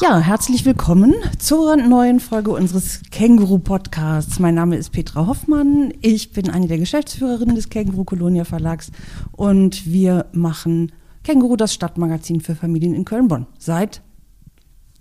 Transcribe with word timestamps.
Ja, 0.00 0.20
herzlich 0.20 0.64
willkommen 0.64 1.12
zur 1.40 1.76
neuen 1.76 2.20
Folge 2.20 2.52
unseres 2.52 3.02
Känguru-Podcasts. 3.10 4.38
Mein 4.38 4.54
Name 4.54 4.76
ist 4.76 4.90
Petra 4.90 5.26
Hoffmann. 5.26 5.92
Ich 6.02 6.32
bin 6.32 6.50
eine 6.50 6.68
der 6.68 6.78
Geschäftsführerinnen 6.78 7.56
des 7.56 7.68
Känguru 7.68 8.04
Kolonia 8.04 8.44
Verlags 8.44 8.92
und 9.32 9.90
wir 9.90 10.26
machen 10.30 10.92
Känguru, 11.24 11.56
das 11.56 11.74
Stadtmagazin 11.74 12.40
für 12.40 12.54
Familien 12.54 12.94
in 12.94 13.04
Köln-Bonn. 13.04 13.46
Seit 13.58 14.02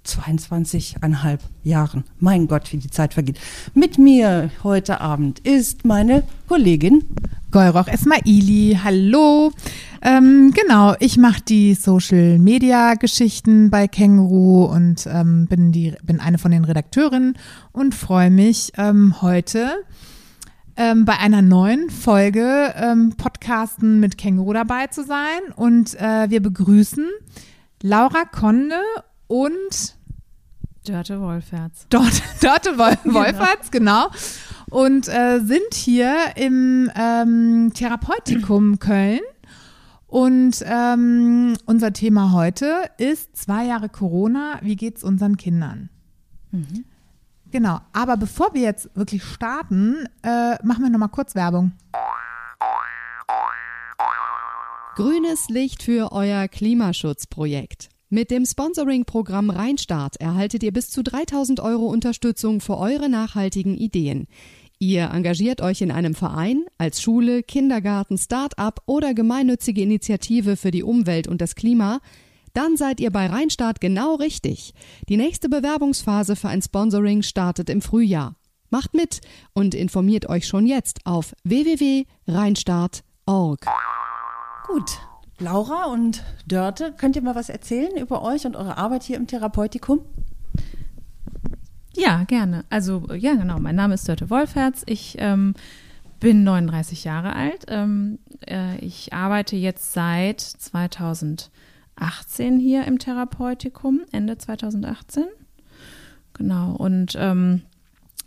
22,5 0.04 1.40
Jahren. 1.64 2.04
Mein 2.18 2.48
Gott, 2.48 2.74
wie 2.74 2.78
die 2.78 2.90
Zeit 2.90 3.14
vergeht. 3.14 3.40
Mit 3.76 4.00
mir 4.00 4.50
heute 4.64 5.00
Abend 5.00 5.40
ist 5.40 5.86
meine 5.86 6.24
Kollegin 6.48 7.04
Golroch 7.52 7.88
Esmaili. 7.88 8.78
Hallo. 8.84 9.52
Ähm, 10.02 10.54
genau, 10.54 10.96
ich 11.00 11.18
mache 11.18 11.42
die 11.42 11.76
Social 11.76 12.40
Media 12.40 12.96
Geschichten 12.96 13.70
bei 13.70 13.88
Känguru 13.88 14.66
und 14.66 15.08
ähm, 15.08 15.48
bin, 15.48 15.72
die, 15.72 15.96
bin 16.04 16.20
eine 16.20 16.38
von 16.38 16.52
den 16.52 16.66
Redakteurinnen 16.66 17.38
und 17.72 17.96
freue 17.96 18.30
mich 18.30 18.74
ähm, 18.78 19.22
heute 19.22 19.84
ähm, 20.76 21.06
bei 21.06 21.18
einer 21.18 21.42
neuen 21.42 21.90
Folge 21.90 22.74
ähm, 22.76 23.14
Podcasten 23.18 24.00
mit 24.00 24.18
Känguru 24.18 24.54
dabei 24.54 24.88
zu 24.88 25.04
sein. 25.04 25.40
Und 25.56 25.96
äh, 25.96 26.30
wir 26.30 26.42
begrüßen 26.42 27.08
Laura 27.82 28.26
Konde 28.26 28.80
und 29.28 29.96
Dörte 30.88 31.20
Wolferts. 31.20 31.86
Dort, 31.90 32.22
Dörte 32.42 32.78
Wol 32.78 32.94
genau. 33.04 33.16
Wolferts, 33.16 33.72
genau. 33.72 34.08
Und 34.70 35.08
äh, 35.08 35.40
sind 35.40 35.74
hier 35.74 36.34
im 36.36 36.92
ähm, 36.96 37.72
Therapeutikum 37.74 38.80
Köln. 38.80 39.22
Und 40.08 40.64
ähm, 40.66 41.56
unser 41.66 41.94
Thema 41.94 42.32
heute 42.32 42.90
ist 42.98 43.36
zwei 43.36 43.66
Jahre 43.66 43.90
Corona. 43.90 44.60
Wie 44.62 44.76
geht's 44.76 45.04
unseren 45.04 45.38
Kindern? 45.38 45.90
Mhm. 46.52 46.86
Genau. 47.52 47.80
Aber 47.94 48.18
bevor 48.18 48.54
wir 48.54 48.62
jetzt 48.62 48.90
wirklich 48.96 49.24
starten, 49.24 50.06
äh, 50.24 50.56
machen 50.64 50.84
wir 50.84 50.90
nochmal 50.90 51.10
kurz 51.10 51.36
Werbung. 51.36 51.74
Grünes 54.96 55.50
Licht 55.50 55.84
für 55.84 56.12
euer 56.12 56.48
Klimaschutzprojekt. 56.48 57.90
Mit 58.10 58.32
dem 58.32 58.46
Sponsoring-Programm 58.46 59.50
Rheinstart 59.50 60.16
erhaltet 60.22 60.64
ihr 60.64 60.72
bis 60.72 60.90
zu 60.90 61.04
3000 61.04 61.60
Euro 61.60 61.88
Unterstützung 61.88 62.62
für 62.62 62.78
eure 62.78 63.10
nachhaltigen 63.10 63.76
Ideen. 63.76 64.28
Ihr 64.80 65.10
engagiert 65.12 65.60
euch 65.60 65.82
in 65.82 65.92
einem 65.92 66.16
Verein, 66.16 66.64
als 66.78 67.02
Schule, 67.02 67.44
Kindergarten, 67.44 68.18
Start-up 68.18 68.82
oder 68.86 69.14
gemeinnützige 69.14 69.82
Initiative 69.82 70.56
für 70.56 70.72
die 70.72 70.84
Umwelt 70.84 71.28
und 71.28 71.42
das 71.42 71.56
Klima, 71.56 72.00
dann 72.54 72.78
seid 72.78 73.02
ihr 73.02 73.12
bei 73.12 73.28
Rheinstart 73.28 73.82
genau 73.82 74.16
richtig. 74.16 74.74
Die 75.10 75.18
nächste 75.18 75.50
Bewerbungsphase 75.50 76.38
für 76.38 76.48
ein 76.48 76.62
Sponsoring 76.62 77.24
startet 77.24 77.70
im 77.70 77.82
Frühjahr. 77.82 78.38
Macht 78.70 78.94
mit 78.94 79.20
und 79.54 79.76
informiert 79.76 80.30
euch 80.30 80.48
schon 80.48 80.66
jetzt 80.66 81.06
auf 81.06 81.36
www.rheinstart.org. 81.44 83.66
Gut, 84.68 84.98
Laura 85.40 85.86
und 85.86 86.24
Dörte, 86.48 86.94
könnt 86.98 87.16
ihr 87.16 87.22
mal 87.22 87.36
was 87.36 87.50
erzählen 87.50 87.96
über 87.96 88.24
euch 88.24 88.48
und 88.48 88.56
eure 88.56 88.78
Arbeit 88.78 89.04
hier 89.04 89.18
im 89.18 89.28
Therapeutikum? 89.28 90.02
Ja, 91.96 92.24
gerne. 92.24 92.66
Also, 92.70 93.08
ja, 93.14 93.36
genau. 93.36 93.60
Mein 93.60 93.76
Name 93.76 93.94
ist 93.94 94.08
Dörte 94.08 94.32
Wolferts. 94.32 94.82
Ich 94.88 95.16
ähm, 95.20 95.54
bin 96.20 96.44
39 96.44 97.04
Jahre 97.04 97.36
alt. 97.36 97.66
Ähm, 97.68 98.18
äh, 98.48 98.78
ich 98.80 99.14
arbeite 99.14 99.56
jetzt 99.56 99.94
seit 99.94 100.42
2018 100.42 101.50
hier 102.60 102.86
im 102.86 102.98
Therapeutikum, 102.98 104.02
Ende 104.12 104.40
2018. 104.40 105.26
Genau. 106.34 106.76
Und 106.76 107.16
ähm, 107.20 107.62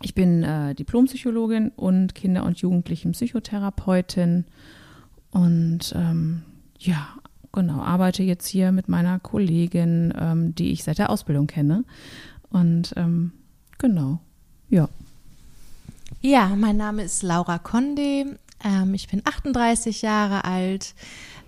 ich 0.01 0.15
bin 0.15 0.43
äh, 0.43 0.75
Diplompsychologin 0.75 1.71
und 1.75 2.15
Kinder- 2.15 2.45
und 2.45 2.59
Jugendlichen-Psychotherapeutin. 2.59 4.45
Und 5.31 5.93
ähm, 5.95 6.43
ja, 6.81 7.07
genau, 7.51 7.81
arbeite 7.81 8.23
jetzt 8.23 8.47
hier 8.47 8.71
mit 8.71 8.89
meiner 8.89 9.19
Kollegin, 9.19 10.13
ähm, 10.17 10.55
die 10.55 10.71
ich 10.71 10.83
seit 10.83 10.97
der 10.97 11.09
Ausbildung 11.09 11.47
kenne. 11.47 11.83
Und 12.49 12.93
ähm, 12.97 13.31
genau, 13.77 14.19
ja. 14.69 14.89
Ja, 16.21 16.47
mein 16.55 16.77
Name 16.77 17.03
ist 17.03 17.23
Laura 17.23 17.59
Conde. 17.59 18.37
Ähm, 18.63 18.93
ich 18.93 19.07
bin 19.07 19.21
38 19.23 20.01
Jahre 20.01 20.43
alt, 20.43 20.93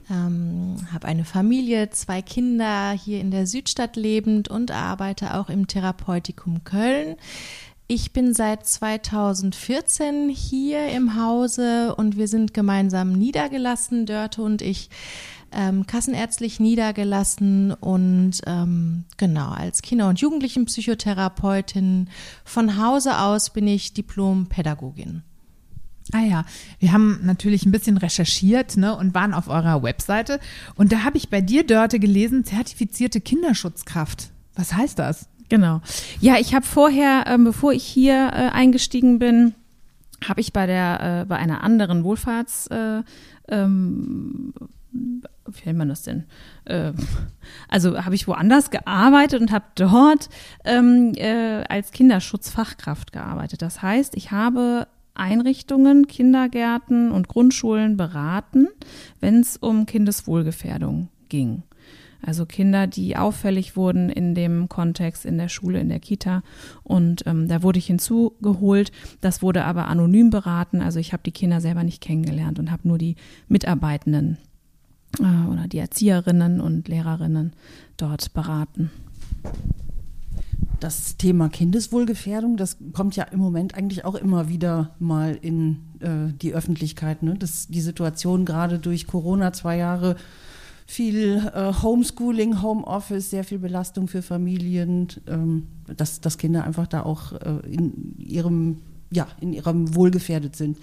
ähm, 0.10 0.78
habe 0.92 1.08
eine 1.08 1.26
Familie, 1.26 1.90
zwei 1.90 2.22
Kinder 2.22 2.92
hier 2.92 3.20
in 3.20 3.32
der 3.32 3.48
Südstadt 3.48 3.96
lebend 3.96 4.50
und 4.50 4.72
arbeite 4.72 5.36
auch 5.36 5.50
im 5.50 5.68
Therapeutikum 5.68 6.64
Köln. 6.64 7.16
Ich 7.96 8.12
bin 8.12 8.34
seit 8.34 8.66
2014 8.66 10.28
hier 10.28 10.88
im 10.88 11.16
Hause 11.16 11.94
und 11.94 12.18
wir 12.18 12.28
sind 12.28 12.52
gemeinsam 12.52 13.14
niedergelassen, 13.14 14.08
Dörte 14.08 14.42
und 14.42 14.64
ich, 14.64 14.90
ähm, 15.52 15.86
kassenärztlich 15.86 16.60
niedergelassen 16.60 17.72
und 17.72 18.42
ähm, 18.48 19.04
genau 19.18 19.52
als 19.52 19.84
Kinder- 19.84 20.10
und 20.10 20.20
Jugendlichenpsychotherapeutin. 20.20 22.10
Von 22.44 22.84
Hause 22.84 23.20
aus 23.20 23.52
bin 23.52 23.68
ich 23.68 23.94
Diplompädagogin. 23.94 25.22
Ah 26.14 26.24
ja, 26.24 26.46
wir 26.80 26.94
haben 26.94 27.20
natürlich 27.22 27.64
ein 27.68 27.72
bisschen 27.72 27.98
recherchiert 27.98 28.76
ne, 28.76 28.98
und 28.98 29.14
waren 29.14 29.36
auf 29.36 29.48
eurer 29.50 29.84
Webseite. 29.84 30.40
Und 30.74 30.92
da 30.92 31.04
habe 31.04 31.18
ich 31.18 31.30
bei 31.30 31.42
dir, 31.42 31.64
Dörte, 31.64 32.00
gelesen, 32.00 32.44
zertifizierte 32.44 33.22
Kinderschutzkraft. 33.22 34.32
Was 34.56 34.74
heißt 34.74 34.98
das? 34.98 35.28
Genau. 35.54 35.82
Ja, 36.20 36.38
ich 36.40 36.56
habe 36.56 36.66
vorher, 36.66 37.26
ähm, 37.28 37.44
bevor 37.44 37.74
ich 37.74 37.84
hier 37.84 38.32
äh, 38.34 38.50
eingestiegen 38.50 39.20
bin, 39.20 39.54
habe 40.28 40.42
ich 40.42 40.52
bei 40.52 40.66
der 40.66 41.22
äh, 41.22 41.26
bei 41.26 41.36
einer 41.36 41.64
anderen 41.64 42.04
Wohlfahrts 42.04 42.66
äh, 42.72 43.04
ähm, 43.50 44.52
wie 44.92 45.66
nennt 45.66 45.78
man 45.78 45.90
das 45.90 46.02
denn? 46.02 46.24
Äh, 46.66 46.94
also 47.70 48.04
habe 48.04 48.16
ich 48.16 48.28
woanders 48.28 48.72
gearbeitet 48.72 49.42
und 49.42 49.52
habe 49.52 49.66
dort 49.76 50.28
ähm, 50.66 51.12
äh, 51.18 51.64
als 51.70 51.92
Kinderschutzfachkraft 51.92 53.12
gearbeitet. 53.12 53.62
Das 53.62 53.84
heißt, 53.84 54.16
ich 54.16 54.32
habe 54.32 54.88
Einrichtungen, 55.14 56.08
Kindergärten 56.08 57.12
und 57.12 57.28
Grundschulen 57.28 57.96
beraten, 57.96 58.70
wenn 59.20 59.42
es 59.42 59.58
um 59.58 59.86
Kindeswohlgefährdung 59.86 61.10
ging. 61.30 61.62
Also 62.26 62.46
Kinder, 62.46 62.88
die 62.88 63.18
auffällig 63.18 63.76
wurden 63.76 64.10
in 64.10 64.34
dem 64.34 64.70
Kontext 64.70 65.26
in 65.26 65.38
der 65.38 65.50
Schule, 65.50 65.80
in 65.80 65.90
der 65.90 66.00
Kita. 66.00 66.42
Und 66.84 67.28
ähm, 67.28 67.48
da 67.48 67.64
wurde 67.64 67.80
ich 67.80 67.88
hinzugeholt. 67.88 68.92
Das 69.20 69.42
wurde 69.42 69.66
aber 69.66 69.88
anonym 69.88 70.30
beraten. 70.30 70.82
Also 70.82 71.00
ich 71.00 71.12
habe 71.12 71.24
die 71.24 71.32
Kinder 71.32 71.60
selber 71.60 71.84
nicht 71.84 72.02
kennengelernt 72.02 72.60
und 72.60 72.72
habe 72.72 72.88
nur 72.88 72.98
die 72.98 73.18
Mitarbeitenden 73.50 74.38
äh, 75.20 75.52
oder 75.52 75.68
die 75.68 75.80
Erzieherinnen 75.80 76.62
und 76.62 76.88
Lehrerinnen 76.88 77.54
dort 77.98 78.34
beraten. 78.34 78.90
Das 80.80 81.18
Thema 81.18 81.50
Kindeswohlgefährdung, 81.50 82.58
das 82.58 82.78
kommt 82.94 83.16
ja 83.16 83.24
im 83.26 83.40
Moment 83.40 83.76
eigentlich 83.76 84.06
auch 84.06 84.16
immer 84.16 84.50
wieder 84.50 84.96
mal 85.00 85.38
in 85.42 85.78
äh, 86.00 86.34
die 86.42 86.54
Öffentlichkeit. 86.54 87.24
Ne? 87.24 87.36
Das, 87.38 87.68
die 87.68 87.82
Situation 87.82 88.46
gerade 88.46 88.80
durch 88.80 89.08
Corona 89.08 89.54
zwei 89.54 89.78
Jahre 89.78 90.16
viel 90.94 91.52
äh, 91.54 91.74
Homeschooling, 91.82 92.62
Homeoffice, 92.62 93.32
sehr 93.32 93.44
viel 93.44 93.60
Belastung 93.60 94.08
für 94.08 94.22
Familien, 94.22 95.08
ähm, 95.28 95.68
dass, 95.98 96.22
dass 96.22 96.38
Kinder 96.38 96.64
einfach 96.64 96.88
da 96.88 97.04
auch 97.04 97.34
äh, 97.34 97.68
in 97.68 98.16
ihrem, 98.20 98.78
ja, 99.12 99.28
in 99.42 99.54
ihrem 99.54 99.96
Wohlgefährdet 99.96 100.56
sind. 100.56 100.78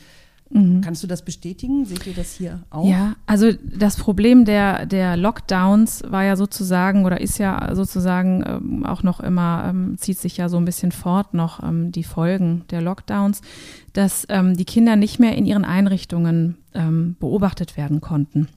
Mhm. 0.52 0.80
Kannst 0.80 1.04
du 1.04 1.06
das 1.06 1.24
bestätigen? 1.24 1.84
Seht 1.84 2.08
ihr 2.08 2.14
das 2.14 2.34
hier 2.34 2.60
auch? 2.70 2.88
Ja, 2.88 3.14
also 3.26 3.52
das 3.52 3.96
Problem 3.96 4.44
der, 4.44 4.84
der 4.84 5.16
Lockdowns 5.16 6.02
war 6.08 6.24
ja 6.24 6.34
sozusagen 6.34 7.04
oder 7.04 7.20
ist 7.20 7.38
ja 7.38 7.72
sozusagen 7.76 8.42
ähm, 8.44 8.84
auch 8.84 9.04
noch 9.04 9.20
immer, 9.20 9.66
ähm, 9.68 9.96
zieht 9.96 10.18
sich 10.18 10.36
ja 10.36 10.48
so 10.48 10.56
ein 10.56 10.64
bisschen 10.64 10.90
fort 10.90 11.34
noch 11.34 11.62
ähm, 11.62 11.92
die 11.92 12.02
Folgen 12.02 12.64
der 12.70 12.80
Lockdowns, 12.80 13.42
dass 13.92 14.26
ähm, 14.28 14.56
die 14.56 14.64
Kinder 14.64 14.96
nicht 14.96 15.20
mehr 15.20 15.36
in 15.36 15.46
ihren 15.46 15.64
Einrichtungen 15.64 16.56
ähm, 16.74 17.14
beobachtet 17.20 17.76
werden 17.76 18.00
konnten. 18.00 18.48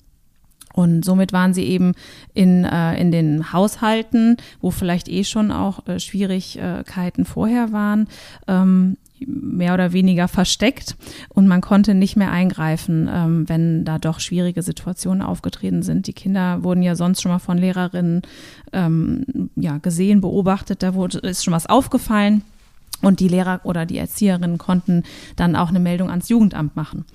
Und 0.74 1.06
somit 1.06 1.32
waren 1.32 1.54
sie 1.54 1.64
eben 1.64 1.94
in, 2.34 2.66
äh, 2.66 3.00
in 3.00 3.12
den 3.12 3.54
Haushalten, 3.54 4.38
wo 4.60 4.72
vielleicht 4.72 5.08
eh 5.08 5.24
schon 5.24 5.52
auch 5.52 5.88
äh, 5.88 6.00
Schwierigkeiten 6.00 7.26
vorher 7.26 7.72
waren, 7.72 8.08
ähm, 8.48 8.98
mehr 9.26 9.74
oder 9.74 9.94
weniger 9.94 10.28
versteckt 10.28 10.96
und 11.30 11.48
man 11.48 11.62
konnte 11.62 11.94
nicht 11.94 12.16
mehr 12.16 12.32
eingreifen, 12.32 13.10
ähm, 13.12 13.48
wenn 13.48 13.86
da 13.86 14.00
doch 14.00 14.20
schwierige 14.20 14.62
Situationen 14.62 15.22
aufgetreten 15.22 15.84
sind. 15.84 16.08
Die 16.08 16.14
Kinder 16.14 16.64
wurden 16.64 16.84
ja 16.84 16.96
sonst 16.96 17.22
schon 17.22 17.32
mal 17.32 17.40
von 17.40 17.58
Lehrerinnen 17.58 18.24
ähm, 18.74 19.50
ja, 19.56 19.78
gesehen, 19.78 20.22
beobachtet, 20.22 20.84
da 20.84 20.94
wurde, 20.94 21.20
ist 21.20 21.44
schon 21.44 21.54
was 21.54 21.68
aufgefallen. 21.68 22.42
Und 23.04 23.20
die 23.20 23.28
Lehrer 23.28 23.62
oder 23.64 23.86
die 23.86 23.98
Erzieherinnen 23.98 24.58
konnten 24.58 25.04
dann 25.36 25.56
auch 25.56 25.70
eine 25.70 25.80
Meldung 25.80 26.10
ans 26.10 26.30
Jugendamt 26.30 26.76
machen. 26.76 27.06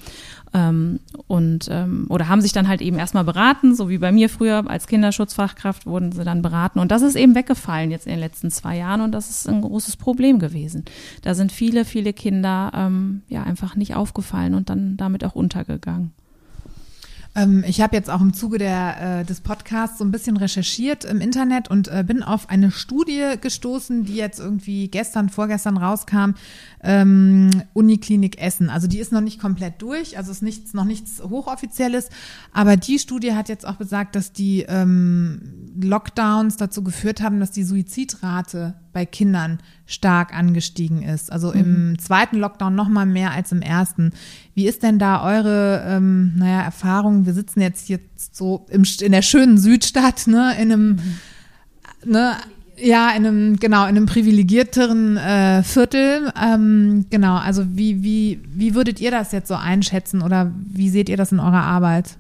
Ähm, 0.55 1.01
und 1.27 1.69
ähm, 1.71 2.07
oder 2.09 2.29
haben 2.29 2.41
sich 2.41 2.53
dann 2.53 2.69
halt 2.69 2.81
eben 2.81 2.99
erstmal 2.99 3.25
beraten, 3.25 3.75
so 3.75 3.89
wie 3.89 3.99
bei 3.99 4.13
mir 4.13 4.29
früher 4.29 4.65
als 4.69 4.87
Kinderschutzfachkraft 4.87 5.87
wurden 5.87 6.13
sie 6.13 6.25
dann 6.25 6.43
beraten. 6.43 6.79
Und 6.79 6.91
das 6.91 7.03
ist 7.03 7.17
eben 7.17 7.35
weggefallen 7.35 7.91
jetzt 7.91 8.07
in 8.07 8.13
den 8.13 8.21
letzten 8.21 8.51
zwei 8.51 8.77
Jahren 8.77 9.01
und 9.01 9.13
das 9.13 9.31
ist 9.31 9.49
ein 9.49 9.61
großes 9.61 9.97
Problem 9.97 10.39
gewesen. 10.39 10.85
Da 11.23 11.35
sind 11.35 11.53
viele, 11.53 11.85
viele 11.85 12.13
Kinder 12.13 12.71
ähm, 12.75 13.23
ja 13.29 13.43
einfach 13.43 13.77
nicht 13.77 13.95
aufgefallen 13.95 14.55
und 14.55 14.71
dann 14.71 14.97
damit 14.97 15.25
auch 15.25 15.35
untergegangen. 15.35 16.13
Ähm, 17.35 17.65
ich 17.67 17.81
habe 17.81 17.97
jetzt 17.97 18.11
auch 18.11 18.21
im 18.21 18.33
Zuge 18.33 18.59
der, 18.59 19.21
äh, 19.21 19.25
des 19.25 19.41
Podcasts 19.41 19.99
so 19.99 20.05
ein 20.05 20.11
bisschen 20.11 20.37
recherchiert 20.37 21.05
im 21.05 21.21
Internet 21.21 21.71
und 21.71 21.89
äh, 21.89 22.05
bin 22.07 22.23
auf 22.23 22.49
eine 22.51 22.71
Studie 22.71 23.35
gestoßen, 23.41 24.05
die 24.05 24.17
jetzt 24.17 24.41
irgendwie 24.41 24.89
gestern, 24.89 25.29
vorgestern 25.29 25.77
rauskam, 25.77 26.35
ähm, 26.83 27.51
Uniklinik 27.73 28.41
Essen. 28.41 28.71
Also 28.71 28.87
die 28.87 28.99
ist 28.99 29.13
noch 29.13 29.21
nicht 29.21 29.41
komplett 29.41 29.83
durch, 29.83 30.17
also 30.17 30.31
ist 30.31 30.43
nichts, 30.43 30.75
noch 30.75 30.85
nichts 30.85 31.23
Hochoffizielles, 31.23 32.09
aber 32.53 32.77
die 32.77 32.99
Studie 32.99 33.35
hat 33.35 33.49
jetzt 33.49 33.67
auch 33.67 33.77
besagt, 33.77 34.15
dass 34.15 34.33
die 34.33 34.65
ähm, 34.69 35.41
Lockdowns 35.81 36.57
dazu 36.57 36.83
geführt 36.83 37.21
haben, 37.21 37.41
dass 37.41 37.51
die 37.51 37.65
Suizidrate 37.65 38.75
bei 38.93 39.07
Kindern 39.07 39.59
stark 39.87 40.35
angestiegen 40.35 41.03
ist. 41.03 41.31
Also 41.31 41.53
mhm. 41.53 41.61
im 41.61 41.99
zweiten 41.99 42.39
Lockdown 42.39 42.75
noch 42.75 42.89
mal 42.89 43.07
mehr 43.07 43.33
als 43.33 43.53
im 43.53 43.63
ersten. 43.63 44.13
Wie 44.55 44.67
ist 44.67 44.83
denn 44.83 44.99
da 44.99 45.25
eure 45.25 45.85
ähm, 45.87 46.35
naja, 46.37 46.63
Erfahrung? 46.63 47.27
Wir 47.27 47.35
sitzen 47.35 47.61
jetzt 47.61 47.87
hier 47.87 48.01
so 48.33 48.67
im, 48.71 48.85
in 49.01 49.13
der 49.13 49.23
schönen 49.23 49.59
Südstadt, 49.59 50.27
ne, 50.27 50.55
in 50.61 50.73
einem, 50.73 50.89
mhm. 50.89 51.19
ne, 52.05 52.37
ja, 52.81 53.11
in 53.11 53.27
einem, 53.27 53.57
genau, 53.59 53.83
in 53.83 53.97
einem 53.97 54.07
privilegierteren 54.07 55.17
äh, 55.17 55.63
Viertel. 55.63 56.33
Ähm, 56.41 57.07
genau, 57.11 57.37
also 57.37 57.65
wie, 57.69 58.03
wie, 58.03 58.41
wie 58.49 58.75
würdet 58.75 59.01
ihr 59.01 59.11
das 59.11 59.33
jetzt 59.33 59.49
so 59.49 59.55
einschätzen 59.55 60.23
oder 60.23 60.53
wie 60.55 60.89
seht 60.89 61.09
ihr 61.09 61.17
das 61.17 61.33
in 61.33 61.41
eurer 61.41 61.63
Arbeit? 61.63 62.17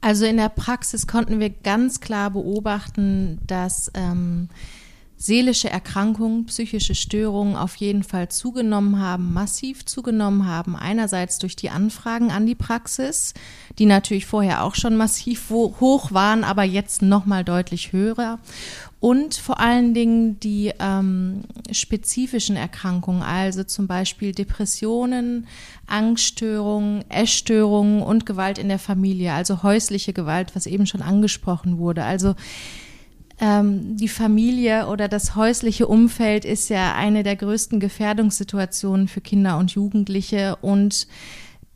Also 0.00 0.24
in 0.24 0.36
der 0.36 0.48
Praxis 0.48 1.06
konnten 1.06 1.40
wir 1.40 1.50
ganz 1.50 2.00
klar 2.00 2.30
beobachten, 2.30 3.40
dass 3.46 3.90
ähm, 3.94 4.48
seelische 5.16 5.68
Erkrankungen, 5.68 6.46
psychische 6.46 6.94
Störungen 6.94 7.56
auf 7.56 7.74
jeden 7.76 8.04
Fall 8.04 8.28
zugenommen 8.28 9.00
haben, 9.00 9.32
massiv 9.32 9.84
zugenommen 9.84 10.46
haben. 10.46 10.76
Einerseits 10.76 11.40
durch 11.40 11.56
die 11.56 11.70
Anfragen 11.70 12.30
an 12.30 12.46
die 12.46 12.54
Praxis, 12.54 13.34
die 13.80 13.86
natürlich 13.86 14.26
vorher 14.26 14.62
auch 14.62 14.76
schon 14.76 14.96
massiv 14.96 15.50
hoch 15.50 16.12
waren, 16.12 16.44
aber 16.44 16.62
jetzt 16.62 17.02
nochmal 17.02 17.42
deutlich 17.42 17.92
höher. 17.92 18.38
Und 19.00 19.34
vor 19.36 19.60
allen 19.60 19.94
Dingen 19.94 20.40
die 20.40 20.72
ähm, 20.80 21.42
spezifischen 21.70 22.56
Erkrankungen, 22.56 23.22
also 23.22 23.62
zum 23.62 23.86
Beispiel 23.86 24.32
Depressionen, 24.32 25.46
Angststörungen, 25.86 27.08
Essstörungen 27.08 28.02
und 28.02 28.26
Gewalt 28.26 28.58
in 28.58 28.68
der 28.68 28.80
Familie, 28.80 29.34
also 29.34 29.62
häusliche 29.62 30.12
Gewalt, 30.12 30.56
was 30.56 30.66
eben 30.66 30.86
schon 30.86 31.02
angesprochen 31.02 31.78
wurde. 31.78 32.02
Also 32.02 32.34
ähm, 33.40 33.96
die 33.96 34.08
Familie 34.08 34.88
oder 34.88 35.06
das 35.06 35.36
häusliche 35.36 35.86
Umfeld 35.86 36.44
ist 36.44 36.68
ja 36.68 36.94
eine 36.94 37.22
der 37.22 37.36
größten 37.36 37.78
Gefährdungssituationen 37.78 39.06
für 39.06 39.20
Kinder 39.20 39.58
und 39.58 39.70
Jugendliche 39.70 40.56
und 40.60 41.06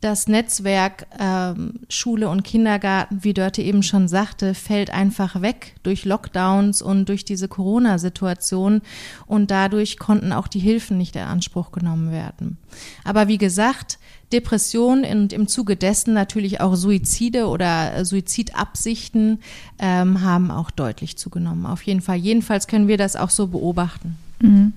das 0.03 0.27
Netzwerk 0.27 1.07
ähm, 1.19 1.79
Schule 1.89 2.29
und 2.29 2.43
Kindergarten, 2.43 3.23
wie 3.23 3.33
Dörte 3.33 3.61
eben 3.61 3.83
schon 3.83 4.07
sagte, 4.07 4.53
fällt 4.53 4.89
einfach 4.89 5.41
weg 5.41 5.75
durch 5.83 6.05
Lockdowns 6.05 6.81
und 6.81 7.07
durch 7.09 7.23
diese 7.25 7.47
Corona-Situation 7.47 8.81
und 9.25 9.51
dadurch 9.51 9.97
konnten 9.97 10.33
auch 10.33 10.47
die 10.47 10.59
Hilfen 10.59 10.97
nicht 10.97 11.15
in 11.15 11.21
Anspruch 11.21 11.71
genommen 11.71 12.11
werden. 12.11 12.57
Aber 13.03 13.27
wie 13.27 13.37
gesagt, 13.37 13.97
Depression 14.33 15.05
und 15.05 15.31
im 15.31 15.47
Zuge 15.47 15.75
dessen 15.75 16.13
natürlich 16.13 16.59
auch 16.59 16.75
Suizide 16.75 17.47
oder 17.47 18.03
Suizidabsichten 18.03 19.39
ähm, 19.79 20.21
haben 20.21 20.51
auch 20.51 20.71
deutlich 20.71 21.17
zugenommen. 21.17 21.65
Auf 21.65 21.83
jeden 21.83 22.01
Fall. 22.01 22.17
Jedenfalls 22.17 22.67
können 22.67 22.87
wir 22.87 22.97
das 22.97 23.15
auch 23.15 23.29
so 23.29 23.47
beobachten. 23.47 24.17
Mhm. 24.39 24.73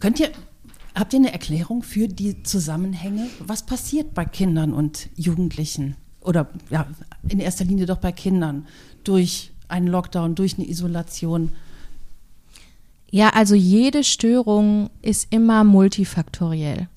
Könnt 0.00 0.20
ihr, 0.20 0.30
habt 0.94 1.12
ihr 1.12 1.18
eine 1.18 1.32
Erklärung 1.32 1.82
für 1.82 2.08
die 2.08 2.42
Zusammenhänge? 2.42 3.28
Was 3.40 3.64
passiert 3.64 4.14
bei 4.14 4.24
Kindern 4.24 4.72
und 4.72 5.08
Jugendlichen? 5.16 5.96
Oder 6.20 6.48
ja, 6.70 6.86
in 7.28 7.40
erster 7.40 7.64
Linie 7.64 7.86
doch 7.86 7.98
bei 7.98 8.12
Kindern 8.12 8.66
durch 9.04 9.52
einen 9.68 9.88
Lockdown, 9.88 10.34
durch 10.34 10.58
eine 10.58 10.68
Isolation? 10.68 11.52
Ja, 13.10 13.30
also 13.30 13.54
jede 13.54 14.04
Störung 14.04 14.88
ist 15.02 15.26
immer 15.30 15.64
multifaktoriell. 15.64 16.88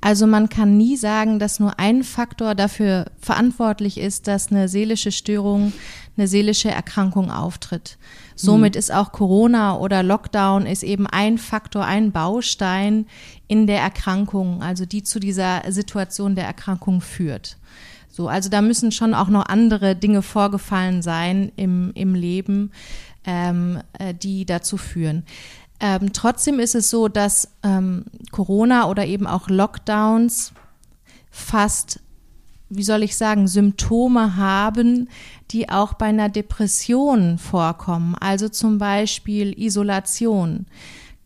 Also 0.00 0.26
man 0.26 0.48
kann 0.48 0.76
nie 0.76 0.96
sagen, 0.96 1.38
dass 1.38 1.60
nur 1.60 1.78
ein 1.78 2.04
Faktor 2.04 2.54
dafür 2.54 3.06
verantwortlich 3.20 3.98
ist, 3.98 4.26
dass 4.26 4.50
eine 4.50 4.68
seelische 4.68 5.12
Störung, 5.12 5.72
eine 6.16 6.28
seelische 6.28 6.70
Erkrankung 6.70 7.30
auftritt. 7.30 7.96
Somit 8.42 8.74
mhm. 8.74 8.78
ist 8.80 8.92
auch 8.92 9.12
Corona 9.12 9.78
oder 9.78 10.02
Lockdown 10.02 10.66
ist 10.66 10.82
eben 10.82 11.06
ein 11.06 11.38
Faktor, 11.38 11.84
ein 11.84 12.10
Baustein 12.10 13.06
in 13.46 13.68
der 13.68 13.80
Erkrankung, 13.80 14.62
also 14.62 14.84
die 14.84 15.04
zu 15.04 15.20
dieser 15.20 15.62
Situation 15.70 16.34
der 16.34 16.44
Erkrankung 16.44 17.00
führt. 17.00 17.56
So, 18.10 18.28
also 18.28 18.50
da 18.50 18.60
müssen 18.60 18.90
schon 18.90 19.14
auch 19.14 19.28
noch 19.28 19.46
andere 19.46 19.94
Dinge 19.94 20.22
vorgefallen 20.22 21.02
sein 21.02 21.52
im, 21.56 21.92
im 21.94 22.14
Leben, 22.14 22.72
ähm, 23.24 23.80
äh, 23.98 24.12
die 24.12 24.44
dazu 24.44 24.76
führen. 24.76 25.24
Ähm, 25.78 26.12
trotzdem 26.12 26.58
ist 26.58 26.74
es 26.74 26.90
so, 26.90 27.06
dass 27.08 27.48
ähm, 27.62 28.04
Corona 28.32 28.88
oder 28.88 29.06
eben 29.06 29.26
auch 29.26 29.48
Lockdowns 29.48 30.52
fast, 31.30 32.00
wie 32.74 32.82
soll 32.82 33.02
ich 33.02 33.16
sagen, 33.16 33.48
Symptome 33.48 34.36
haben, 34.36 35.08
die 35.50 35.68
auch 35.68 35.94
bei 35.94 36.06
einer 36.06 36.28
Depression 36.28 37.38
vorkommen. 37.38 38.14
Also 38.18 38.48
zum 38.48 38.78
Beispiel 38.78 39.58
Isolation, 39.58 40.66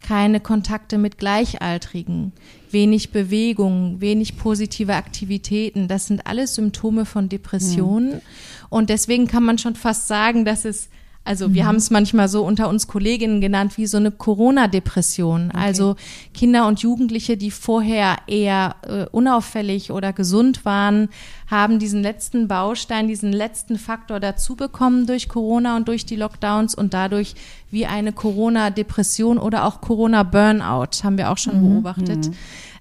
keine 0.01 0.41
Kontakte 0.41 0.99
mit 0.99 1.19
Gleichaltrigen, 1.19 2.33
wenig 2.71 3.13
Bewegung, 3.13 4.01
wenig 4.01 4.37
positive 4.37 4.95
Aktivitäten. 4.95 5.87
Das 5.87 6.07
sind 6.07 6.27
alles 6.27 6.57
Symptome 6.57 7.05
von 7.05 7.29
Depressionen. 7.29 8.15
Mhm. 8.15 8.21
Und 8.69 8.91
deswegen 8.91 9.29
kann 9.29 9.45
man 9.45 9.59
schon 9.59 9.77
fast 9.77 10.09
sagen, 10.09 10.45
dass 10.45 10.65
es 10.65 10.89
also 11.27 11.53
wir 11.55 11.65
mhm. 11.65 11.67
haben 11.67 11.77
es 11.77 11.91
manchmal 11.91 12.29
so 12.29 12.45
unter 12.45 12.69
uns 12.69 12.87
Kolleginnen 12.87 13.41
genannt 13.41 13.77
wie 13.77 13.87
so 13.87 13.97
eine 13.97 14.13
Corona-Depression. 14.13 15.49
Okay. 15.49 15.59
Also 15.59 15.97
Kinder 16.33 16.69
und 16.69 16.81
Jugendliche, 16.81 17.37
die 17.37 17.51
vorher 17.51 18.19
eher 18.29 18.77
äh, 18.83 19.07
unauffällig 19.11 19.91
oder 19.91 20.13
gesund 20.13 20.65
waren, 20.65 21.09
haben 21.49 21.81
diesen 21.81 22.03
letzten 22.03 22.47
Baustein, 22.47 23.09
diesen 23.09 23.33
letzten 23.33 23.77
Faktor 23.77 24.21
dazu 24.21 24.55
bekommen 24.55 25.07
durch 25.07 25.29
Corona 25.29 25.77
und 25.77 25.89
durch 25.89 26.07
die 26.07 26.17
Lockdowns 26.17 26.77
und 26.77 26.95
dadurch 26.95 27.35
wie 27.73 27.87
eine 27.87 28.13
Corona-Depression 28.13 29.39
oder 29.39 29.65
auch 29.65 29.81
Corona-Burnout, 29.81 31.03
haben 31.03 31.19
wir 31.19 31.31
auch 31.31 31.39
schon 31.39 31.59
mhm. 31.59 31.75
beobachtet, 31.75 32.29
mhm. 32.29 32.35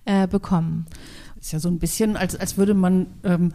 äh, 0.06 0.28
bekommen. 0.28 0.86
Ist 1.42 1.52
ja 1.52 1.60
so 1.60 1.70
ein 1.70 1.80
bisschen, 1.80 2.16
als, 2.16 2.36
als 2.36 2.58
würde 2.58 2.76
man 2.76 3.08
ähm, 3.24 3.54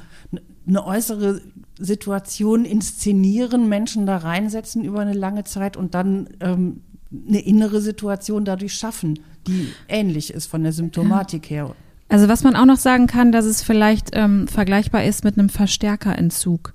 eine 0.67 0.85
äußere 0.85 1.41
Situation 1.81 2.65
inszenieren, 2.65 3.69
Menschen 3.69 4.07
da 4.07 4.19
reinsetzen 4.19 4.85
über 4.85 5.01
eine 5.01 5.15
lange 5.15 5.45
Zeit 5.45 5.77
und 5.77 5.95
dann 5.95 6.29
ähm, 6.41 6.83
eine 7.29 7.41
innere 7.41 7.81
Situation 7.81 8.45
dadurch 8.45 8.75
schaffen, 8.75 9.21
die 9.47 9.69
ähnlich 9.89 10.33
ist 10.33 10.47
von 10.47 10.63
der 10.63 10.73
Symptomatik 10.73 11.51
her. 11.51 11.75
Also 12.09 12.29
was 12.29 12.43
man 12.43 12.57
auch 12.57 12.67
noch 12.67 12.77
sagen 12.77 13.07
kann, 13.07 13.33
dass 13.33 13.45
es 13.45 13.63
vielleicht 13.63 14.11
ähm, 14.13 14.49
vergleichbar 14.49 15.05
ist 15.05 15.25
mit 15.25 15.39
einem 15.39 15.49
Verstärkerentzug. 15.49 16.75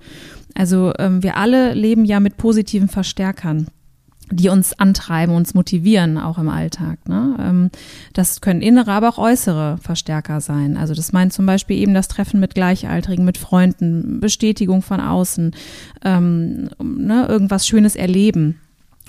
Also 0.56 0.94
ähm, 0.98 1.22
wir 1.24 1.38
alle 1.38 1.74
leben 1.74 2.06
ja 2.06 2.20
mit 2.20 2.38
positiven 2.38 2.88
Verstärkern 2.88 3.68
die 4.32 4.50
uns 4.50 4.78
antreiben, 4.78 5.36
uns 5.36 5.54
motivieren, 5.54 6.18
auch 6.18 6.38
im 6.38 6.50
Alltag. 6.50 6.98
Ne? 7.08 7.38
Ähm, 7.40 7.70
das 8.14 8.42
können 8.42 8.62
innere, 8.62 8.92
aber 8.92 9.10
auch 9.10 9.18
äußere 9.18 9.78
Verstärker 9.82 10.42
sein. 10.42 10.78
Also 10.78 10.94
das 10.94 11.14
meint 11.14 11.34
zum 11.34 11.46
Beispiel 11.46 11.78
eben 11.78 11.94
das 11.94 12.08
Treffen 12.08 12.40
mit 12.40 12.56
Gleichaltrigen, 12.56 13.26
mit 13.26 13.38
Freunden, 13.38 14.20
Bestätigung 14.20 14.82
von 14.82 15.00
außen, 15.00 15.56
ähm, 16.04 16.70
ne, 16.82 17.26
irgendwas 17.28 17.68
Schönes 17.68 17.96
erleben. 17.96 18.60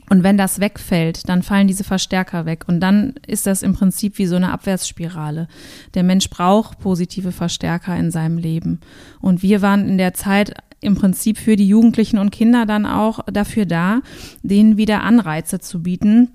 Und 0.09 0.23
wenn 0.23 0.37
das 0.37 0.61
wegfällt, 0.61 1.29
dann 1.29 1.43
fallen 1.43 1.67
diese 1.67 1.83
Verstärker 1.83 2.47
weg. 2.47 2.65
Und 2.69 2.81
dann 2.81 3.15
ist 3.27 3.47
das 3.47 3.63
im 3.63 3.75
Prinzip 3.75 4.19
wie 4.19 4.27
so 4.27 4.37
eine 4.37 4.53
Abwärtsspirale. 4.53 5.49
Der 5.95 6.05
Mensch 6.05 6.31
braucht 6.31 6.79
positive 6.79 7.33
Verstärker 7.33 7.97
in 7.97 8.11
seinem 8.13 8.39
Leben. 8.39 8.81
Und 9.21 9.43
wir 9.43 9.63
waren 9.63 9.89
in 9.89 9.99
der 9.99 10.15
Zeit 10.15 10.55
im 10.87 10.95
Prinzip 10.95 11.39
für 11.39 11.57
die 11.57 11.69
Jugendlichen 11.69 12.19
und 12.19 12.31
Kinder 12.31 12.65
dann 12.65 12.87
auch 12.87 13.21
dafür 13.31 13.67
da, 13.67 14.01
denen 14.43 14.77
wieder 14.77 15.03
Anreize 15.03 15.59
zu 15.59 15.83
bieten, 15.83 16.31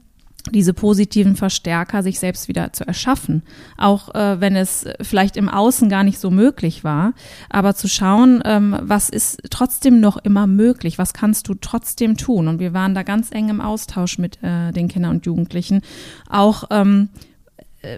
diese 0.49 0.73
positiven 0.73 1.35
Verstärker 1.35 2.01
sich 2.01 2.19
selbst 2.19 2.47
wieder 2.47 2.73
zu 2.73 2.85
erschaffen. 2.87 3.43
Auch 3.77 4.13
äh, 4.15 4.41
wenn 4.41 4.55
es 4.55 4.85
vielleicht 5.01 5.37
im 5.37 5.49
Außen 5.49 5.87
gar 5.87 6.03
nicht 6.03 6.19
so 6.19 6.31
möglich 6.31 6.83
war, 6.83 7.13
aber 7.49 7.75
zu 7.75 7.87
schauen, 7.87 8.41
ähm, 8.45 8.75
was 8.81 9.09
ist 9.09 9.41
trotzdem 9.49 9.99
noch 9.99 10.17
immer 10.17 10.47
möglich, 10.47 10.97
was 10.97 11.13
kannst 11.13 11.47
du 11.47 11.53
trotzdem 11.53 12.17
tun. 12.17 12.47
Und 12.47 12.59
wir 12.59 12.73
waren 12.73 12.95
da 12.95 13.03
ganz 13.03 13.31
eng 13.31 13.49
im 13.49 13.61
Austausch 13.61 14.17
mit 14.17 14.41
äh, 14.41 14.71
den 14.71 14.87
Kindern 14.87 15.11
und 15.11 15.25
Jugendlichen. 15.25 15.81
Auch 16.27 16.63
ähm, 16.71 17.09
äh, 17.13 17.30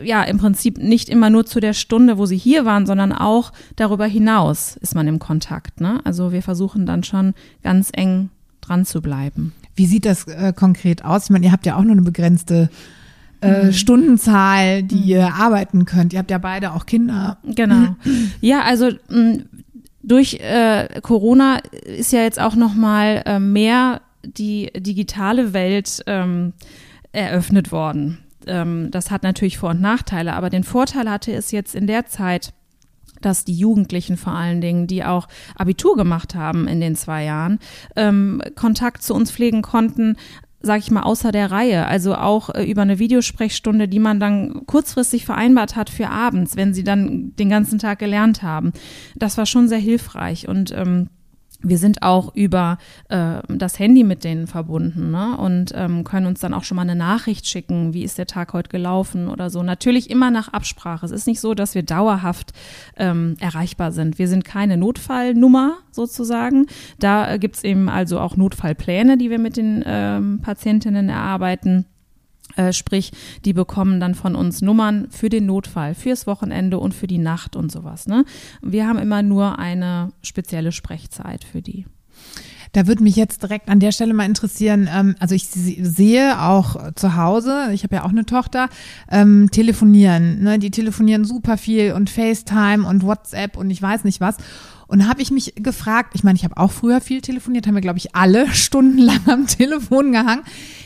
ja, 0.03 0.23
im 0.23 0.37
Prinzip 0.37 0.77
nicht 0.77 1.09
immer 1.09 1.29
nur 1.29 1.45
zu 1.45 1.59
der 1.59 1.73
Stunde, 1.73 2.17
wo 2.17 2.25
sie 2.25 2.37
hier 2.37 2.65
waren, 2.65 2.85
sondern 2.85 3.11
auch 3.11 3.51
darüber 3.75 4.05
hinaus 4.05 4.77
ist 4.77 4.95
man 4.95 5.07
im 5.07 5.19
Kontakt. 5.19 5.81
Ne? 5.81 5.99
Also 6.03 6.31
wir 6.31 6.41
versuchen 6.41 6.85
dann 6.85 7.03
schon 7.03 7.33
ganz 7.63 7.89
eng 7.93 8.29
dran 8.61 8.85
zu 8.85 9.01
bleiben. 9.01 9.53
Wie 9.75 9.85
sieht 9.85 10.05
das 10.05 10.27
äh, 10.27 10.53
konkret 10.55 11.03
aus? 11.03 11.25
Ich 11.25 11.29
meine, 11.31 11.45
ihr 11.45 11.51
habt 11.51 11.65
ja 11.65 11.75
auch 11.75 11.83
nur 11.83 11.93
eine 11.93 12.01
begrenzte 12.01 12.69
äh, 13.41 13.65
mhm. 13.65 13.73
Stundenzahl, 13.73 14.83
die 14.83 14.95
mhm. 14.95 15.03
ihr 15.03 15.33
arbeiten 15.33 15.85
könnt. 15.85 16.13
Ihr 16.13 16.19
habt 16.19 16.31
ja 16.31 16.37
beide 16.37 16.73
auch 16.73 16.85
Kinder. 16.85 17.37
Genau. 17.43 17.95
Ja, 18.41 18.61
also 18.61 18.89
mh, 19.09 19.39
durch 20.01 20.35
äh, 20.35 21.01
Corona 21.01 21.59
ist 21.97 22.11
ja 22.11 22.21
jetzt 22.21 22.39
auch 22.39 22.55
noch 22.55 22.73
mal 22.75 23.23
äh, 23.25 23.39
mehr 23.39 24.01
die 24.23 24.71
digitale 24.75 25.53
Welt 25.53 26.03
ähm, 26.07 26.53
eröffnet 27.11 27.71
worden. 27.71 28.22
Ähm, 28.47 28.89
das 28.91 29.11
hat 29.11 29.23
natürlich 29.23 29.57
Vor- 29.57 29.71
und 29.71 29.81
Nachteile, 29.81 30.33
aber 30.33 30.49
den 30.49 30.63
Vorteil 30.63 31.09
hatte 31.09 31.33
es 31.33 31.51
jetzt 31.51 31.75
in 31.75 31.87
der 31.87 32.05
Zeit, 32.05 32.53
dass 33.21 33.45
die 33.45 33.53
Jugendlichen 33.55 34.17
vor 34.17 34.33
allen 34.33 34.61
Dingen, 34.61 34.87
die 34.87 35.03
auch 35.03 35.27
Abitur 35.55 35.95
gemacht 35.95 36.35
haben 36.35 36.67
in 36.67 36.81
den 36.81 36.95
zwei 36.95 37.23
Jahren, 37.23 37.59
ähm, 37.95 38.41
Kontakt 38.55 39.01
zu 39.01 39.13
uns 39.13 39.31
pflegen 39.31 39.61
konnten, 39.61 40.17
sag 40.59 40.79
ich 40.79 40.91
mal, 40.91 41.03
außer 41.03 41.31
der 41.31 41.51
Reihe. 41.51 41.85
Also 41.87 42.15
auch 42.15 42.49
äh, 42.49 42.63
über 42.63 42.81
eine 42.81 42.99
Videosprechstunde, 42.99 43.87
die 43.87 43.99
man 43.99 44.19
dann 44.19 44.65
kurzfristig 44.65 45.25
vereinbart 45.25 45.75
hat 45.75 45.89
für 45.89 46.09
abends, 46.09 46.55
wenn 46.55 46.73
sie 46.73 46.83
dann 46.83 47.35
den 47.35 47.49
ganzen 47.49 47.79
Tag 47.79 47.99
gelernt 47.99 48.43
haben. 48.43 48.71
Das 49.15 49.37
war 49.37 49.45
schon 49.45 49.67
sehr 49.67 49.79
hilfreich 49.79 50.47
und 50.47 50.71
ähm, 50.71 51.09
wir 51.63 51.77
sind 51.77 52.03
auch 52.03 52.35
über 52.35 52.77
äh, 53.09 53.39
das 53.47 53.79
Handy 53.79 54.03
mit 54.03 54.23
denen 54.23 54.47
verbunden 54.47 55.11
ne? 55.11 55.37
und 55.37 55.71
ähm, 55.75 56.03
können 56.03 56.27
uns 56.27 56.41
dann 56.41 56.53
auch 56.53 56.63
schon 56.63 56.75
mal 56.75 56.83
eine 56.83 56.95
Nachricht 56.95 57.47
schicken, 57.47 57.93
wie 57.93 58.03
ist 58.03 58.17
der 58.17 58.27
Tag 58.27 58.53
heute 58.53 58.69
gelaufen 58.69 59.29
oder 59.29 59.49
so. 59.49 59.63
Natürlich 59.63 60.09
immer 60.09 60.29
nach 60.29 60.49
Absprache. 60.49 61.05
Es 61.05 61.11
ist 61.11 61.25
nicht 61.25 61.39
so, 61.39 61.53
dass 61.53 61.73
wir 61.73 61.83
dauerhaft 61.83 62.51
ähm, 62.97 63.35
erreichbar 63.39 63.91
sind. 63.91 64.19
Wir 64.19 64.27
sind 64.27 64.43
keine 64.45 64.77
Notfallnummer 64.77 65.77
sozusagen. 65.91 66.67
Da 66.99 67.31
äh, 67.31 67.39
gibt's 67.39 67.63
eben 67.63 67.89
also 67.89 68.19
auch 68.19 68.35
Notfallpläne, 68.35 69.17
die 69.17 69.29
wir 69.29 69.39
mit 69.39 69.57
den 69.57 69.83
ähm, 69.85 70.39
Patientinnen 70.41 71.09
erarbeiten. 71.09 71.85
Äh, 72.55 72.73
sprich, 72.73 73.11
die 73.45 73.53
bekommen 73.53 73.99
dann 73.99 74.15
von 74.15 74.35
uns 74.35 74.61
Nummern 74.61 75.07
für 75.09 75.29
den 75.29 75.45
Notfall, 75.45 75.95
fürs 75.95 76.27
Wochenende 76.27 76.79
und 76.79 76.93
für 76.93 77.07
die 77.07 77.17
Nacht 77.17 77.55
und 77.55 77.71
sowas. 77.71 78.07
Ne? 78.07 78.25
Wir 78.61 78.87
haben 78.87 78.99
immer 78.99 79.23
nur 79.23 79.59
eine 79.59 80.11
spezielle 80.21 80.71
Sprechzeit 80.71 81.43
für 81.43 81.61
die. 81.61 81.85
Da 82.73 82.87
würde 82.87 83.03
mich 83.03 83.15
jetzt 83.15 83.43
direkt 83.43 83.69
an 83.69 83.79
der 83.79 83.91
Stelle 83.91 84.15
mal 84.15 84.25
interessieren, 84.25 84.89
ähm, 84.91 85.15
also 85.19 85.35
ich 85.35 85.45
sehe 85.47 86.41
auch 86.41 86.93
zu 86.95 87.15
Hause, 87.15 87.69
ich 87.71 87.83
habe 87.83 87.95
ja 87.95 88.03
auch 88.03 88.09
eine 88.09 88.25
Tochter, 88.25 88.67
ähm, 89.11 89.49
telefonieren. 89.51 90.41
Ne? 90.41 90.57
Die 90.57 90.71
telefonieren 90.71 91.23
super 91.23 91.57
viel 91.57 91.93
und 91.93 92.09
FaceTime 92.09 92.87
und 92.87 93.03
WhatsApp 93.03 93.57
und 93.57 93.69
ich 93.69 93.81
weiß 93.81 94.03
nicht 94.05 94.21
was. 94.21 94.37
Und 94.93 95.07
habe 95.07 95.23
ich 95.23 95.31
mich 95.31 95.55
gefragt, 95.55 96.11
ich 96.13 96.23
meine, 96.23 96.35
ich 96.35 96.43
habe 96.43 96.55
auch 96.55 96.71
früher 96.71 97.01
viel 97.01 97.21
telefoniert, 97.21 97.65
haben 97.65 97.73
wir, 97.73 97.81
glaube 97.81 97.97
ich, 97.97 98.13
alle 98.13 98.47
stundenlang 98.53 99.27
am 99.27 99.47
Telefon 99.47 100.11
gehangen. 100.11 100.43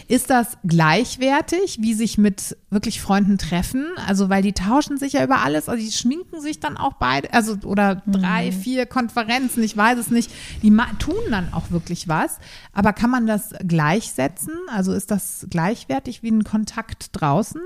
Ist 0.08 0.30
das 0.30 0.58
gleichwertig, 0.66 1.80
wie 1.82 1.94
sich 1.94 2.18
mit 2.18 2.56
wirklich 2.70 3.02
Freunden 3.02 3.38
treffen? 3.38 3.86
Also, 4.08 4.30
weil 4.30 4.42
die 4.42 4.54
tauschen 4.54 4.98
sich 4.98 5.12
ja 5.12 5.26
über 5.26 5.42
alles, 5.42 5.68
also 5.68 5.84
die 5.84 5.92
schminken 5.92 6.40
sich 6.40 6.62
dann 6.62 6.78
auch 6.78 6.94
beide, 6.94 7.34
also 7.34 7.58
oder 7.66 8.02
drei, 8.08 8.52
mhm. 8.52 8.54
vier 8.54 8.86
Konferenzen, 8.86 9.62
ich 9.62 9.76
weiß 9.76 10.00
es 10.00 10.10
nicht. 10.10 10.32
Die 10.64 10.74
tun 11.00 11.16
dann 11.30 11.52
auch 11.52 11.72
wirklich 11.72 12.08
was. 12.08 12.40
Aber 12.72 12.94
kann 12.94 13.10
man 13.10 13.28
das 13.28 13.50
gleichsetzen? 13.68 14.54
Also 14.70 14.94
ist 14.94 15.12
das 15.12 15.48
gleichwertig 15.50 16.24
wie 16.24 16.32
ein 16.32 16.46
Kontakt 16.46 17.10
draußen? 17.12 17.60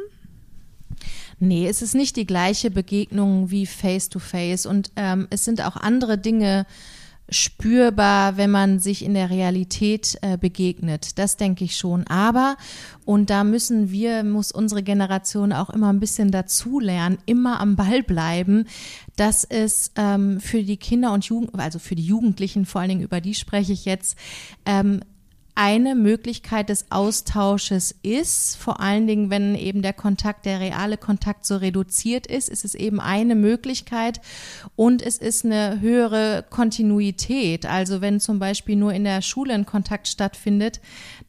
Nee, 1.44 1.68
es 1.68 1.82
ist 1.82 1.96
nicht 1.96 2.18
die 2.18 2.28
gleiche 2.28 2.70
Begegnung 2.70 3.50
wie 3.50 3.66
Face-to-Face 3.66 4.66
-face. 4.66 4.68
und 4.68 4.92
ähm, 4.96 5.28
es 5.32 5.44
sind 5.44 5.66
auch 5.66 5.76
andere 5.76 6.20
Dinge 6.20 6.68
spürbar, 7.32 8.38
wenn 8.38 8.52
man 8.52 8.80
sich 8.80 9.04
in 9.04 9.16
der 9.16 9.32
Realität 9.32 10.20
äh, 10.22 10.38
begegnet. 10.38 11.18
Das 11.18 11.38
denke 11.38 11.64
ich 11.64 11.78
schon. 11.78 12.06
Aber, 12.06 12.58
und 13.06 13.32
da 13.32 13.44
müssen 13.44 13.90
wir, 13.90 14.24
muss 14.24 14.52
unsere 14.52 14.84
Generation 14.84 15.52
auch 15.52 15.72
immer 15.72 15.92
ein 15.92 16.00
bisschen 16.00 16.30
dazulernen, 16.30 17.18
immer 17.26 17.60
am 17.60 17.76
Ball 17.76 18.04
bleiben, 18.04 18.68
dass 19.16 19.44
es 19.44 19.94
ähm, 19.96 20.40
für 20.42 20.62
die 20.62 20.78
Kinder 20.78 21.12
und 21.12 21.26
Jugend, 21.26 21.58
also 21.58 21.80
für 21.80 21.96
die 21.96 22.06
Jugendlichen, 22.06 22.68
vor 22.68 22.82
allen 22.82 22.90
Dingen 22.90 23.02
über 23.02 23.20
die 23.20 23.34
spreche 23.34 23.74
ich 23.74 23.86
jetzt, 23.86 24.16
ähm, 24.68 25.00
eine 25.56 25.96
Möglichkeit 25.96 26.70
des 26.70 26.92
Austausches 26.92 27.96
ist, 28.04 28.56
vor 28.58 28.80
allen 28.80 29.08
Dingen, 29.08 29.30
wenn 29.30 29.56
eben 29.56 29.82
der 29.82 29.94
Kontakt, 29.94 30.46
der 30.46 30.60
reale 30.60 30.98
Kontakt 30.98 31.46
so 31.46 31.58
reduziert 31.58 32.28
ist, 32.28 32.50
ist 32.50 32.66
es 32.66 32.76
eben 32.76 33.00
eine 33.00 33.36
Möglichkeit 33.36 34.22
und 34.76 35.02
es 35.02 35.18
ist 35.18 35.46
eine 35.46 35.80
höhere 35.82 36.46
Kontinuität. 36.50 37.66
Also 37.66 38.02
wenn 38.02 38.20
zum 38.20 38.40
Beispiel 38.40 38.76
nur 38.76 38.94
in 38.94 39.04
der 39.04 39.22
Schule 39.22 39.54
ein 39.54 39.66
Kontakt 39.66 40.08
stattfindet, 40.08 40.80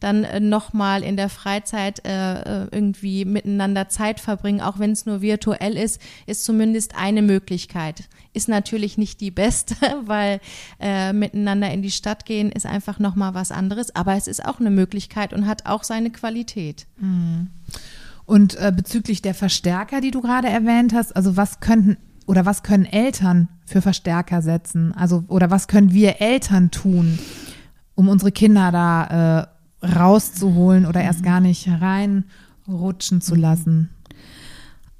dann 0.00 0.24
äh, 0.24 0.40
nochmal 0.40 1.02
in 1.02 1.16
der 1.16 1.28
Freizeit 1.28 2.04
äh, 2.04 2.62
äh, 2.64 2.68
irgendwie 2.70 3.24
miteinander 3.24 3.88
Zeit 3.88 4.20
verbringen, 4.20 4.60
auch 4.60 4.78
wenn 4.78 4.92
es 4.92 5.06
nur 5.06 5.22
virtuell 5.22 5.76
ist, 5.76 6.00
ist 6.26 6.44
zumindest 6.44 6.96
eine 6.96 7.22
Möglichkeit. 7.22 8.08
Ist 8.34 8.48
natürlich 8.48 8.98
nicht 8.98 9.20
die 9.20 9.30
beste, 9.30 9.76
weil 10.04 10.40
äh, 10.80 11.12
miteinander 11.12 11.70
in 11.70 11.82
die 11.82 11.90
Stadt 11.90 12.24
gehen 12.24 12.50
ist 12.50 12.66
einfach 12.66 12.98
nochmal 12.98 13.34
was 13.34 13.52
anderes, 13.52 13.94
aber 13.94 14.11
es 14.16 14.26
ist 14.26 14.44
auch 14.44 14.60
eine 14.60 14.70
Möglichkeit 14.70 15.32
und 15.32 15.46
hat 15.46 15.66
auch 15.66 15.84
seine 15.84 16.10
Qualität. 16.10 16.86
Mhm. 16.98 17.48
Und 18.24 18.54
äh, 18.56 18.72
bezüglich 18.74 19.22
der 19.22 19.34
Verstärker, 19.34 20.00
die 20.00 20.10
du 20.10 20.20
gerade 20.20 20.48
erwähnt 20.48 20.94
hast, 20.94 21.14
also 21.14 21.36
was 21.36 21.60
könnten 21.60 21.96
oder 22.26 22.46
was 22.46 22.62
können 22.62 22.86
Eltern 22.86 23.48
für 23.66 23.82
Verstärker 23.82 24.42
setzen? 24.42 24.92
Also 24.92 25.24
oder 25.28 25.50
was 25.50 25.68
können 25.68 25.92
wir 25.92 26.20
Eltern 26.20 26.70
tun, 26.70 27.18
um 27.94 28.08
unsere 28.08 28.32
Kinder 28.32 28.70
da 28.70 29.48
äh, 29.82 29.86
rauszuholen 29.86 30.86
oder 30.86 31.02
erst 31.02 31.24
gar 31.24 31.40
nicht 31.40 31.68
reinrutschen 31.68 33.20
zu 33.20 33.34
lassen? 33.34 33.90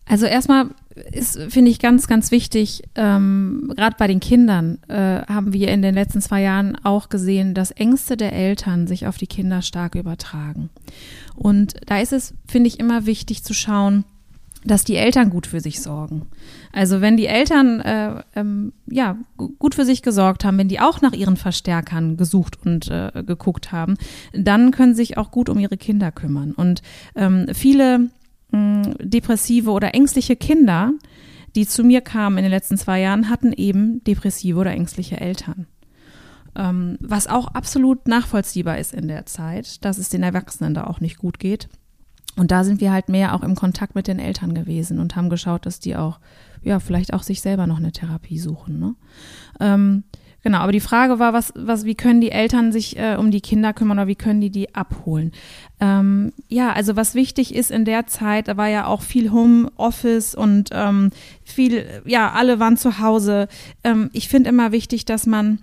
Also 0.04 0.26
erstmal 0.26 0.70
ist, 1.12 1.38
finde 1.48 1.70
ich, 1.70 1.78
ganz, 1.78 2.06
ganz 2.06 2.30
wichtig, 2.30 2.82
ähm, 2.94 3.72
gerade 3.76 3.96
bei 3.98 4.06
den 4.06 4.20
Kindern 4.20 4.78
äh, 4.88 5.22
haben 5.26 5.52
wir 5.52 5.68
in 5.68 5.82
den 5.82 5.94
letzten 5.94 6.20
zwei 6.20 6.42
Jahren 6.42 6.76
auch 6.84 7.08
gesehen, 7.08 7.54
dass 7.54 7.70
Ängste 7.70 8.16
der 8.16 8.32
Eltern 8.32 8.86
sich 8.86 9.06
auf 9.06 9.16
die 9.16 9.26
Kinder 9.26 9.62
stark 9.62 9.94
übertragen. 9.94 10.70
Und 11.34 11.74
da 11.86 11.98
ist 11.98 12.12
es, 12.12 12.34
finde 12.46 12.68
ich, 12.68 12.78
immer 12.78 13.06
wichtig 13.06 13.42
zu 13.42 13.54
schauen, 13.54 14.04
dass 14.64 14.84
die 14.84 14.96
Eltern 14.96 15.30
gut 15.30 15.46
für 15.46 15.60
sich 15.60 15.80
sorgen. 15.80 16.26
Also 16.72 17.00
wenn 17.00 17.16
die 17.16 17.26
Eltern 17.26 17.80
äh, 17.80 18.22
ähm, 18.36 18.72
ja 18.86 19.16
gut 19.36 19.74
für 19.74 19.84
sich 19.84 20.02
gesorgt 20.02 20.44
haben, 20.44 20.58
wenn 20.58 20.68
die 20.68 20.80
auch 20.80 21.00
nach 21.00 21.12
ihren 21.12 21.36
Verstärkern 21.36 22.16
gesucht 22.16 22.58
und 22.64 22.88
äh, 22.88 23.24
geguckt 23.26 23.72
haben, 23.72 23.96
dann 24.32 24.70
können 24.70 24.94
sie 24.94 25.02
sich 25.02 25.18
auch 25.18 25.30
gut 25.30 25.48
um 25.48 25.58
ihre 25.58 25.76
Kinder 25.76 26.12
kümmern. 26.12 26.52
Und 26.52 26.82
ähm, 27.16 27.46
viele 27.52 28.10
depressive 28.52 29.70
oder 29.70 29.94
ängstliche 29.94 30.36
Kinder, 30.36 30.92
die 31.54 31.66
zu 31.66 31.84
mir 31.84 32.00
kamen 32.00 32.38
in 32.38 32.44
den 32.44 32.50
letzten 32.50 32.78
zwei 32.78 33.00
Jahren, 33.00 33.28
hatten 33.28 33.52
eben 33.52 34.02
depressive 34.04 34.58
oder 34.58 34.72
ängstliche 34.72 35.20
Eltern. 35.20 35.66
Ähm, 36.54 36.98
was 37.00 37.26
auch 37.26 37.48
absolut 37.48 38.08
nachvollziehbar 38.08 38.78
ist 38.78 38.92
in 38.92 39.08
der 39.08 39.26
Zeit, 39.26 39.84
dass 39.84 39.98
es 39.98 40.10
den 40.10 40.22
Erwachsenen 40.22 40.74
da 40.74 40.84
auch 40.84 41.00
nicht 41.00 41.18
gut 41.18 41.38
geht. 41.38 41.68
Und 42.36 42.50
da 42.50 42.64
sind 42.64 42.80
wir 42.80 42.92
halt 42.92 43.08
mehr 43.08 43.34
auch 43.34 43.42
im 43.42 43.54
Kontakt 43.54 43.94
mit 43.94 44.06
den 44.06 44.18
Eltern 44.18 44.54
gewesen 44.54 44.98
und 44.98 45.16
haben 45.16 45.28
geschaut, 45.28 45.66
dass 45.66 45.80
die 45.80 45.96
auch, 45.96 46.18
ja, 46.62 46.80
vielleicht 46.80 47.12
auch 47.12 47.22
sich 47.22 47.40
selber 47.40 47.66
noch 47.66 47.76
eine 47.78 47.92
Therapie 47.92 48.38
suchen. 48.38 48.78
Ne? 48.78 48.94
Ähm, 49.60 50.04
Genau, 50.42 50.58
aber 50.58 50.72
die 50.72 50.80
Frage 50.80 51.18
war, 51.18 51.32
was, 51.32 51.52
was, 51.54 51.84
wie 51.84 51.94
können 51.94 52.20
die 52.20 52.32
Eltern 52.32 52.72
sich 52.72 52.98
äh, 52.98 53.16
um 53.16 53.30
die 53.30 53.40
Kinder 53.40 53.72
kümmern 53.72 53.98
oder 53.98 54.08
wie 54.08 54.16
können 54.16 54.40
die 54.40 54.50
die 54.50 54.74
abholen? 54.74 55.32
Ähm, 55.80 56.32
ja, 56.48 56.72
also 56.72 56.96
was 56.96 57.14
wichtig 57.14 57.54
ist 57.54 57.70
in 57.70 57.84
der 57.84 58.06
Zeit, 58.08 58.48
da 58.48 58.56
war 58.56 58.68
ja 58.68 58.86
auch 58.86 59.02
viel 59.02 59.30
Homeoffice 59.30 60.34
und 60.34 60.70
ähm, 60.72 61.10
viel, 61.44 62.02
ja, 62.04 62.32
alle 62.32 62.58
waren 62.58 62.76
zu 62.76 62.98
Hause. 62.98 63.46
Ähm, 63.84 64.10
ich 64.12 64.28
finde 64.28 64.50
immer 64.50 64.72
wichtig, 64.72 65.04
dass 65.04 65.26
man 65.26 65.60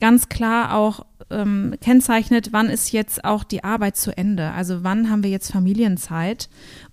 ganz 0.00 0.30
klar 0.30 0.74
auch 0.74 1.04
ähm, 1.30 1.74
kennzeichnet, 1.80 2.48
wann 2.52 2.68
ist 2.68 2.90
jetzt 2.90 3.24
auch 3.24 3.44
die 3.44 3.64
Arbeit 3.64 3.96
zu 3.96 4.16
Ende. 4.16 4.50
Also 4.52 4.82
wann 4.82 5.10
haben 5.10 5.22
wir 5.22 5.30
jetzt 5.30 5.52
Familienzeit 5.52 6.48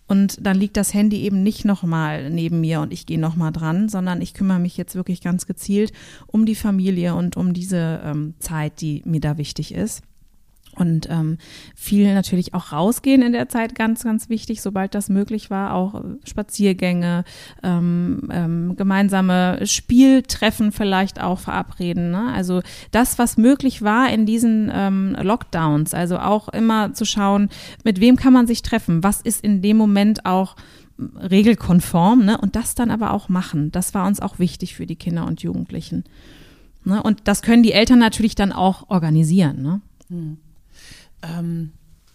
und 0.10 0.46
dann 0.46 0.58
liegt 0.58 0.76
das 0.76 0.94
Handy 0.94 1.22
eben 1.22 1.44
nicht 1.44 1.66
nochmal 1.66 2.32
neben 2.32 2.60
mir 2.60 2.82
und 2.82 2.92
ich 2.92 3.06
gehe 3.06 3.20
nochmal 3.20 3.52
dran, 3.52 3.90
sondern 3.90 4.22
ich 4.22 4.34
kümmere 4.34 4.60
mich 4.60 4.76
jetzt 4.76 4.96
wirklich 4.96 5.22
ganz 5.22 5.46
gezielt 5.46 5.94
um 6.26 6.48
die 6.48 6.56
Familie 6.56 7.14
und 7.14 7.38
um 7.38 7.54
diese 7.54 8.02
ähm, 8.04 8.34
Zeit, 8.40 8.82
die 8.82 9.04
mir 9.06 9.22
da 9.22 9.38
wichtig 9.38 9.72
ist. 9.72 10.02
Und 10.80 11.10
ähm, 11.10 11.38
viel 11.76 12.14
natürlich 12.14 12.54
auch 12.54 12.72
rausgehen 12.72 13.22
in 13.22 13.34
der 13.34 13.50
Zeit, 13.50 13.76
ganz, 13.76 14.04
ganz 14.04 14.30
wichtig, 14.30 14.62
sobald 14.62 14.96
das 14.96 15.10
möglich 15.10 15.52
war. 15.52 15.74
Auch 15.74 15.96
äh, 15.96 16.02
Spaziergänge, 16.24 17.26
ähm, 17.62 18.30
ähm, 18.32 18.76
gemeinsame 18.78 19.68
Spieltreffen 19.68 20.72
vielleicht 20.72 21.22
auch 21.22 21.40
verabreden. 21.40 22.12
Ne? 22.12 22.32
Also 22.34 22.62
das, 22.92 23.20
was 23.20 23.38
möglich 23.38 23.82
war 23.82 24.10
in 24.10 24.26
diesen 24.26 24.72
ähm, 24.74 25.18
Lockdowns. 25.22 25.94
Also 25.94 26.18
auch 26.18 26.48
immer 26.50 26.94
zu 26.94 27.06
schauen, 27.06 27.50
mit 27.84 28.00
wem 28.00 28.16
kann 28.16 28.34
man 28.34 28.48
sich 28.48 28.62
treffen, 28.62 29.04
was 29.04 29.22
ist 29.22 29.44
in 29.44 29.62
dem 29.62 29.76
Moment 29.76 30.26
auch 30.26 30.56
regelkonform 30.98 32.26
ne? 32.26 32.38
und 32.38 32.56
das 32.56 32.76
dann 32.76 32.92
aber 32.92 33.12
auch 33.12 33.30
machen. 33.30 33.72
Das 33.72 33.94
war 33.94 34.08
uns 34.08 34.22
auch 34.22 34.40
wichtig 34.40 34.76
für 34.76 34.86
die 34.86 34.96
Kinder 34.96 35.26
und 35.26 35.42
Jugendlichen. 35.42 36.06
Ne? 36.84 37.04
Und 37.04 37.22
das 37.26 37.42
können 37.42 37.64
die 37.64 37.74
Eltern 37.74 38.00
natürlich 38.00 38.36
dann 38.36 38.52
auch 38.52 38.90
organisieren. 38.90 39.62
Ne? 39.62 39.82
Hm. 40.10 40.38
Ähm, 41.22 41.72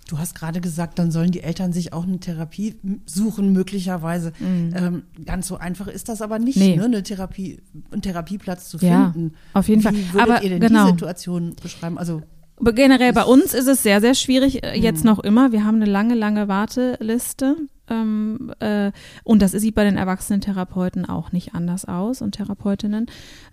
du 0.08 0.18
hast 0.18 0.34
gerade 0.34 0.61
gesagt, 0.61 0.99
dann 0.99 1.11
sollen 1.11 1.30
die 1.30 1.42
Eltern 1.42 1.73
sich 1.73 1.92
auch 1.92 2.04
eine 2.04 2.20
Therapie 2.20 2.76
suchen, 3.06 3.52
möglicherweise. 3.52 4.32
Mhm. 4.38 4.75
Ähm, 4.75 5.02
ganz 5.25 5.46
so 5.46 5.56
einfach 5.56 5.87
ist 5.87 6.08
das 6.08 6.23
aber 6.23 6.38
nicht, 6.38 6.56
nee. 6.56 6.76
ne, 6.76 6.84
eine 6.84 7.02
Therapie, 7.02 7.61
einen 7.90 8.02
Therapieplatz 8.02 8.68
zu 8.68 8.78
finden. 8.78 9.32
Ja, 9.34 9.58
auf 9.61 9.68
jeden 9.68 9.80
Wie 9.80 9.84
Fall. 9.84 9.94
Würdet 9.94 10.20
aber 10.20 10.42
ihr 10.42 10.50
denn 10.50 10.61
genau. 10.61 10.84
die 10.87 10.90
Situation 10.92 11.56
beschreiben? 11.62 11.99
Also 11.99 12.23
Generell 12.61 13.12
bei 13.12 13.25
uns 13.25 13.52
ist 13.52 13.66
es 13.66 13.82
sehr, 13.82 14.00
sehr 14.00 14.14
schwierig, 14.14 14.64
äh, 14.64 14.78
jetzt 14.78 15.04
mhm. 15.04 15.11
noch 15.11 15.18
immer. 15.18 15.52
Wir 15.52 15.64
haben 15.64 15.76
eine 15.76 15.87
lange, 15.87 16.14
lange 16.14 16.49
Warteliste. 16.49 17.56
Ähm, 17.90 18.52
äh, 18.61 18.92
und 19.25 19.42
das 19.42 19.52
sieht 19.52 19.75
bei 19.75 19.84
den 19.84 19.99
erwachsenen 19.99 20.40
Therapeuten 20.40 21.04
auch 21.04 21.32
nicht 21.32 21.54
anders 21.54 21.84
aus 21.84 22.23
und 22.23 22.32
Therapeutinnen. 22.32 23.06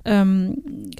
Ähm, 0.06 0.92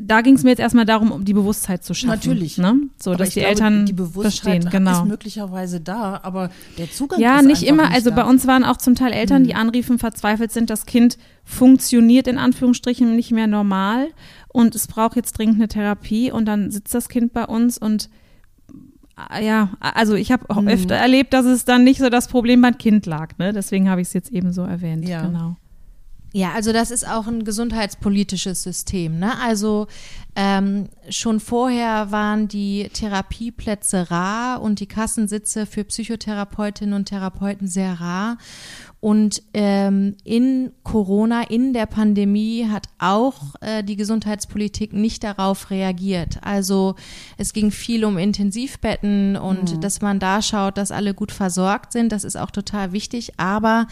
da 0.00 0.20
ging 0.20 0.34
es 0.34 0.42
mir 0.42 0.50
jetzt 0.50 0.58
erstmal 0.58 0.84
darum, 0.84 1.10
um 1.10 1.24
die 1.24 1.32
Bewusstheit 1.32 1.84
zu 1.84 1.94
schaffen. 1.94 2.10
Natürlich. 2.10 2.58
Ne? 2.58 2.74
So, 2.98 3.12
aber 3.12 3.18
dass 3.18 3.30
die 3.30 3.40
glaube, 3.40 3.48
Eltern 3.50 3.86
die 3.86 3.94
Bewusstheit 3.94 4.62
verstehen. 4.62 4.70
Genau. 4.70 5.02
ist 5.02 5.08
möglicherweise 5.08 5.80
da, 5.80 6.20
aber 6.22 6.50
der 6.76 6.90
Zugang 6.90 7.18
ja, 7.18 7.38
ist 7.38 7.46
nicht 7.46 7.62
immer. 7.62 7.84
Nicht 7.84 7.94
also 7.94 8.10
da. 8.10 8.16
bei 8.16 8.24
uns 8.24 8.46
waren 8.46 8.64
auch 8.64 8.76
zum 8.76 8.94
Teil 8.94 9.12
Eltern, 9.12 9.44
die 9.44 9.54
hm. 9.54 9.60
anriefen, 9.60 9.98
verzweifelt 9.98 10.52
sind, 10.52 10.68
das 10.68 10.84
Kind 10.84 11.16
funktioniert 11.46 12.26
in 12.26 12.38
Anführungsstrichen 12.38 13.14
nicht 13.14 13.30
mehr 13.30 13.46
normal 13.46 14.08
und 14.48 14.74
es 14.74 14.88
braucht 14.88 15.16
jetzt 15.16 15.38
dringend 15.38 15.56
eine 15.56 15.68
Therapie 15.68 16.30
und 16.32 16.44
dann 16.44 16.72
sitzt 16.72 16.92
das 16.92 17.08
Kind 17.08 17.32
bei 17.32 17.44
uns 17.44 17.78
und 17.78 18.10
ja, 19.40 19.70
also 19.80 20.14
ich 20.14 20.30
habe 20.30 20.50
auch 20.50 20.60
mhm. 20.60 20.68
öfter 20.68 20.94
erlebt, 20.94 21.32
dass 21.32 21.46
es 21.46 21.64
dann 21.64 21.84
nicht 21.84 22.00
so 22.00 22.10
das 22.10 22.28
Problem 22.28 22.60
beim 22.60 22.76
Kind 22.76 23.06
lag. 23.06 23.38
Ne? 23.38 23.54
Deswegen 23.54 23.88
habe 23.88 24.02
ich 24.02 24.08
es 24.08 24.12
jetzt 24.12 24.30
eben 24.30 24.52
so 24.52 24.62
erwähnt. 24.62 25.08
Ja. 25.08 25.24
Genau. 25.24 25.56
Ja, 26.36 26.52
also 26.52 26.70
das 26.70 26.90
ist 26.90 27.08
auch 27.08 27.26
ein 27.26 27.44
gesundheitspolitisches 27.44 28.62
System. 28.62 29.18
Ne? 29.18 29.32
Also 29.40 29.86
ähm, 30.34 30.90
schon 31.08 31.40
vorher 31.40 32.10
waren 32.12 32.46
die 32.46 32.90
Therapieplätze 32.92 34.10
rar 34.10 34.60
und 34.60 34.80
die 34.80 34.86
Kassensitze 34.86 35.64
für 35.64 35.84
Psychotherapeutinnen 35.84 36.94
und 36.94 37.06
Therapeuten 37.06 37.68
sehr 37.68 38.00
rar. 38.02 38.36
Und 39.06 39.40
ähm, 39.54 40.16
in 40.24 40.72
Corona, 40.82 41.42
in 41.42 41.72
der 41.72 41.86
Pandemie 41.86 42.66
hat 42.68 42.88
auch 42.98 43.54
äh, 43.60 43.84
die 43.84 43.94
Gesundheitspolitik 43.94 44.92
nicht 44.92 45.22
darauf 45.22 45.70
reagiert. 45.70 46.38
Also 46.42 46.96
es 47.36 47.52
ging 47.52 47.70
viel 47.70 48.04
um 48.04 48.18
Intensivbetten 48.18 49.36
und 49.36 49.76
mhm. 49.76 49.80
dass 49.80 50.00
man 50.00 50.18
da 50.18 50.42
schaut, 50.42 50.76
dass 50.76 50.90
alle 50.90 51.14
gut 51.14 51.30
versorgt 51.30 51.92
sind. 51.92 52.10
Das 52.10 52.24
ist 52.24 52.34
auch 52.34 52.50
total 52.50 52.90
wichtig. 52.90 53.34
Aber 53.36 53.86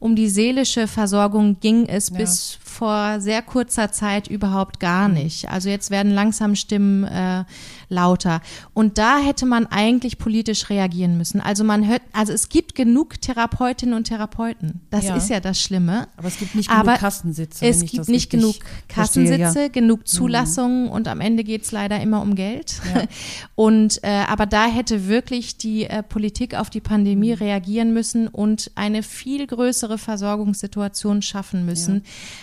um 0.00 0.16
die 0.16 0.28
seelische 0.28 0.88
Versorgung 0.88 1.60
ging 1.60 1.86
es 1.86 2.10
ja. 2.10 2.16
bis 2.16 2.58
vor 2.76 3.20
sehr 3.20 3.42
kurzer 3.42 3.90
Zeit 3.90 4.28
überhaupt 4.28 4.80
gar 4.80 5.08
mhm. 5.08 5.14
nicht. 5.14 5.48
Also 5.48 5.68
jetzt 5.68 5.90
werden 5.90 6.12
langsam 6.12 6.54
Stimmen 6.54 7.04
äh, 7.04 7.44
lauter. 7.88 8.40
Und 8.74 8.98
da 8.98 9.18
hätte 9.18 9.46
man 9.46 9.66
eigentlich 9.66 10.18
politisch 10.18 10.68
reagieren 10.68 11.16
müssen. 11.16 11.40
Also 11.40 11.64
man 11.64 11.86
hört, 11.86 12.02
also 12.12 12.32
es 12.32 12.48
gibt 12.48 12.74
genug 12.74 13.20
Therapeutinnen 13.20 13.94
und 13.94 14.04
Therapeuten. 14.04 14.80
Das 14.90 15.06
ja. 15.06 15.16
ist 15.16 15.30
ja 15.30 15.40
das 15.40 15.60
Schlimme. 15.60 16.08
Aber 16.16 16.28
es 16.28 16.38
gibt 16.38 16.54
nicht 16.54 16.68
genug 16.68 16.80
Aber 16.80 16.96
Kassensitze. 16.96 17.66
Es 17.66 17.84
gibt 17.84 18.08
nicht 18.08 18.30
genug 18.30 18.56
Kassensitze, 18.88 19.38
verstehe, 19.38 19.62
ja. 19.62 19.68
genug 19.68 20.00
mhm. 20.00 20.06
Zulassungen 20.06 20.84
mhm. 20.84 20.90
und 20.90 21.08
am 21.08 21.20
Ende 21.20 21.44
geht 21.44 21.62
es 21.62 21.72
leider 21.72 22.00
immer 22.00 22.20
um 22.20 22.34
Geld. 22.34 22.80
Ja. 22.94 23.04
Und 23.54 24.02
äh, 24.02 24.24
aber 24.28 24.44
da 24.46 24.66
hätte 24.66 25.08
wirklich 25.08 25.56
die 25.56 25.84
äh, 25.84 26.02
Politik 26.02 26.54
auf 26.54 26.68
die 26.68 26.80
Pandemie 26.80 27.32
mhm. 27.32 27.38
reagieren 27.38 27.94
müssen 27.94 28.28
und 28.28 28.70
eine 28.74 29.02
viel 29.02 29.46
größere 29.46 29.96
Versorgungssituation 29.96 31.22
schaffen 31.22 31.64
müssen, 31.64 32.02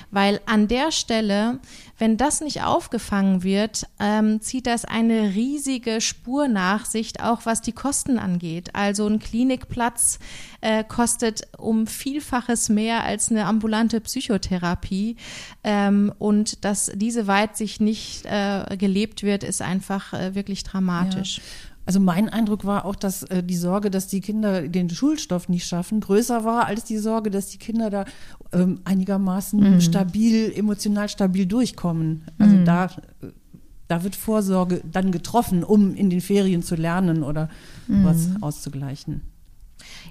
weil 0.09 0.22
an 0.45 0.67
der 0.67 0.91
Stelle 0.91 1.59
wenn 2.03 2.17
das 2.17 2.41
nicht 2.41 2.63
aufgefangen 2.63 3.43
wird, 3.43 3.85
ähm, 3.97 4.41
zieht 4.41 4.67
das 4.67 4.83
eine 4.83 5.35
riesige 5.35 6.01
Spur 6.01 6.49
nach 6.49 6.83
sich, 6.83 7.21
auch 7.21 7.45
was 7.45 7.61
die 7.61 7.71
Kosten 7.71 8.19
angeht. 8.19 8.71
Also 8.73 9.07
ein 9.07 9.19
Klinikplatz 9.19 10.19
äh, 10.59 10.83
kostet 10.83 11.47
um 11.57 11.87
Vielfaches 11.87 12.67
mehr 12.67 13.05
als 13.05 13.29
eine 13.31 13.45
ambulante 13.45 14.01
Psychotherapie. 14.01 15.15
Ähm, 15.63 16.11
und 16.17 16.65
dass 16.65 16.91
diese 16.93 17.27
Weitsicht 17.27 17.79
nicht 17.79 18.25
äh, 18.25 18.75
gelebt 18.75 19.23
wird, 19.23 19.43
ist 19.45 19.61
einfach 19.61 20.11
äh, 20.11 20.35
wirklich 20.35 20.63
dramatisch. 20.63 21.37
Ja. 21.37 21.43
Also 21.85 21.99
mein 21.99 22.29
Eindruck 22.29 22.63
war 22.63 22.85
auch, 22.85 22.95
dass 22.95 23.23
äh, 23.23 23.43
die 23.43 23.57
Sorge, 23.57 23.91
dass 23.91 24.07
die 24.07 24.21
Kinder 24.21 24.67
den 24.67 24.89
Schulstoff 24.89 25.49
nicht 25.49 25.67
schaffen, 25.67 25.99
größer 25.99 26.45
war 26.45 26.65
als 26.65 26.85
die 26.85 26.97
Sorge, 26.97 27.29
dass 27.29 27.47
die 27.47 27.57
Kinder 27.57 27.89
da 27.89 28.05
ähm, 28.53 28.79
einigermaßen 28.83 29.75
mhm. 29.75 29.81
stabil, 29.81 30.51
emotional 30.55 31.09
stabil 31.09 31.45
durchkommen. 31.45 32.23
Also 32.37 32.55
mhm. 32.55 32.65
da, 32.65 32.89
da 33.87 34.03
wird 34.03 34.15
Vorsorge 34.15 34.81
dann 34.89 35.11
getroffen, 35.11 35.63
um 35.63 35.95
in 35.95 36.09
den 36.09 36.21
Ferien 36.21 36.63
zu 36.63 36.75
lernen 36.75 37.23
oder 37.23 37.49
mhm. 37.87 38.05
was 38.05 38.29
auszugleichen. 38.41 39.21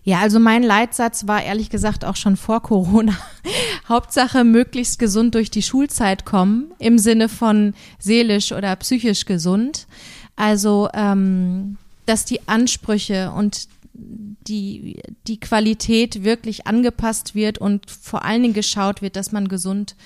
Ja, 0.05 0.21
also 0.21 0.41
mein 0.41 0.63
Leitsatz 0.63 1.27
war 1.27 1.43
ehrlich 1.43 1.71
gesagt 1.71 2.05
auch 2.05 2.17
schon 2.17 2.37
vor 2.37 2.63
Corona. 2.63 3.17
Hauptsache 3.89 4.45
möglichst 4.45 4.99
gesund 4.99 5.35
durch 5.35 5.51
die 5.51 5.63
Schulzeit 5.63 6.25
kommen, 6.25 6.73
im 6.79 6.99
Sinne 6.99 7.29
von 7.29 7.75
seelisch 7.99 8.53
oder 8.53 8.75
psychisch 8.77 9.25
gesund. 9.25 9.87
Also, 10.37 10.89
ähm, 10.95 11.77
dass 12.07 12.25
die 12.25 12.49
Ansprüche 12.49 13.31
und 13.31 13.69
die, 13.95 15.03
die 15.27 15.41
Qualität 15.41 16.25
wirklich 16.25 16.67
angepasst 16.67 17.35
wird 17.35 17.59
und 17.59 17.91
vor 17.91 18.25
allen 18.25 18.43
Dingen 18.43 18.55
geschaut 18.55 19.03
wird, 19.03 19.17
dass 19.17 19.33
man 19.33 19.49
gesund 19.49 19.97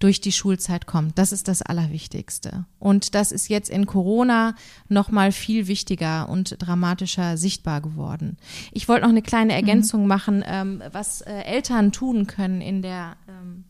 durch 0.00 0.20
die 0.20 0.32
Schulzeit 0.32 0.86
kommt. 0.86 1.18
Das 1.18 1.30
ist 1.30 1.46
das 1.46 1.62
Allerwichtigste. 1.62 2.64
Und 2.78 3.14
das 3.14 3.32
ist 3.32 3.48
jetzt 3.48 3.68
in 3.68 3.86
Corona 3.86 4.54
noch 4.88 5.10
mal 5.10 5.30
viel 5.30 5.68
wichtiger 5.68 6.28
und 6.28 6.56
dramatischer 6.58 7.36
sichtbar 7.36 7.82
geworden. 7.82 8.38
Ich 8.72 8.88
wollte 8.88 9.02
noch 9.02 9.10
eine 9.10 9.22
kleine 9.22 9.52
mhm. 9.52 9.58
Ergänzung 9.58 10.02
mhm. 10.02 10.08
machen, 10.08 10.44
ähm, 10.46 10.82
was 10.90 11.20
äh, 11.20 11.42
Eltern 11.42 11.92
tun 11.92 12.26
können 12.26 12.62
in 12.62 12.80
der 12.80 13.16
ähm, 13.28 13.64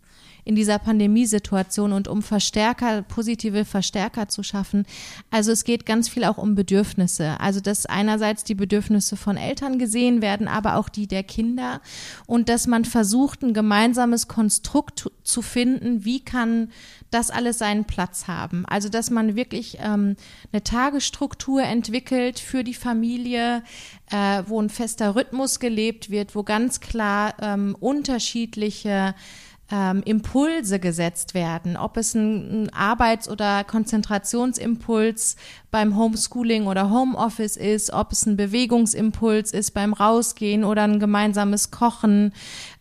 in 0.44 0.54
dieser 0.54 0.78
Pandemiesituation 0.78 1.92
und 1.92 2.08
um 2.08 2.22
Verstärker, 2.22 3.02
positive 3.02 3.64
Verstärker 3.64 4.28
zu 4.28 4.42
schaffen. 4.42 4.86
Also 5.30 5.52
es 5.52 5.64
geht 5.64 5.86
ganz 5.86 6.08
viel 6.08 6.24
auch 6.24 6.38
um 6.38 6.54
Bedürfnisse. 6.54 7.38
Also 7.40 7.60
dass 7.60 7.86
einerseits 7.86 8.44
die 8.44 8.54
Bedürfnisse 8.54 9.16
von 9.16 9.36
Eltern 9.36 9.78
gesehen 9.78 10.22
werden, 10.22 10.48
aber 10.48 10.76
auch 10.76 10.88
die 10.88 11.06
der 11.06 11.22
Kinder 11.22 11.80
und 12.26 12.48
dass 12.48 12.66
man 12.66 12.84
versucht, 12.84 13.42
ein 13.42 13.54
gemeinsames 13.54 14.28
Konstrukt 14.28 15.10
zu 15.22 15.42
finden, 15.42 16.04
wie 16.04 16.20
kann 16.20 16.70
das 17.10 17.30
alles 17.30 17.58
seinen 17.58 17.84
Platz 17.84 18.28
haben. 18.28 18.64
Also 18.66 18.88
dass 18.88 19.10
man 19.10 19.34
wirklich 19.36 19.78
ähm, 19.80 20.16
eine 20.52 20.62
Tagesstruktur 20.62 21.62
entwickelt 21.62 22.38
für 22.38 22.64
die 22.64 22.74
Familie, 22.74 23.62
äh, 24.10 24.42
wo 24.46 24.60
ein 24.60 24.70
fester 24.70 25.16
Rhythmus 25.16 25.60
gelebt 25.60 26.10
wird, 26.10 26.34
wo 26.34 26.42
ganz 26.42 26.80
klar 26.80 27.34
ähm, 27.40 27.76
unterschiedliche 27.78 29.14
ähm, 29.70 30.02
Impulse 30.04 30.80
gesetzt 30.80 31.34
werden, 31.34 31.76
ob 31.76 31.96
es 31.96 32.14
ein, 32.14 32.64
ein 32.64 32.72
Arbeits- 32.72 33.28
oder 33.28 33.62
Konzentrationsimpuls 33.64 35.36
beim 35.70 35.96
Homeschooling 35.96 36.66
oder 36.66 36.90
Homeoffice 36.90 37.56
ist, 37.56 37.92
ob 37.92 38.12
es 38.12 38.26
ein 38.26 38.36
Bewegungsimpuls 38.36 39.52
ist 39.52 39.72
beim 39.72 39.92
Rausgehen 39.92 40.64
oder 40.64 40.82
ein 40.82 40.98
gemeinsames 40.98 41.70
Kochen 41.70 42.32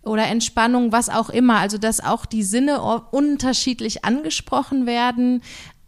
oder 0.01 0.27
Entspannung, 0.27 0.91
was 0.91 1.09
auch 1.09 1.29
immer. 1.29 1.59
Also 1.59 1.77
dass 1.77 2.03
auch 2.03 2.25
die 2.25 2.43
Sinne 2.43 2.81
unterschiedlich 2.81 4.03
angesprochen 4.03 4.87
werden, 4.87 5.41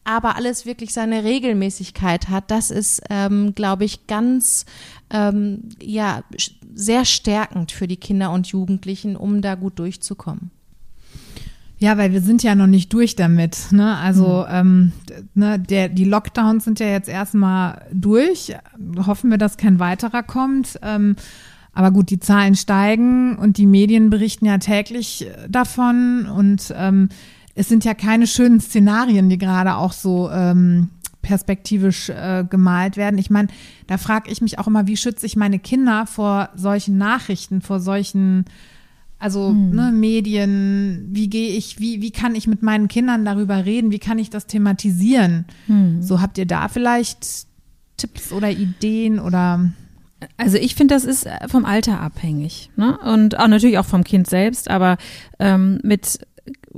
aber 0.04 0.36
alles 0.36 0.66
wirklich 0.66 0.94
seine 0.94 1.24
Regelmäßigkeit 1.24 2.30
hat. 2.30 2.52
Das 2.52 2.70
ist, 2.70 3.02
ähm, 3.10 3.56
glaube 3.56 3.86
ich, 3.86 4.08
ganz 4.08 4.66
ähm, 5.10 5.70
ja 5.82 6.24
sehr 6.74 7.06
stärkend 7.06 7.72
für 7.72 7.88
die 7.88 7.98
Kinder 7.98 8.32
und 8.32 8.48
Jugendlichen, 8.48 9.16
um 9.16 9.42
da 9.42 9.56
gut 9.56 9.80
durchzukommen. 9.80 10.52
Ja, 11.82 11.98
weil 11.98 12.12
wir 12.12 12.22
sind 12.22 12.44
ja 12.44 12.54
noch 12.54 12.68
nicht 12.68 12.94
durch 12.94 13.16
damit. 13.16 13.72
Ne? 13.72 13.98
Also 13.98 14.46
mhm. 14.48 14.56
ähm, 14.56 14.92
ne, 15.34 15.60
der, 15.60 15.90
die 15.90 16.06
Lockdowns 16.06 16.64
sind 16.64 16.80
ja 16.80 16.86
jetzt 16.86 17.10
erstmal 17.10 17.88
durch. 17.92 18.54
Hoffen 19.08 19.32
wir, 19.32 19.40
dass 19.40 19.58
kein 19.58 19.80
weiterer 19.80 20.22
kommt. 20.22 20.80
Ähm, 20.84 21.16
aber 21.74 21.90
gut, 21.90 22.12
die 22.12 22.20
Zahlen 22.20 22.54
steigen 22.54 23.36
und 23.36 23.58
die 23.58 23.66
Medien 23.66 24.12
berichten 24.12 24.46
ja 24.46 24.60
täglich 24.60 25.28
davon. 25.50 26.28
Und 26.28 26.72
ähm, 26.78 27.10
es 27.56 27.68
sind 27.68 27.84
ja 27.84 27.96
keine 27.96 28.28
schönen 28.28 28.60
Szenarien, 28.60 29.28
die 29.30 29.40
gerade 29.40 29.76
auch 29.76 29.94
so 29.94 30.30
ähm, 30.30 30.90
perspektivisch 31.24 32.10
äh, 32.10 32.46
gemalt 32.48 32.96
werden. 32.96 33.18
Ich 33.18 33.32
meine, 33.32 33.48
da 33.88 33.98
frage 33.98 34.30
ich 34.30 34.40
mich 34.40 34.60
auch 34.60 34.68
immer, 34.68 34.86
wie 34.86 34.98
schütze 34.98 35.26
ich 35.26 35.36
meine 35.36 35.58
Kinder 35.58 36.06
vor 36.06 36.50
solchen 36.54 37.00
Nachrichten, 37.00 37.62
vor 37.62 37.80
solchen 37.80 38.46
also 39.22 39.50
hm. 39.50 39.70
ne, 39.70 39.92
Medien, 39.94 41.08
wie 41.12 41.30
gehe 41.30 41.56
ich, 41.56 41.80
wie, 41.80 42.02
wie 42.02 42.10
kann 42.10 42.34
ich 42.34 42.48
mit 42.48 42.64
meinen 42.64 42.88
Kindern 42.88 43.24
darüber 43.24 43.66
reden, 43.66 43.92
wie 43.92 44.00
kann 44.00 44.18
ich 44.18 44.32
das 44.32 44.48
thematisieren? 44.48 45.46
Hm. 45.68 46.02
So 46.02 46.22
habt 46.22 46.40
ihr 46.40 46.48
da 46.48 46.68
vielleicht 46.68 47.46
Tipps 47.98 48.32
oder 48.32 48.50
Ideen 48.50 49.20
oder 49.20 49.72
also 50.38 50.58
ich 50.58 50.74
finde, 50.74 50.96
das 50.96 51.06
ist 51.06 51.28
vom 51.48 51.66
Alter 51.66 52.00
abhängig 52.00 52.72
ne? 52.76 52.98
und 52.98 53.40
auch 53.40 53.48
natürlich 53.48 53.78
auch 53.78 53.86
vom 53.86 54.04
Kind 54.04 54.28
selbst, 54.28 54.70
aber 54.70 54.98
ähm, 55.38 55.80
mit 55.84 56.20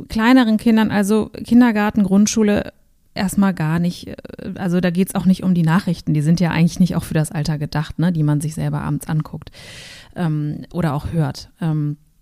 kleineren 0.10 0.58
Kindern, 0.58 0.92
also 0.92 1.30
Kindergarten, 1.46 2.04
Grundschule, 2.04 2.74
erstmal 3.14 3.54
gar 3.54 3.80
nicht, 3.80 4.08
äh, 4.08 4.16
also 4.56 4.82
da 4.82 4.90
geht 4.90 5.10
es 5.10 5.16
auch 5.16 5.26
nicht 5.26 5.44
um 5.44 5.54
die 5.54 5.64
Nachrichten, 5.64 6.14
die 6.14 6.22
sind 6.22 6.42
ja 6.42 6.52
eigentlich 6.52 6.82
nicht 6.82 6.98
auch 6.98 7.04
für 7.04 7.14
das 7.14 7.32
Alter 7.32 7.58
gedacht, 7.58 8.00
ne? 8.00 8.12
die 8.12 8.24
man 8.24 8.42
sich 8.42 8.54
selber 8.54 8.82
abends 8.82 9.08
anguckt 9.08 9.52
ähm, 10.16 10.66
oder 10.74 10.94
auch 10.94 11.12
hört. 11.14 11.50
Ähm, 11.62 11.96
äh, 11.96 12.13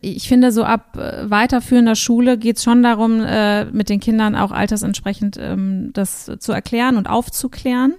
ich 0.00 0.28
finde, 0.28 0.52
so 0.52 0.64
ab 0.64 0.96
äh, 0.96 1.28
weiterführender 1.28 1.96
Schule 1.96 2.38
geht 2.38 2.58
es 2.58 2.64
schon 2.64 2.82
darum, 2.82 3.20
äh, 3.20 3.64
mit 3.66 3.88
den 3.88 4.00
Kindern 4.00 4.36
auch 4.36 4.52
altersentsprechend 4.52 5.36
ähm, 5.40 5.90
das 5.92 6.30
zu 6.38 6.52
erklären 6.52 6.96
und 6.96 7.08
aufzuklären. 7.08 7.94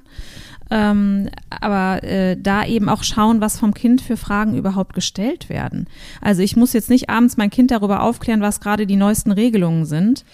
Ähm, 0.71 1.29
aber 1.49 2.03
äh, 2.03 2.37
da 2.39 2.65
eben 2.65 2.89
auch 2.89 3.03
schauen, 3.03 3.41
was 3.41 3.57
vom 3.57 3.73
Kind 3.73 4.01
für 4.01 4.17
Fragen 4.17 4.55
überhaupt 4.55 4.93
gestellt 4.93 5.49
werden. 5.49 5.87
Also 6.21 6.43
ich 6.43 6.55
muss 6.55 6.73
jetzt 6.73 6.89
nicht 6.89 7.09
abends 7.09 7.37
mein 7.37 7.49
Kind 7.49 7.71
darüber 7.71 8.03
aufklären, 8.03 8.41
was 8.41 8.59
gerade 8.59 8.85
die 8.85 8.95
neuesten 8.95 9.31
Regelungen 9.31 9.85
sind. 9.85 10.25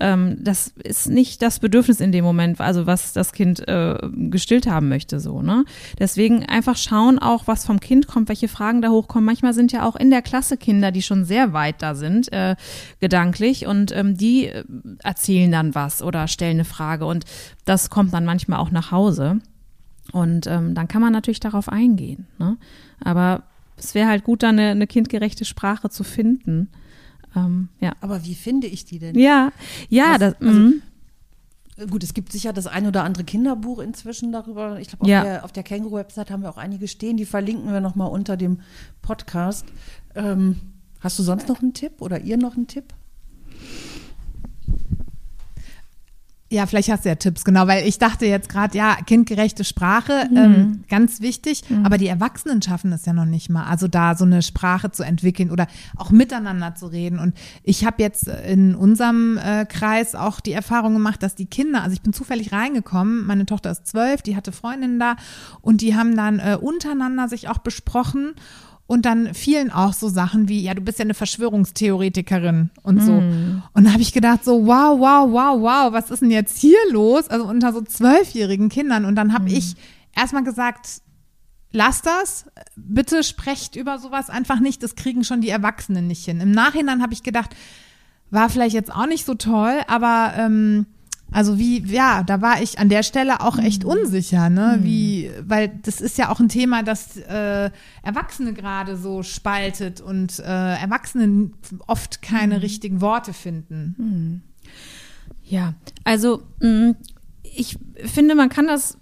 Ähm, 0.00 0.36
das 0.40 0.68
ist 0.82 1.08
nicht 1.08 1.42
das 1.42 1.60
Bedürfnis 1.60 2.00
in 2.00 2.10
dem 2.10 2.24
Moment, 2.24 2.60
also 2.60 2.86
was 2.86 3.12
das 3.12 3.32
Kind 3.32 3.66
äh, 3.68 3.96
gestillt 4.30 4.66
haben 4.66 4.88
möchte, 4.88 5.20
so, 5.20 5.42
ne? 5.42 5.64
Deswegen 5.98 6.44
einfach 6.46 6.76
schauen 6.76 7.20
auch, 7.20 7.46
was 7.46 7.64
vom 7.64 7.78
Kind 7.78 8.08
kommt, 8.08 8.28
welche 8.28 8.48
Fragen 8.48 8.82
da 8.82 8.88
hochkommen. 8.88 9.24
Manchmal 9.24 9.54
sind 9.54 9.70
ja 9.70 9.86
auch 9.86 9.94
in 9.94 10.10
der 10.10 10.22
Klasse 10.22 10.56
Kinder, 10.56 10.90
die 10.90 11.02
schon 11.02 11.24
sehr 11.24 11.52
weit 11.52 11.80
da 11.80 11.94
sind, 11.94 12.32
äh, 12.32 12.56
gedanklich, 13.00 13.66
und 13.66 13.92
ähm, 13.92 14.16
die 14.16 14.46
äh, 14.48 14.64
erzählen 15.02 15.52
dann 15.52 15.74
was 15.74 16.02
oder 16.02 16.26
stellen 16.26 16.54
eine 16.54 16.64
Frage 16.64 17.06
und 17.06 17.24
das 17.64 17.90
kommt 17.90 18.12
dann 18.12 18.24
manchmal 18.24 18.58
auch 18.58 18.70
nach 18.70 18.90
Hause. 18.90 19.40
Und 20.14 20.46
ähm, 20.46 20.76
dann 20.76 20.86
kann 20.86 21.02
man 21.02 21.12
natürlich 21.12 21.40
darauf 21.40 21.68
eingehen. 21.68 22.28
Ne? 22.38 22.56
Aber 23.00 23.42
es 23.76 23.96
wäre 23.96 24.08
halt 24.08 24.22
gut, 24.22 24.44
da 24.44 24.50
eine, 24.50 24.68
eine 24.68 24.86
kindgerechte 24.86 25.44
Sprache 25.44 25.90
zu 25.90 26.04
finden. 26.04 26.68
Ähm, 27.34 27.68
ja. 27.80 27.94
Aber 28.00 28.24
wie 28.24 28.36
finde 28.36 28.68
ich 28.68 28.84
die 28.84 29.00
denn? 29.00 29.18
Ja, 29.18 29.50
ja, 29.88 30.12
Was, 30.12 30.18
das. 30.20 30.34
Also, 30.40 30.60
mhm. 30.60 30.82
Gut, 31.90 32.04
es 32.04 32.14
gibt 32.14 32.30
sicher 32.30 32.52
das 32.52 32.68
ein 32.68 32.86
oder 32.86 33.02
andere 33.02 33.24
Kinderbuch 33.24 33.80
inzwischen 33.80 34.30
darüber. 34.30 34.78
Ich 34.78 34.86
glaube, 34.86 35.02
auf, 35.02 35.10
ja. 35.10 35.24
der, 35.24 35.44
auf 35.44 35.50
der 35.50 35.64
Känguru-Website 35.64 36.30
haben 36.30 36.42
wir 36.42 36.50
auch 36.50 36.58
einige 36.58 36.86
stehen. 36.86 37.16
Die 37.16 37.24
verlinken 37.24 37.72
wir 37.72 37.80
nochmal 37.80 38.08
unter 38.08 38.36
dem 38.36 38.60
Podcast. 39.02 39.66
Ähm, 40.14 40.60
hast 41.00 41.18
du 41.18 41.24
sonst 41.24 41.48
noch 41.48 41.60
einen 41.60 41.74
Tipp 41.74 41.94
oder 41.98 42.20
ihr 42.20 42.36
noch 42.36 42.54
einen 42.54 42.68
Tipp? 42.68 42.94
Ja, 46.54 46.66
vielleicht 46.66 46.88
hast 46.88 47.04
du 47.04 47.08
ja 47.08 47.16
Tipps, 47.16 47.44
genau, 47.44 47.66
weil 47.66 47.84
ich 47.86 47.98
dachte 47.98 48.26
jetzt 48.26 48.48
gerade, 48.48 48.78
ja, 48.78 48.94
kindgerechte 48.94 49.64
Sprache, 49.64 50.28
mhm. 50.30 50.36
ähm, 50.36 50.84
ganz 50.88 51.20
wichtig, 51.20 51.62
mhm. 51.68 51.84
aber 51.84 51.98
die 51.98 52.06
Erwachsenen 52.06 52.62
schaffen 52.62 52.92
es 52.92 53.04
ja 53.06 53.12
noch 53.12 53.24
nicht 53.24 53.50
mal. 53.50 53.64
Also 53.64 53.88
da 53.88 54.14
so 54.14 54.24
eine 54.24 54.40
Sprache 54.40 54.92
zu 54.92 55.02
entwickeln 55.02 55.50
oder 55.50 55.66
auch 55.96 56.12
miteinander 56.12 56.76
zu 56.76 56.86
reden. 56.86 57.18
Und 57.18 57.34
ich 57.64 57.84
habe 57.84 58.00
jetzt 58.02 58.28
in 58.28 58.76
unserem 58.76 59.36
äh, 59.36 59.64
Kreis 59.64 60.14
auch 60.14 60.38
die 60.38 60.52
Erfahrung 60.52 60.92
gemacht, 60.92 61.24
dass 61.24 61.34
die 61.34 61.46
Kinder, 61.46 61.82
also 61.82 61.94
ich 61.94 62.02
bin 62.02 62.12
zufällig 62.12 62.52
reingekommen, 62.52 63.26
meine 63.26 63.46
Tochter 63.46 63.72
ist 63.72 63.88
zwölf, 63.88 64.22
die 64.22 64.36
hatte 64.36 64.52
Freundinnen 64.52 65.00
da 65.00 65.16
und 65.60 65.80
die 65.80 65.96
haben 65.96 66.16
dann 66.16 66.38
äh, 66.38 66.56
untereinander 66.60 67.28
sich 67.28 67.48
auch 67.48 67.58
besprochen 67.58 68.34
und 68.86 69.06
dann 69.06 69.32
fielen 69.32 69.70
auch 69.70 69.94
so 69.94 70.08
Sachen 70.08 70.48
wie, 70.48 70.62
ja, 70.62 70.74
du 70.74 70.82
bist 70.82 70.98
ja 70.98 71.04
eine 71.04 71.14
Verschwörungstheoretikerin 71.14 72.70
und 72.82 73.00
so. 73.00 73.12
Mm. 73.12 73.62
Und 73.72 73.84
da 73.84 73.92
habe 73.92 74.02
ich 74.02 74.12
gedacht, 74.12 74.44
so, 74.44 74.66
wow, 74.66 74.98
wow, 74.98 75.30
wow, 75.30 75.60
wow, 75.60 75.92
was 75.92 76.10
ist 76.10 76.20
denn 76.20 76.30
jetzt 76.30 76.58
hier 76.58 76.78
los? 76.90 77.28
Also 77.28 77.46
unter 77.46 77.72
so 77.72 77.80
zwölfjährigen 77.80 78.68
Kindern. 78.68 79.06
Und 79.06 79.16
dann 79.16 79.32
habe 79.32 79.44
mm. 79.44 79.56
ich 79.56 79.76
erstmal 80.14 80.44
gesagt, 80.44 81.00
lasst 81.72 82.04
das, 82.04 82.44
bitte 82.76 83.24
sprecht 83.24 83.74
über 83.74 83.98
sowas 83.98 84.28
einfach 84.28 84.60
nicht, 84.60 84.82
das 84.82 84.96
kriegen 84.96 85.24
schon 85.24 85.40
die 85.40 85.48
Erwachsenen 85.48 86.06
nicht 86.06 86.24
hin. 86.24 86.40
Im 86.40 86.52
Nachhinein 86.52 87.02
habe 87.02 87.14
ich 87.14 87.22
gedacht, 87.22 87.56
war 88.30 88.50
vielleicht 88.50 88.74
jetzt 88.74 88.94
auch 88.94 89.06
nicht 89.06 89.24
so 89.24 89.34
toll, 89.34 89.80
aber 89.88 90.34
ähm, 90.36 90.86
also 91.34 91.58
wie, 91.58 91.84
ja, 91.84 92.22
da 92.22 92.40
war 92.40 92.62
ich 92.62 92.78
an 92.78 92.88
der 92.88 93.02
Stelle 93.02 93.40
auch 93.40 93.58
echt 93.58 93.82
mhm. 93.82 93.90
unsicher, 93.90 94.48
ne? 94.50 94.76
Mhm. 94.78 94.84
Wie, 94.84 95.30
weil 95.44 95.80
das 95.82 96.00
ist 96.00 96.16
ja 96.16 96.30
auch 96.30 96.38
ein 96.38 96.48
Thema, 96.48 96.84
das 96.84 97.16
äh, 97.16 97.70
Erwachsene 98.04 98.52
gerade 98.52 98.96
so 98.96 99.24
spaltet 99.24 100.00
und 100.00 100.38
äh, 100.38 100.42
Erwachsene 100.44 101.50
oft 101.88 102.22
keine 102.22 102.54
mhm. 102.54 102.60
richtigen 102.60 103.00
Worte 103.00 103.32
finden. 103.32 103.96
Mhm. 103.98 104.42
Ja, 105.42 105.74
also 106.04 106.44
mh, 106.60 106.68
mm, 106.68 106.96
ich 107.42 107.78
finde, 107.96 108.36
man 108.36 108.48
kann 108.48 108.68
das 108.68 108.96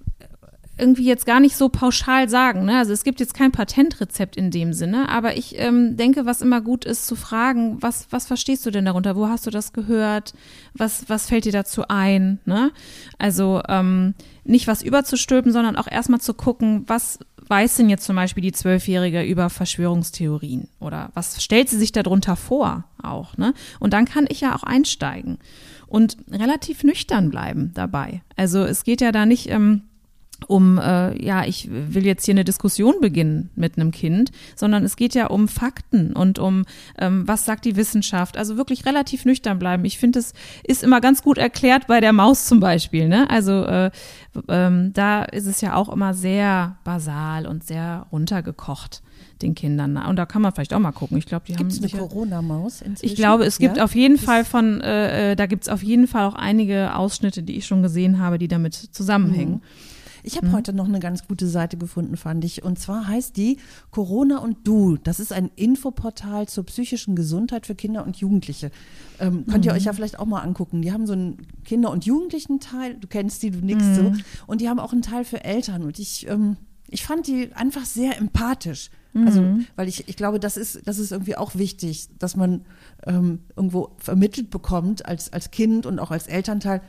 irgendwie 0.78 1.04
jetzt 1.04 1.26
gar 1.26 1.38
nicht 1.38 1.56
so 1.56 1.68
pauschal 1.68 2.28
sagen. 2.28 2.64
Ne? 2.64 2.78
Also 2.78 2.92
es 2.92 3.04
gibt 3.04 3.20
jetzt 3.20 3.34
kein 3.34 3.52
Patentrezept 3.52 4.36
in 4.36 4.50
dem 4.50 4.72
Sinne, 4.72 5.08
aber 5.10 5.36
ich 5.36 5.58
ähm, 5.58 5.96
denke, 5.96 6.24
was 6.24 6.40
immer 6.40 6.62
gut 6.62 6.84
ist, 6.84 7.06
zu 7.06 7.14
fragen, 7.14 7.76
was, 7.82 8.06
was 8.10 8.26
verstehst 8.26 8.64
du 8.64 8.70
denn 8.70 8.86
darunter? 8.86 9.14
Wo 9.14 9.28
hast 9.28 9.46
du 9.46 9.50
das 9.50 9.72
gehört? 9.74 10.32
Was, 10.72 11.08
was 11.08 11.26
fällt 11.28 11.44
dir 11.44 11.52
dazu 11.52 11.88
ein? 11.88 12.40
Ne? 12.46 12.72
Also 13.18 13.60
ähm, 13.68 14.14
nicht 14.44 14.66
was 14.66 14.82
überzustülpen, 14.82 15.52
sondern 15.52 15.76
auch 15.76 15.90
erstmal 15.90 16.20
zu 16.20 16.32
gucken, 16.32 16.84
was 16.86 17.18
weiß 17.48 17.76
denn 17.76 17.90
jetzt 17.90 18.04
zum 18.04 18.16
Beispiel 18.16 18.42
die 18.42 18.52
Zwölfjährige 18.52 19.22
über 19.22 19.50
Verschwörungstheorien? 19.50 20.68
Oder 20.80 21.10
was 21.12 21.42
stellt 21.44 21.68
sie 21.68 21.78
sich 21.78 21.92
darunter 21.92 22.34
vor 22.34 22.84
auch? 23.02 23.36
Ne? 23.36 23.52
Und 23.78 23.92
dann 23.92 24.06
kann 24.06 24.24
ich 24.28 24.40
ja 24.40 24.56
auch 24.56 24.62
einsteigen 24.62 25.38
und 25.86 26.16
relativ 26.30 26.82
nüchtern 26.82 27.28
bleiben 27.28 27.72
dabei. 27.74 28.22
Also 28.36 28.64
es 28.64 28.84
geht 28.84 29.02
ja 29.02 29.12
da 29.12 29.26
nicht. 29.26 29.50
Ähm, 29.50 29.82
um, 30.48 30.78
äh, 30.78 31.22
ja, 31.22 31.44
ich 31.44 31.68
will 31.70 32.06
jetzt 32.06 32.24
hier 32.24 32.34
eine 32.34 32.44
Diskussion 32.44 32.94
beginnen 33.00 33.50
mit 33.54 33.76
einem 33.76 33.90
Kind, 33.90 34.30
sondern 34.56 34.84
es 34.84 34.96
geht 34.96 35.14
ja 35.14 35.26
um 35.26 35.48
Fakten 35.48 36.12
und 36.12 36.38
um, 36.38 36.64
ähm, 36.98 37.26
was 37.26 37.44
sagt 37.44 37.64
die 37.64 37.76
Wissenschaft. 37.76 38.36
Also 38.36 38.56
wirklich 38.56 38.86
relativ 38.86 39.24
nüchtern 39.24 39.58
bleiben. 39.58 39.84
Ich 39.84 39.98
finde, 39.98 40.18
es 40.18 40.34
ist 40.64 40.82
immer 40.82 41.00
ganz 41.00 41.22
gut 41.22 41.38
erklärt 41.38 41.86
bei 41.86 42.00
der 42.00 42.12
Maus 42.12 42.46
zum 42.46 42.60
Beispiel. 42.60 43.08
Ne? 43.08 43.28
Also 43.30 43.64
äh, 43.64 43.90
ähm, 44.48 44.92
da 44.92 45.24
ist 45.24 45.46
es 45.46 45.60
ja 45.60 45.74
auch 45.74 45.88
immer 45.88 46.14
sehr 46.14 46.76
basal 46.84 47.46
und 47.46 47.64
sehr 47.64 48.06
runtergekocht 48.12 49.02
den 49.42 49.54
Kindern. 49.54 49.96
Und 49.96 50.16
da 50.16 50.26
kann 50.26 50.42
man 50.42 50.52
vielleicht 50.52 50.72
auch 50.72 50.78
mal 50.78 50.92
gucken. 50.92 51.18
Ich 51.18 51.26
glaube, 51.26 51.44
die 51.46 51.54
Gibt's 51.54 51.76
haben 51.76 51.84
eine 51.84 52.08
Corona-Maus? 52.08 52.82
Ich 53.00 53.16
glaube, 53.16 53.44
es 53.44 53.58
gibt 53.58 53.76
ja? 53.76 53.84
auf 53.84 53.94
jeden 53.94 54.18
Fall 54.18 54.44
von, 54.44 54.80
äh, 54.80 55.32
äh 55.32 55.36
da 55.36 55.46
gibt 55.46 55.64
es 55.64 55.68
auf 55.68 55.82
jeden 55.82 56.06
Fall 56.06 56.26
auch 56.26 56.34
einige 56.34 56.94
Ausschnitte, 56.94 57.42
die 57.42 57.56
ich 57.56 57.66
schon 57.66 57.82
gesehen 57.82 58.18
habe, 58.18 58.38
die 58.38 58.48
damit 58.48 58.74
zusammenhängen. 58.74 59.54
Mhm. 59.54 59.60
Ich 60.22 60.36
habe 60.36 60.48
mhm. 60.48 60.52
heute 60.52 60.72
noch 60.72 60.86
eine 60.86 61.00
ganz 61.00 61.26
gute 61.26 61.48
Seite 61.48 61.76
gefunden, 61.76 62.16
fand 62.16 62.44
ich. 62.44 62.62
Und 62.62 62.78
zwar 62.78 63.08
heißt 63.08 63.36
die 63.36 63.58
Corona 63.90 64.38
und 64.38 64.66
Du. 64.66 64.96
Das 64.96 65.20
ist 65.20 65.32
ein 65.32 65.50
Infoportal 65.56 66.48
zur 66.48 66.64
psychischen 66.64 67.16
Gesundheit 67.16 67.66
für 67.66 67.74
Kinder 67.74 68.06
und 68.06 68.16
Jugendliche. 68.16 68.70
Ähm, 69.18 69.46
könnt 69.46 69.64
ihr 69.64 69.72
mhm. 69.72 69.78
euch 69.78 69.84
ja 69.84 69.92
vielleicht 69.92 70.18
auch 70.18 70.26
mal 70.26 70.40
angucken. 70.40 70.82
Die 70.82 70.92
haben 70.92 71.06
so 71.06 71.12
einen 71.12 71.38
Kinder- 71.64 71.90
und 71.90 72.04
Jugendlichen-Teil. 72.04 72.96
Du 73.00 73.08
kennst 73.08 73.42
die, 73.42 73.50
du 73.50 73.58
nix 73.58 73.82
mhm. 73.84 73.94
so. 73.94 74.12
Und 74.46 74.60
die 74.60 74.68
haben 74.68 74.78
auch 74.78 74.92
einen 74.92 75.02
Teil 75.02 75.24
für 75.24 75.44
Eltern. 75.44 75.82
Und 75.82 75.98
ich, 75.98 76.28
ähm, 76.28 76.56
ich 76.88 77.04
fand 77.04 77.26
die 77.26 77.52
einfach 77.54 77.84
sehr 77.84 78.18
empathisch. 78.18 78.90
Also, 79.14 79.42
mhm. 79.42 79.66
weil 79.76 79.88
ich, 79.88 80.08
ich 80.08 80.16
glaube, 80.16 80.40
das 80.40 80.56
ist, 80.56 80.86
das 80.86 80.98
ist 80.98 81.12
irgendwie 81.12 81.36
auch 81.36 81.54
wichtig, 81.54 82.08
dass 82.18 82.34
man 82.34 82.64
ähm, 83.06 83.40
irgendwo 83.54 83.90
vermittelt 83.98 84.48
bekommt 84.48 85.04
als, 85.04 85.30
als 85.32 85.50
Kind 85.50 85.84
und 85.84 85.98
auch 85.98 86.10
als 86.10 86.28
Elternteil. 86.28 86.80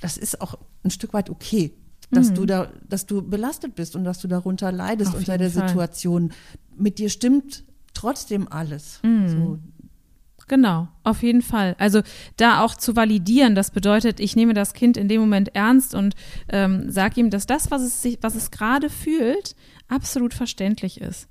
Das 0.00 0.16
ist 0.16 0.40
auch 0.40 0.58
ein 0.82 0.90
Stück 0.90 1.12
weit 1.12 1.28
okay 1.28 1.74
dass 2.10 2.30
mhm. 2.30 2.34
du 2.34 2.46
da, 2.46 2.72
dass 2.88 3.06
du 3.06 3.22
belastet 3.22 3.74
bist 3.74 3.96
und 3.96 4.04
dass 4.04 4.18
du 4.20 4.28
darunter 4.28 4.72
leidest 4.72 5.12
Auf 5.12 5.18
unter 5.18 5.38
der 5.38 5.50
Fall. 5.50 5.68
Situation. 5.68 6.32
Mit 6.76 6.98
dir 6.98 7.10
stimmt 7.10 7.64
trotzdem 7.94 8.50
alles. 8.50 9.00
Mhm. 9.02 9.28
So. 9.28 9.58
Genau, 10.46 10.88
auf 11.04 11.22
jeden 11.22 11.42
Fall. 11.42 11.76
Also 11.78 12.00
da 12.38 12.62
auch 12.62 12.74
zu 12.74 12.96
validieren, 12.96 13.54
das 13.54 13.70
bedeutet, 13.70 14.18
ich 14.18 14.34
nehme 14.34 14.54
das 14.54 14.72
Kind 14.72 14.96
in 14.96 15.06
dem 15.06 15.20
Moment 15.20 15.54
ernst 15.54 15.94
und 15.94 16.14
ähm, 16.48 16.90
sage 16.90 17.20
ihm, 17.20 17.28
dass 17.28 17.44
das, 17.44 17.70
was 17.70 17.82
es 17.82 18.00
sich, 18.00 18.18
was 18.22 18.34
es 18.34 18.50
gerade 18.50 18.88
fühlt, 18.88 19.54
absolut 19.88 20.32
verständlich 20.32 21.02
ist. 21.02 21.28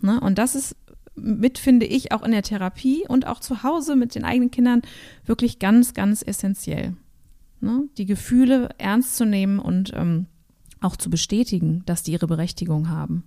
Ne? 0.00 0.18
Und 0.18 0.38
das 0.38 0.56
ist 0.56 0.74
mit, 1.14 1.58
finde 1.58 1.86
ich, 1.86 2.10
auch 2.10 2.24
in 2.24 2.32
der 2.32 2.42
Therapie 2.42 3.04
und 3.06 3.28
auch 3.28 3.38
zu 3.38 3.62
Hause 3.62 3.94
mit 3.94 4.16
den 4.16 4.24
eigenen 4.24 4.50
Kindern 4.50 4.82
wirklich 5.24 5.60
ganz, 5.60 5.94
ganz 5.94 6.22
essentiell 6.26 6.94
ne? 7.60 7.88
die 7.98 8.06
Gefühle 8.06 8.70
ernst 8.78 9.16
zu 9.16 9.24
nehmen 9.24 9.58
und 9.58 9.92
ähm, 9.94 10.26
auch 10.80 10.96
zu 10.96 11.10
bestätigen, 11.10 11.82
dass 11.86 12.02
die 12.02 12.12
ihre 12.12 12.26
Berechtigung 12.26 12.88
haben. 12.88 13.24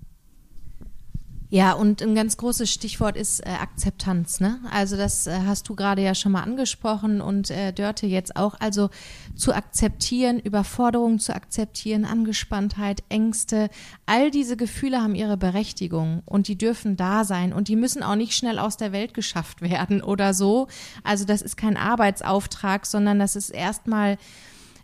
Ja, 1.52 1.74
und 1.74 2.04
ein 2.04 2.14
ganz 2.14 2.38
großes 2.38 2.72
Stichwort 2.72 3.18
ist 3.18 3.40
äh, 3.40 3.50
Akzeptanz. 3.50 4.40
Ne? 4.40 4.60
Also 4.72 4.98
das 4.98 5.26
äh, 5.26 5.40
hast 5.48 5.68
du 5.68 5.76
gerade 5.76 6.04
ja 6.04 6.14
schon 6.14 6.32
mal 6.32 6.44
angesprochen 6.44 7.22
und 7.22 7.50
äh, 7.50 7.74
Dörte 7.74 8.06
jetzt 8.06 8.36
auch. 8.36 8.54
Also 8.60 8.92
zu 9.36 9.56
akzeptieren, 9.56 10.40
Überforderungen 10.40 11.18
zu 11.18 11.34
akzeptieren, 11.34 12.06
Angespanntheit, 12.06 13.02
Ängste, 13.10 13.72
all 14.06 14.30
diese 14.30 14.58
Gefühle 14.58 15.02
haben 15.02 15.16
ihre 15.16 15.38
Berechtigung 15.38 16.22
und 16.26 16.48
die 16.48 16.58
dürfen 16.58 16.98
da 16.98 17.24
sein 17.24 17.52
und 17.52 17.68
die 17.68 17.76
müssen 17.76 18.04
auch 18.04 18.16
nicht 18.16 18.36
schnell 18.36 18.60
aus 18.60 18.78
der 18.78 18.92
Welt 18.92 19.16
geschafft 19.16 19.64
werden 19.64 20.04
oder 20.04 20.36
so. 20.36 20.68
Also 21.04 21.26
das 21.26 21.42
ist 21.42 21.58
kein 21.58 21.78
Arbeitsauftrag, 21.78 22.86
sondern 22.86 23.18
das 23.18 23.36
ist 23.36 23.50
erstmal 23.50 24.20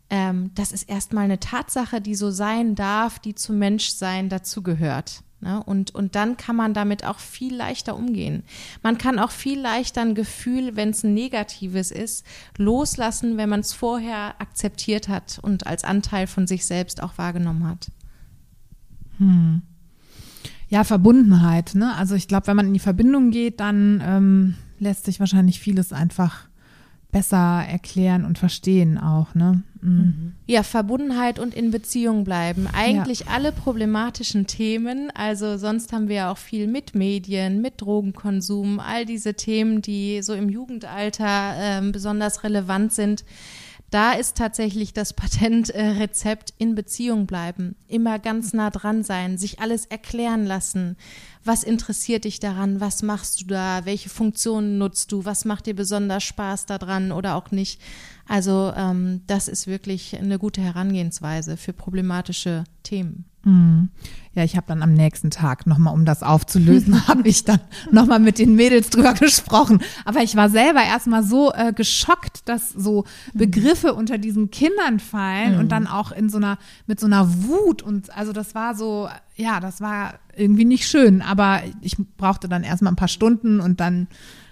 ähm, 0.09 0.49
das 0.55 0.71
ist 0.71 0.89
erstmal 0.89 1.25
eine 1.25 1.39
Tatsache, 1.39 2.01
die 2.01 2.15
so 2.15 2.31
sein 2.31 2.73
darf, 2.73 3.19
die 3.19 3.35
zum 3.35 3.59
Menschsein 3.59 4.29
dazugehört. 4.29 5.21
Ne? 5.41 5.61
Und, 5.63 5.93
und 5.93 6.15
dann 6.15 6.37
kann 6.37 6.55
man 6.55 6.73
damit 6.73 7.05
auch 7.05 7.19
viel 7.19 7.55
leichter 7.55 7.95
umgehen. 7.95 8.43
Man 8.81 8.97
kann 8.97 9.19
auch 9.19 9.31
viel 9.31 9.59
leichter 9.59 10.01
ein 10.01 10.15
Gefühl, 10.15 10.75
wenn 10.75 10.89
es 10.89 11.03
ein 11.03 11.13
negatives 11.13 11.91
ist, 11.91 12.25
loslassen, 12.57 13.37
wenn 13.37 13.49
man 13.49 13.59
es 13.59 13.73
vorher 13.73 14.39
akzeptiert 14.39 15.07
hat 15.07 15.39
und 15.41 15.67
als 15.67 15.83
Anteil 15.83 16.27
von 16.27 16.47
sich 16.47 16.65
selbst 16.65 17.03
auch 17.03 17.17
wahrgenommen 17.17 17.67
hat. 17.67 17.91
Hm. 19.17 19.61
Ja, 20.67 20.83
Verbundenheit. 20.83 21.75
Ne? 21.75 21.95
Also 21.95 22.15
ich 22.15 22.27
glaube, 22.27 22.47
wenn 22.47 22.57
man 22.57 22.67
in 22.67 22.73
die 22.73 22.79
Verbindung 22.79 23.31
geht, 23.31 23.59
dann 23.59 24.01
ähm, 24.03 24.55
lässt 24.79 25.05
sich 25.05 25.19
wahrscheinlich 25.19 25.59
vieles 25.59 25.93
einfach 25.93 26.47
besser 27.15 27.63
erklären 27.65 28.25
und 28.25 28.37
verstehen 28.37 28.97
auch, 28.97 29.35
ne? 29.35 29.63
Mhm. 29.81 30.33
Ja, 30.47 30.63
Verbundenheit 30.63 31.39
und 31.39 31.55
in 31.55 31.71
Beziehung 31.71 32.25
bleiben. 32.25 32.67
Eigentlich 32.73 33.21
ja. 33.21 33.27
alle 33.27 33.53
problematischen 33.53 34.47
Themen. 34.47 35.11
Also 35.15 35.55
sonst 35.55 35.93
haben 35.93 36.09
wir 36.09 36.15
ja 36.17 36.31
auch 36.31 36.37
viel 36.37 36.67
mit 36.67 36.93
Medien, 36.93 37.61
mit 37.61 37.79
Drogenkonsum, 37.79 38.81
all 38.81 39.05
diese 39.05 39.33
Themen, 39.33 39.81
die 39.81 40.21
so 40.23 40.33
im 40.33 40.49
Jugendalter 40.49 41.53
äh, 41.57 41.89
besonders 41.89 42.43
relevant 42.43 42.91
sind. 42.91 43.23
Da 43.91 44.13
ist 44.13 44.35
tatsächlich 44.35 44.93
das 44.93 45.13
Patentrezept 45.13 46.53
in 46.57 46.75
Beziehung 46.75 47.27
bleiben, 47.27 47.75
immer 47.87 48.19
ganz 48.19 48.51
nah 48.51 48.69
dran 48.69 49.03
sein, 49.03 49.37
sich 49.37 49.59
alles 49.59 49.85
erklären 49.85 50.45
lassen. 50.45 50.97
Was 51.43 51.63
interessiert 51.63 52.25
dich 52.25 52.39
daran? 52.39 52.81
Was 52.81 53.03
machst 53.03 53.41
du 53.41 53.45
da? 53.45 53.85
Welche 53.85 54.09
Funktionen 54.09 54.79
nutzt 54.79 55.11
du? 55.11 55.23
Was 55.25 55.45
macht 55.45 55.67
dir 55.67 55.75
besonders 55.75 56.23
Spaß 56.23 56.65
daran 56.65 57.11
oder 57.11 57.35
auch 57.35 57.51
nicht? 57.51 57.79
Also 58.27 58.73
ähm, 58.75 59.21
das 59.27 59.47
ist 59.47 59.67
wirklich 59.67 60.17
eine 60.17 60.39
gute 60.39 60.61
Herangehensweise 60.61 61.57
für 61.57 61.73
problematische 61.73 62.63
Themen. 62.83 63.25
Mhm. 63.45 63.89
Ja, 64.33 64.43
ich 64.43 64.57
habe 64.57 64.65
dann 64.67 64.81
am 64.81 64.93
nächsten 64.93 65.29
Tag 65.29 65.67
nochmal, 65.67 65.93
um 65.93 66.03
das 66.03 66.23
aufzulösen, 66.23 67.07
habe 67.07 67.27
ich 67.27 67.45
dann 67.45 67.59
nochmal 67.91 68.19
mit 68.19 68.39
den 68.39 68.55
Mädels 68.55 68.89
drüber 68.89 69.13
gesprochen. 69.13 69.81
Aber 70.03 70.23
ich 70.23 70.35
war 70.35 70.49
selber 70.49 70.83
erstmal 70.83 71.23
so 71.23 71.53
äh, 71.53 71.71
geschockt, 71.71 72.49
dass 72.49 72.71
so 72.71 73.05
Begriffe 73.33 73.93
mhm. 73.93 73.99
unter 73.99 74.17
diesen 74.17 74.49
Kindern 74.49 74.99
fallen 74.99 75.53
mhm. 75.53 75.59
und 75.59 75.71
dann 75.71 75.85
auch 75.85 76.11
in 76.11 76.29
so 76.29 76.37
einer, 76.37 76.57
mit 76.87 76.99
so 76.99 77.05
einer 77.05 77.43
Wut 77.43 77.83
und 77.83 78.15
also 78.17 78.33
das 78.33 78.55
war 78.55 78.75
so, 78.75 79.07
ja, 79.35 79.59
das 79.59 79.79
war 79.79 80.15
irgendwie 80.35 80.65
nicht 80.65 80.87
schön, 80.87 81.21
aber 81.21 81.61
ich 81.81 81.95
brauchte 82.17 82.49
dann 82.49 82.63
erstmal 82.63 82.93
ein 82.93 82.97
paar 82.97 83.07
Stunden 83.07 83.59
und 83.59 83.79
dann 83.79 84.07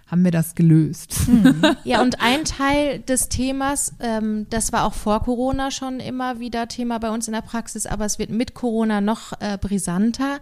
haben 0.07 0.23
wir 0.23 0.31
das 0.31 0.55
gelöst. 0.55 1.27
Mhm. 1.27 1.63
Ja, 1.83 2.01
und 2.01 2.21
ein 2.21 2.45
Teil 2.45 2.99
des 2.99 3.29
Themas, 3.29 3.93
ähm, 3.99 4.47
das 4.49 4.71
war 4.71 4.85
auch 4.85 4.93
vor 4.93 5.23
Corona 5.23 5.71
schon 5.71 5.99
immer 5.99 6.39
wieder 6.39 6.67
Thema 6.67 6.99
bei 6.99 7.09
uns 7.09 7.27
in 7.27 7.33
der 7.33 7.41
Praxis, 7.41 7.85
aber 7.85 8.05
es 8.05 8.19
wird 8.19 8.29
mit 8.29 8.53
Corona 8.53 9.01
noch 9.01 9.33
äh, 9.39 9.57
brisanter 9.59 10.39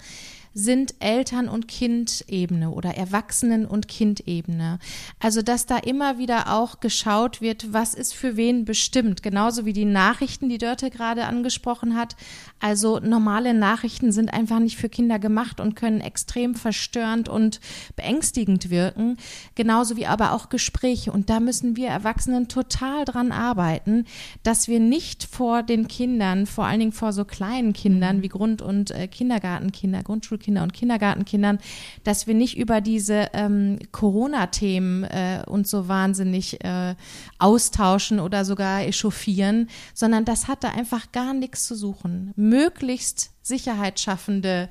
sind 0.53 0.95
Eltern- 0.99 1.47
und 1.47 1.67
Kindebene 1.67 2.71
oder 2.71 2.95
Erwachsenen- 2.95 3.65
und 3.65 3.87
Kindebene. 3.87 4.79
Also, 5.19 5.41
dass 5.41 5.65
da 5.65 5.77
immer 5.77 6.17
wieder 6.17 6.53
auch 6.53 6.79
geschaut 6.79 7.41
wird, 7.41 7.73
was 7.73 7.93
ist 7.93 8.13
für 8.13 8.35
wen 8.35 8.65
bestimmt. 8.65 9.23
Genauso 9.23 9.65
wie 9.65 9.73
die 9.73 9.85
Nachrichten, 9.85 10.49
die 10.49 10.57
Dörte 10.57 10.89
gerade 10.89 11.25
angesprochen 11.25 11.95
hat. 11.95 12.15
Also, 12.61 12.99
normale 12.99 13.53
Nachrichten 13.53 14.11
sind 14.11 14.33
einfach 14.33 14.59
nicht 14.59 14.77
für 14.77 14.89
Kinder 14.89 15.19
gemacht 15.19 15.59
und 15.59 15.75
können 15.75 16.01
extrem 16.01 16.55
verstörend 16.55 17.29
und 17.29 17.59
beängstigend 17.95 18.69
wirken. 18.69 19.17
Genauso 19.55 19.95
wie 19.97 20.07
aber 20.07 20.33
auch 20.33 20.49
Gespräche. 20.49 21.11
Und 21.11 21.29
da 21.29 21.39
müssen 21.39 21.75
wir 21.75 21.89
Erwachsenen 21.89 22.47
total 22.47 23.05
dran 23.05 23.31
arbeiten, 23.31 24.05
dass 24.43 24.67
wir 24.67 24.79
nicht 24.79 25.23
vor 25.23 25.61
den 25.61 25.87
Kindern, 25.87 26.45
vor 26.45 26.65
allen 26.65 26.79
Dingen 26.79 26.91
vor 26.93 27.13
so 27.13 27.25
kleinen 27.25 27.73
Kindern 27.73 28.21
wie 28.21 28.29
Grund- 28.29 28.61
und 28.61 28.91
äh, 28.91 29.07
Kindergartenkinder, 29.07 30.03
Grundschul 30.03 30.31
Grundschulkinder 30.31 30.63
und 30.63 30.73
Kindergartenkindern, 30.73 31.59
dass 32.03 32.27
wir 32.27 32.33
nicht 32.33 32.57
über 32.57 32.81
diese 32.81 33.29
ähm, 33.33 33.79
Corona-Themen 33.91 35.03
äh, 35.03 35.43
uns 35.47 35.69
so 35.69 35.87
wahnsinnig 35.87 36.63
äh, 36.63 36.95
austauschen 37.37 38.19
oder 38.19 38.45
sogar 38.45 38.83
echauffieren, 38.83 39.69
sondern 39.93 40.25
das 40.25 40.47
hat 40.47 40.63
da 40.63 40.69
einfach 40.69 41.11
gar 41.11 41.33
nichts 41.33 41.65
zu 41.65 41.75
suchen. 41.75 42.33
Möglichst 42.51 43.31
sicherheitsschaffende 43.41 44.67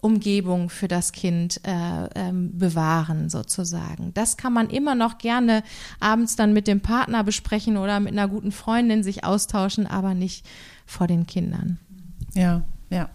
Umgebung 0.00 0.70
für 0.70 0.86
das 0.86 1.10
Kind 1.10 1.60
äh, 1.64 2.06
ähm, 2.14 2.56
bewahren, 2.56 3.28
sozusagen. 3.28 4.14
Das 4.14 4.36
kann 4.36 4.52
man 4.52 4.70
immer 4.70 4.94
noch 4.94 5.18
gerne 5.18 5.64
abends 5.98 6.36
dann 6.36 6.52
mit 6.52 6.68
dem 6.68 6.80
Partner 6.80 7.24
besprechen 7.24 7.76
oder 7.76 7.98
mit 7.98 8.12
einer 8.12 8.28
guten 8.28 8.52
Freundin 8.52 9.02
sich 9.02 9.24
austauschen, 9.24 9.86
aber 9.86 10.14
nicht 10.14 10.46
vor 10.86 11.08
den 11.08 11.26
Kindern. 11.26 11.78
Ja, 12.34 12.62
ja. 12.90 13.10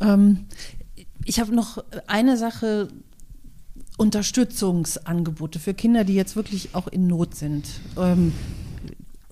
Ähm, 0.00 0.46
ich 1.24 1.40
habe 1.40 1.52
noch 1.52 1.82
eine 2.06 2.36
Sache, 2.36 2.88
Unterstützungsangebote 3.96 5.58
für 5.58 5.74
Kinder, 5.74 6.04
die 6.04 6.14
jetzt 6.14 6.36
wirklich 6.36 6.76
auch 6.76 6.86
in 6.86 7.08
Not 7.08 7.34
sind. 7.34 7.66
Ähm, 7.96 8.32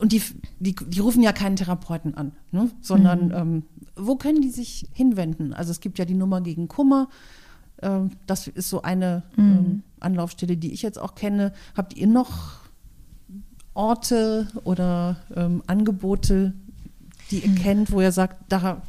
und 0.06 0.12
die, 0.12 0.22
die, 0.60 0.76
die 0.76 1.00
rufen 1.00 1.20
ja 1.20 1.32
keinen 1.32 1.56
Therapeuten 1.56 2.14
an, 2.14 2.30
ne? 2.52 2.70
sondern 2.80 3.26
mhm. 3.26 3.34
ähm, 3.34 3.62
wo 3.96 4.14
können 4.14 4.40
die 4.40 4.50
sich 4.50 4.86
hinwenden? 4.92 5.52
Also 5.52 5.72
es 5.72 5.80
gibt 5.80 5.98
ja 5.98 6.04
die 6.04 6.14
Nummer 6.14 6.40
gegen 6.42 6.68
Kummer. 6.68 7.08
Ähm, 7.82 8.12
das 8.28 8.46
ist 8.46 8.70
so 8.70 8.82
eine 8.82 9.24
mhm. 9.34 9.42
ähm, 9.42 9.82
Anlaufstelle, 9.98 10.56
die 10.56 10.72
ich 10.72 10.82
jetzt 10.82 11.00
auch 11.00 11.16
kenne. 11.16 11.52
Habt 11.76 11.96
ihr 11.96 12.06
noch 12.06 12.60
Orte 13.74 14.46
oder 14.62 15.16
ähm, 15.34 15.64
Angebote, 15.66 16.54
die 17.32 17.40
ihr 17.40 17.50
mhm. 17.50 17.56
kennt, 17.56 17.90
wo 17.90 18.00
ihr 18.00 18.12
sagt, 18.12 18.44
da 18.48 18.82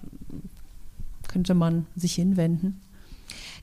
könnte 1.27 1.56
man 1.56 1.88
sich 1.95 2.13
hinwenden? 2.13 2.80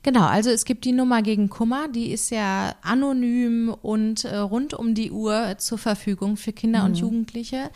Genau, 0.05 0.27
also 0.27 0.51
es 0.51 0.67
gibt 0.67 0.85
die 0.85 0.93
Nummer 0.93 1.23
gegen 1.23 1.49
Kummer, 1.49 1.89
die 1.89 2.13
ist 2.13 2.29
ja 2.29 2.75
anonym 2.83 3.75
und 3.81 4.27
äh, 4.27 4.37
rund 4.37 4.75
um 4.75 4.95
die 4.95 5.11
Uhr 5.11 5.57
zur 5.57 5.79
Verfügung 5.79 6.37
für 6.37 6.53
Kinder 6.53 6.81
mhm. 6.81 6.85
und 6.85 6.95
Jugendliche. 6.99 7.71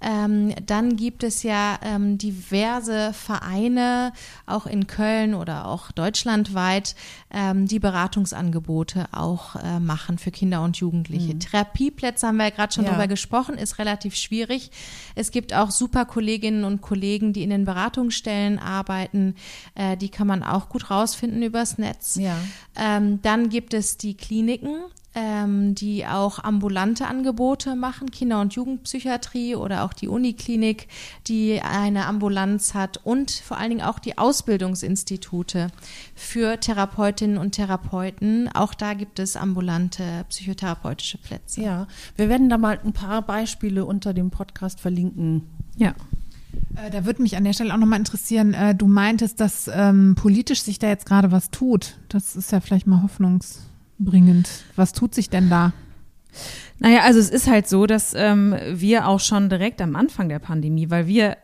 Ähm, 0.00 0.54
dann 0.64 0.96
gibt 0.96 1.22
es 1.24 1.42
ja 1.42 1.78
ähm, 1.82 2.18
diverse 2.18 3.12
Vereine, 3.12 4.12
auch 4.46 4.66
in 4.66 4.86
Köln 4.86 5.34
oder 5.34 5.66
auch 5.66 5.92
deutschlandweit, 5.92 6.94
ähm, 7.30 7.66
die 7.66 7.78
Beratungsangebote 7.78 9.08
auch 9.12 9.56
äh, 9.56 9.78
machen 9.78 10.18
für 10.18 10.30
Kinder 10.30 10.62
und 10.62 10.76
Jugendliche. 10.78 11.34
Mhm. 11.34 11.40
Therapieplätze 11.40 12.26
haben 12.26 12.36
wir 12.36 12.44
ja 12.44 12.50
gerade 12.50 12.72
schon 12.72 12.84
ja. 12.84 12.90
drüber 12.90 13.08
gesprochen, 13.08 13.56
ist 13.56 13.78
relativ 13.78 14.14
schwierig. 14.14 14.70
Es 15.14 15.30
gibt 15.30 15.54
auch 15.54 15.70
super 15.70 16.04
Kolleginnen 16.04 16.64
und 16.64 16.80
Kollegen, 16.80 17.32
die 17.32 17.42
in 17.42 17.50
den 17.50 17.64
Beratungsstellen 17.64 18.58
arbeiten. 18.58 19.34
Äh, 19.74 19.96
die 19.96 20.08
kann 20.08 20.26
man 20.26 20.42
auch 20.42 20.68
gut 20.68 20.90
rausfinden 20.90 21.42
übers 21.42 21.78
Netz. 21.78 22.16
Ja. 22.16 22.36
Ähm, 22.76 23.20
dann 23.22 23.48
gibt 23.48 23.74
es 23.74 23.98
die 23.98 24.14
Kliniken, 24.14 24.76
ähm, 25.14 25.74
die 25.74 26.06
auch 26.06 26.38
ambulante 26.38 27.06
Angebote 27.06 27.74
machen, 27.74 28.10
Kinder- 28.10 28.40
und 28.40 28.54
Jugendpsychiatrie 28.54 29.56
oder 29.56 29.84
auch 29.84 29.92
die 29.92 30.08
Uniklinik, 30.08 30.86
die 31.26 31.60
eine 31.60 32.06
Ambulanz 32.06 32.74
hat 32.74 33.00
und 33.04 33.30
vor 33.30 33.58
allen 33.58 33.70
Dingen 33.70 33.82
auch 33.82 33.98
die 33.98 34.18
Ausbildungsinstitute 34.18 35.68
für 36.14 36.60
Therapeutinnen 36.60 37.38
und 37.38 37.52
Therapeuten. 37.52 38.48
Auch 38.54 38.72
da 38.72 38.94
gibt 38.94 39.18
es 39.18 39.36
ambulante 39.36 40.24
psychotherapeutische 40.28 41.18
Plätze. 41.18 41.62
Ja, 41.62 41.86
wir 42.16 42.28
werden 42.28 42.48
da 42.48 42.58
mal 42.58 42.78
ein 42.84 42.92
paar 42.92 43.22
Beispiele 43.22 43.84
unter 43.84 44.14
dem 44.14 44.30
Podcast 44.30 44.80
verlinken. 44.80 45.42
Ja. 45.76 45.94
Äh, 46.76 46.90
da 46.90 47.04
würde 47.04 47.22
mich 47.22 47.36
an 47.36 47.44
der 47.44 47.52
Stelle 47.52 47.74
auch 47.74 47.78
nochmal 47.78 47.98
interessieren, 47.98 48.54
äh, 48.54 48.76
du 48.76 48.86
meintest, 48.86 49.40
dass 49.40 49.68
ähm, 49.72 50.14
politisch 50.14 50.62
sich 50.62 50.78
da 50.78 50.88
jetzt 50.88 51.06
gerade 51.06 51.32
was 51.32 51.50
tut. 51.50 51.98
Das 52.08 52.36
ist 52.36 52.52
ja 52.52 52.60
vielleicht 52.60 52.86
mal 52.86 53.02
hoffnungs 53.02 53.69
bringend. 54.04 54.48
Was 54.76 54.92
tut 54.92 55.14
sich 55.14 55.30
denn 55.30 55.48
da? 55.48 55.72
Naja, 56.78 57.02
also 57.02 57.20
es 57.20 57.30
ist 57.30 57.48
halt 57.48 57.68
so, 57.68 57.86
dass 57.86 58.14
ähm, 58.14 58.54
wir 58.72 59.06
auch 59.06 59.20
schon 59.20 59.48
direkt 59.48 59.80
am 59.82 59.96
Anfang 59.96 60.28
der 60.28 60.38
Pandemie, 60.38 60.90
weil 60.90 61.06
wir 61.06 61.36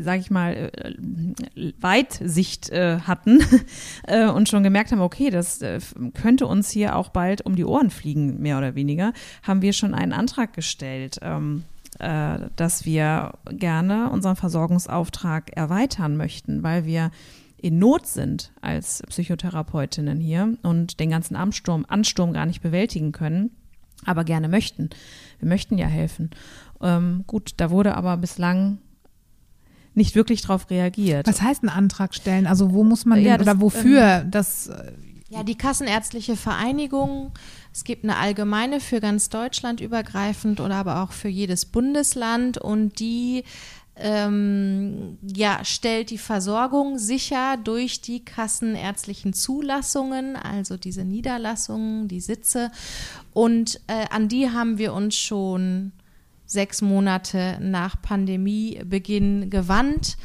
sage 0.00 0.20
ich 0.20 0.30
mal, 0.30 0.54
äh, 0.54 1.72
Weitsicht 1.80 2.70
äh, 2.70 3.00
hatten 3.00 3.40
äh, 4.06 4.26
und 4.28 4.48
schon 4.48 4.62
gemerkt 4.62 4.92
haben, 4.92 5.00
okay, 5.00 5.30
das 5.30 5.62
äh, 5.62 5.80
könnte 6.14 6.46
uns 6.46 6.70
hier 6.70 6.96
auch 6.96 7.08
bald 7.08 7.42
um 7.42 7.56
die 7.56 7.64
Ohren 7.64 7.90
fliegen, 7.90 8.40
mehr 8.40 8.58
oder 8.58 8.74
weniger, 8.74 9.12
haben 9.42 9.62
wir 9.62 9.72
schon 9.72 9.94
einen 9.94 10.12
Antrag 10.12 10.52
gestellt, 10.52 11.18
ähm, 11.22 11.64
äh, 11.98 12.38
dass 12.56 12.84
wir 12.84 13.32
gerne 13.50 14.10
unseren 14.10 14.36
Versorgungsauftrag 14.36 15.50
erweitern 15.56 16.16
möchten, 16.16 16.62
weil 16.62 16.84
wir 16.84 17.10
in 17.62 17.78
Not 17.78 18.06
sind 18.06 18.52
als 18.60 19.02
Psychotherapeutinnen 19.08 20.18
hier 20.20 20.56
und 20.62 20.98
den 21.00 21.10
ganzen 21.10 21.36
Ansturm, 21.36 21.84
Ansturm 21.88 22.32
gar 22.32 22.46
nicht 22.46 22.62
bewältigen 22.62 23.12
können, 23.12 23.50
aber 24.04 24.24
gerne 24.24 24.48
möchten. 24.48 24.90
Wir 25.38 25.48
möchten 25.48 25.76
ja 25.76 25.86
helfen. 25.86 26.30
Ähm, 26.80 27.24
gut, 27.26 27.54
da 27.58 27.70
wurde 27.70 27.96
aber 27.96 28.16
bislang 28.16 28.78
nicht 29.94 30.14
wirklich 30.14 30.42
darauf 30.42 30.70
reagiert. 30.70 31.26
Was 31.26 31.42
heißt 31.42 31.62
ein 31.62 31.68
Antrag 31.68 32.14
stellen? 32.14 32.46
Also 32.46 32.72
wo 32.72 32.84
muss 32.84 33.04
man 33.04 33.20
Ja, 33.20 33.36
den, 33.36 33.44
das, 33.44 33.54
oder 33.54 33.60
wofür 33.60 34.24
das 34.24 34.68
äh, 34.68 34.92
Ja, 35.28 35.42
die 35.42 35.56
Kassenärztliche 35.56 36.36
Vereinigung. 36.36 37.32
Es 37.72 37.84
gibt 37.84 38.04
eine 38.04 38.16
allgemeine 38.16 38.80
für 38.80 39.00
ganz 39.00 39.28
Deutschland 39.28 39.80
übergreifend 39.80 40.60
oder 40.60 40.76
aber 40.76 41.02
auch 41.02 41.12
für 41.12 41.28
jedes 41.28 41.66
Bundesland 41.66 42.56
und 42.56 42.98
die 43.00 43.44
ähm, 44.00 45.18
ja, 45.22 45.64
stellt 45.64 46.10
die 46.10 46.18
Versorgung 46.18 46.98
sicher 46.98 47.56
durch 47.62 48.00
die 48.00 48.24
kassenärztlichen 48.24 49.32
Zulassungen, 49.32 50.36
also 50.36 50.76
diese 50.76 51.04
Niederlassungen, 51.04 52.08
die 52.08 52.20
Sitze. 52.20 52.70
Und 53.32 53.80
äh, 53.86 54.06
an 54.10 54.28
die 54.28 54.50
haben 54.50 54.78
wir 54.78 54.92
uns 54.94 55.16
schon 55.16 55.92
sechs 56.46 56.82
Monate 56.82 57.58
nach 57.60 58.00
Pandemiebeginn 58.02 59.50
gewandt 59.50 60.16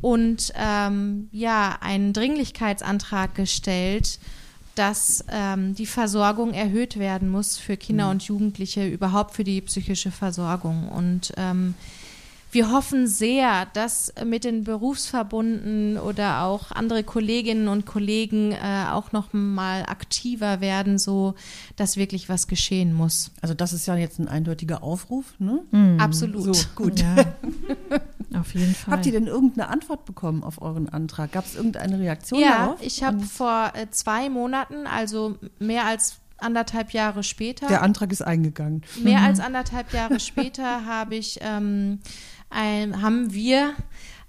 und 0.00 0.52
ähm, 0.56 1.28
ja, 1.32 1.78
einen 1.80 2.12
Dringlichkeitsantrag 2.12 3.34
gestellt, 3.34 4.18
dass 4.74 5.24
ähm, 5.30 5.74
die 5.74 5.86
Versorgung 5.86 6.52
erhöht 6.52 6.98
werden 6.98 7.30
muss 7.30 7.56
für 7.56 7.76
Kinder 7.76 8.10
und 8.10 8.22
Jugendliche, 8.22 8.86
überhaupt 8.86 9.34
für 9.34 9.44
die 9.44 9.60
psychische 9.60 10.10
Versorgung. 10.10 10.88
Und 10.88 11.32
ähm, 11.36 11.74
wir 12.54 12.70
hoffen 12.70 13.06
sehr, 13.06 13.66
dass 13.74 14.12
mit 14.24 14.44
den 14.44 14.62
Berufsverbunden 14.64 15.98
oder 15.98 16.42
auch 16.42 16.70
andere 16.70 17.02
Kolleginnen 17.02 17.68
und 17.68 17.84
Kollegen 17.84 18.52
äh, 18.52 18.86
auch 18.90 19.12
noch 19.12 19.32
mal 19.32 19.82
aktiver 19.86 20.60
werden, 20.60 20.98
so 20.98 21.34
dass 21.76 21.96
wirklich 21.96 22.28
was 22.28 22.46
geschehen 22.46 22.92
muss. 22.92 23.30
Also 23.42 23.54
das 23.54 23.72
ist 23.72 23.86
ja 23.86 23.96
jetzt 23.96 24.18
ein 24.18 24.28
eindeutiger 24.28 24.82
Aufruf, 24.82 25.34
ne? 25.38 25.60
Absolut. 25.98 26.54
So, 26.54 26.64
gut. 26.76 27.00
Ja, 27.00 27.16
auf 28.40 28.54
jeden 28.54 28.74
Fall. 28.74 28.94
Habt 28.94 29.06
ihr 29.06 29.12
denn 29.12 29.26
irgendeine 29.26 29.68
Antwort 29.68 30.04
bekommen 30.04 30.42
auf 30.44 30.62
euren 30.62 30.88
Antrag? 30.88 31.32
Gab 31.32 31.46
es 31.46 31.54
irgendeine 31.56 31.98
Reaktion 31.98 32.40
Ja, 32.40 32.58
darauf? 32.66 32.82
ich 32.82 33.02
habe 33.02 33.20
vor 33.20 33.72
äh, 33.74 33.90
zwei 33.90 34.28
Monaten, 34.30 34.86
also 34.86 35.36
mehr 35.58 35.86
als 35.86 36.16
anderthalb 36.38 36.90
Jahre 36.90 37.22
später, 37.22 37.68
Der 37.68 37.82
Antrag 37.82 38.12
ist 38.12 38.20
eingegangen. 38.22 38.82
mehr 39.02 39.22
als 39.22 39.40
anderthalb 39.40 39.92
Jahre 39.92 40.20
später 40.20 40.84
habe 40.86 41.14
ich, 41.14 41.38
ähm, 41.42 42.00
ein, 42.54 43.02
haben 43.02 43.32
wir 43.32 43.72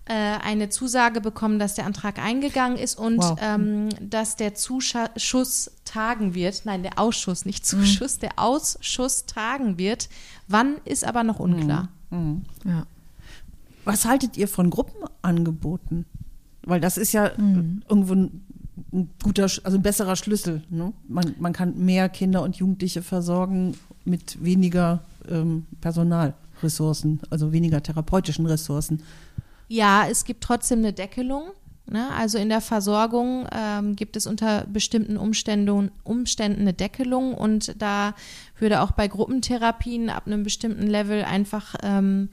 äh, 0.07 0.13
eine 0.13 0.69
Zusage 0.69 1.19
bekommen, 1.21 1.57
dass 1.59 1.75
der 1.75 1.85
Antrag 1.85 2.19
eingegangen 2.19 2.77
ist 2.77 2.97
und 2.99 3.17
Wow. 3.19 3.37
ähm, 3.41 3.89
dass 4.01 4.35
der 4.35 4.53
Zuschuss 4.55 5.71
tagen 5.85 6.35
wird. 6.35 6.61
Nein, 6.65 6.83
der 6.83 6.99
Ausschuss, 6.99 7.45
nicht 7.45 7.65
Zuschuss, 7.65 8.19
der 8.19 8.31
Ausschuss 8.37 9.25
tagen 9.25 9.77
wird. 9.77 10.09
Wann 10.47 10.75
ist 10.85 11.05
aber 11.05 11.23
noch 11.23 11.39
unklar. 11.39 11.89
ja. 12.11 12.85
Was 13.83 14.05
haltet 14.05 14.35
ihr 14.37 14.47
von 14.47 14.69
Gruppenangeboten? 14.71 16.05
Weil 16.63 16.79
das 16.81 16.97
ist 16.97 17.11
ja 17.13 17.31
Mhm. 17.37 17.83
irgendwo 17.87 18.13
ein, 18.13 18.41
ein 18.91 19.09
guter, 19.23 19.45
Sch- 19.45 19.61
also 19.63 19.77
ein 19.77 19.83
besserer 19.83 20.15
Schlüssel. 20.15 20.63
Ne? 20.69 20.93
Man, 21.07 21.35
man 21.39 21.53
kann 21.53 21.77
mehr 21.85 22.09
Kinder 22.09 22.41
und 22.41 22.55
Jugendliche 22.55 23.01
versorgen 23.03 23.75
mit 24.03 24.43
weniger 24.43 25.03
ähm, 25.29 25.65
Personalressourcen, 26.55 27.21
also 27.29 27.51
weniger 27.51 27.81
therapeutischen 27.81 28.45
Ressourcen. 28.45 29.01
Ja, 29.67 30.07
es 30.09 30.25
gibt 30.25 30.43
trotzdem 30.43 30.79
eine 30.79 30.93
Deckelung. 30.93 31.51
Ne? 31.87 32.09
Also 32.17 32.37
in 32.37 32.49
der 32.49 32.61
Versorgung 32.61 33.47
ähm, 33.51 33.95
gibt 33.95 34.15
es 34.15 34.25
unter 34.25 34.65
bestimmten 34.65 35.17
Umständen, 35.17 35.91
Umständen 36.03 36.61
eine 36.61 36.73
Deckelung 36.73 37.35
und 37.35 37.79
da 37.79 38.15
würde 38.57 38.81
auch 38.81 38.91
bei 38.91 39.07
Gruppentherapien 39.07 40.09
ab 40.09 40.25
einem 40.25 40.43
bestimmten 40.43 40.87
Level 40.87 41.23
einfach 41.23 41.75
ähm, 41.83 42.29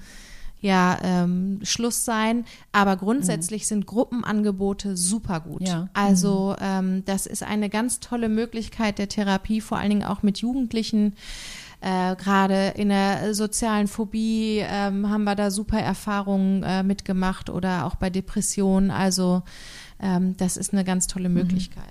ja, 0.63 0.99
ähm, 1.03 1.59
Schluss 1.65 2.05
sein. 2.05 2.45
Aber 2.71 2.97
grundsätzlich 2.97 3.67
sind 3.67 3.87
Gruppenangebote 3.87 4.97
super 4.97 5.41
gut. 5.41 5.67
Ja. 5.67 5.89
Also 5.93 6.57
ähm, 6.61 7.05
das 7.05 7.27
ist 7.27 7.43
eine 7.43 7.69
ganz 7.69 8.01
tolle 8.01 8.29
Möglichkeit 8.29 8.99
der 8.99 9.09
Therapie, 9.09 9.61
vor 9.61 9.79
allen 9.79 9.91
Dingen 9.91 10.05
auch 10.05 10.23
mit 10.23 10.39
Jugendlichen. 10.39 11.15
Äh, 11.83 12.15
Gerade 12.17 12.75
in 12.77 12.91
der 12.91 13.35
sozialen 13.35 13.89
Phobie 13.89 14.59
ähm, 14.63 15.11
haben 15.11 15.25
wir 15.25 15.35
da 15.35 15.51
super 15.51 15.81
Erfahrungen 15.81 16.63
äh, 16.63 16.83
mitgemacht 16.85 17.51
oder 17.51 17.85
auch 17.87 17.97
bei 17.97 18.09
Depressionen. 18.09 18.91
Also 18.93 19.43
ähm, 20.01 20.37
das 20.37 20.57
ist 20.57 20.73
eine 20.73 20.85
ganz 20.85 21.09
tolle 21.09 21.29
Möglichkeit. 21.29 21.85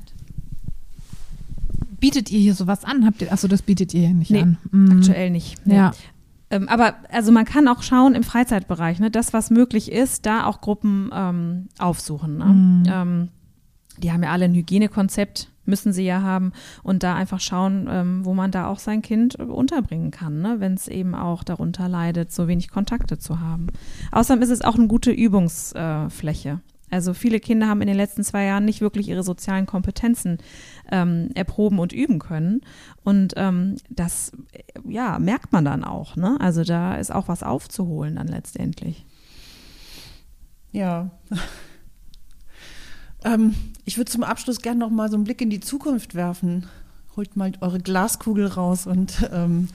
bietet 2.00 2.32
ihr 2.32 2.40
hier 2.40 2.56
sowas 2.56 2.84
an? 2.84 3.06
Habt 3.06 3.22
ihr, 3.22 3.32
achso, 3.32 3.48
das 3.48 3.62
bietet 3.62 3.94
ihr 3.94 4.08
hier 4.08 4.16
nicht 4.16 4.32
Nee, 4.32 4.42
an. 4.42 4.58
Mhm. 4.72 4.92
Aktuell 4.98 5.30
nicht. 5.30 5.66
Nee. 5.66 5.76
Ja. 5.76 5.92
Ähm, 6.50 6.68
aber 6.68 6.96
also 7.10 7.32
man 7.32 7.46
kann 7.46 7.68
auch 7.68 7.82
schauen 7.84 8.16
im 8.16 8.24
Freizeitbereich, 8.24 9.00
ne, 9.00 9.12
das, 9.12 9.34
was 9.34 9.50
möglich 9.52 9.92
ist, 9.92 10.26
da 10.26 10.46
auch 10.46 10.62
Gruppen 10.62 11.10
ähm, 11.14 11.68
aufsuchen. 11.80 12.38
Ne? 12.38 12.46
Mhm. 12.46 12.84
Ähm, 12.88 13.30
die 13.98 14.12
haben 14.12 14.24
ja 14.24 14.32
alle 14.32 14.46
ein 14.46 14.56
Hygienekonzept, 14.56 15.50
müssen 15.72 15.92
sie 15.92 16.06
ja 16.06 16.22
haben, 16.22 16.52
und 16.84 17.02
da 17.02 17.16
einfach 17.16 17.40
schauen, 17.40 17.88
ähm, 17.90 18.26
wo 18.26 18.36
man 18.36 18.52
da 18.52 18.68
auch 18.68 18.78
sein 18.78 19.02
Kind 19.02 19.36
unterbringen 19.36 20.12
kann, 20.12 20.42
ne? 20.42 20.60
wenn 20.60 20.76
es 20.76 20.88
eben 20.88 21.16
auch 21.16 21.44
darunter 21.44 21.90
leidet, 21.90 22.32
so 22.32 22.48
wenig 22.48 22.70
Kontakte 22.70 23.18
zu 23.18 23.40
haben. 23.40 23.68
Außerdem 24.12 24.44
ist 24.44 24.52
es 24.52 24.62
auch 24.62 24.76
eine 24.76 24.88
gute 24.88 25.10
Übungsfläche. 25.10 26.50
Äh, 26.50 26.72
also 26.92 27.14
viele 27.14 27.40
Kinder 27.40 27.68
haben 27.68 27.82
in 27.82 27.88
den 27.88 27.96
letzten 27.96 28.24
zwei 28.24 28.44
Jahren 28.44 28.66
nicht 28.66 28.82
wirklich 28.82 29.08
ihre 29.08 29.24
sozialen 29.24 29.66
Kompetenzen 29.66 30.40
ähm, 30.92 31.30
erproben 31.34 31.80
und 31.80 31.94
üben 31.94 32.20
können. 32.20 32.62
Und 33.04 33.34
ähm, 33.38 33.78
das 33.90 34.34
äh, 34.52 34.62
ja, 34.88 35.18
merkt 35.18 35.54
man 35.54 35.64
dann 35.64 35.86
auch. 35.86 36.18
Ne? 36.18 36.38
Also 36.40 36.66
da 36.66 36.96
ist 36.96 37.12
auch 37.12 37.30
was 37.30 37.44
aufzuholen 37.44 38.18
dann 38.18 38.28
letztendlich. 38.28 39.06
Ja. 40.74 41.12
Ähm, 43.24 43.56
ich 43.86 43.98
würde 43.98 44.12
zum 44.12 44.24
Abschluss 44.24 44.62
gerne 44.62 44.80
noch 44.80 44.90
mal 44.90 45.10
so 45.10 45.16
einen 45.16 45.24
Blick 45.24 45.42
in 45.42 45.50
die 45.50 45.60
Zukunft 45.60 46.16
werfen. 46.16 46.68
Holt 47.16 47.36
mal 47.36 47.52
eure 47.62 47.80
Glaskugel 47.80 48.48
raus 48.48 48.88
und 48.88 49.30
ähm, 49.32 49.68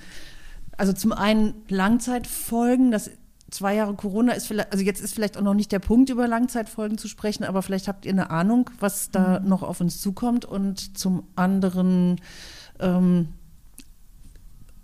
also 0.77 0.93
zum 0.93 1.13
einen 1.13 1.55
Langzeitfolgen, 1.69 2.91
das 2.91 3.11
zwei 3.51 3.75
Jahre 3.75 3.95
Corona 3.95 4.33
ist 4.33 4.47
vielleicht, 4.47 4.73
also 4.73 4.85
jetzt 4.85 5.01
ist 5.01 5.15
vielleicht 5.15 5.37
auch 5.37 5.43
noch 5.43 5.55
nicht 5.55 5.73
der 5.73 5.79
Punkt, 5.79 6.11
über 6.11 6.27
Langzeitfolgen 6.29 6.99
zu 6.99 7.09
sprechen, 7.09 7.45
aber 7.45 7.63
vielleicht 7.63 7.89
habt 7.89 8.05
ihr 8.05 8.13
eine 8.13 8.31
Ahnung, 8.31 8.71
was 8.81 9.11
da 9.11 9.41
noch 9.41 9.63
auf 9.63 9.81
uns 9.81 10.01
zukommt. 10.01 10.45
Und 10.45 10.99
zum 10.99 11.25
anderen, 11.37 12.21
ähm, 12.81 13.29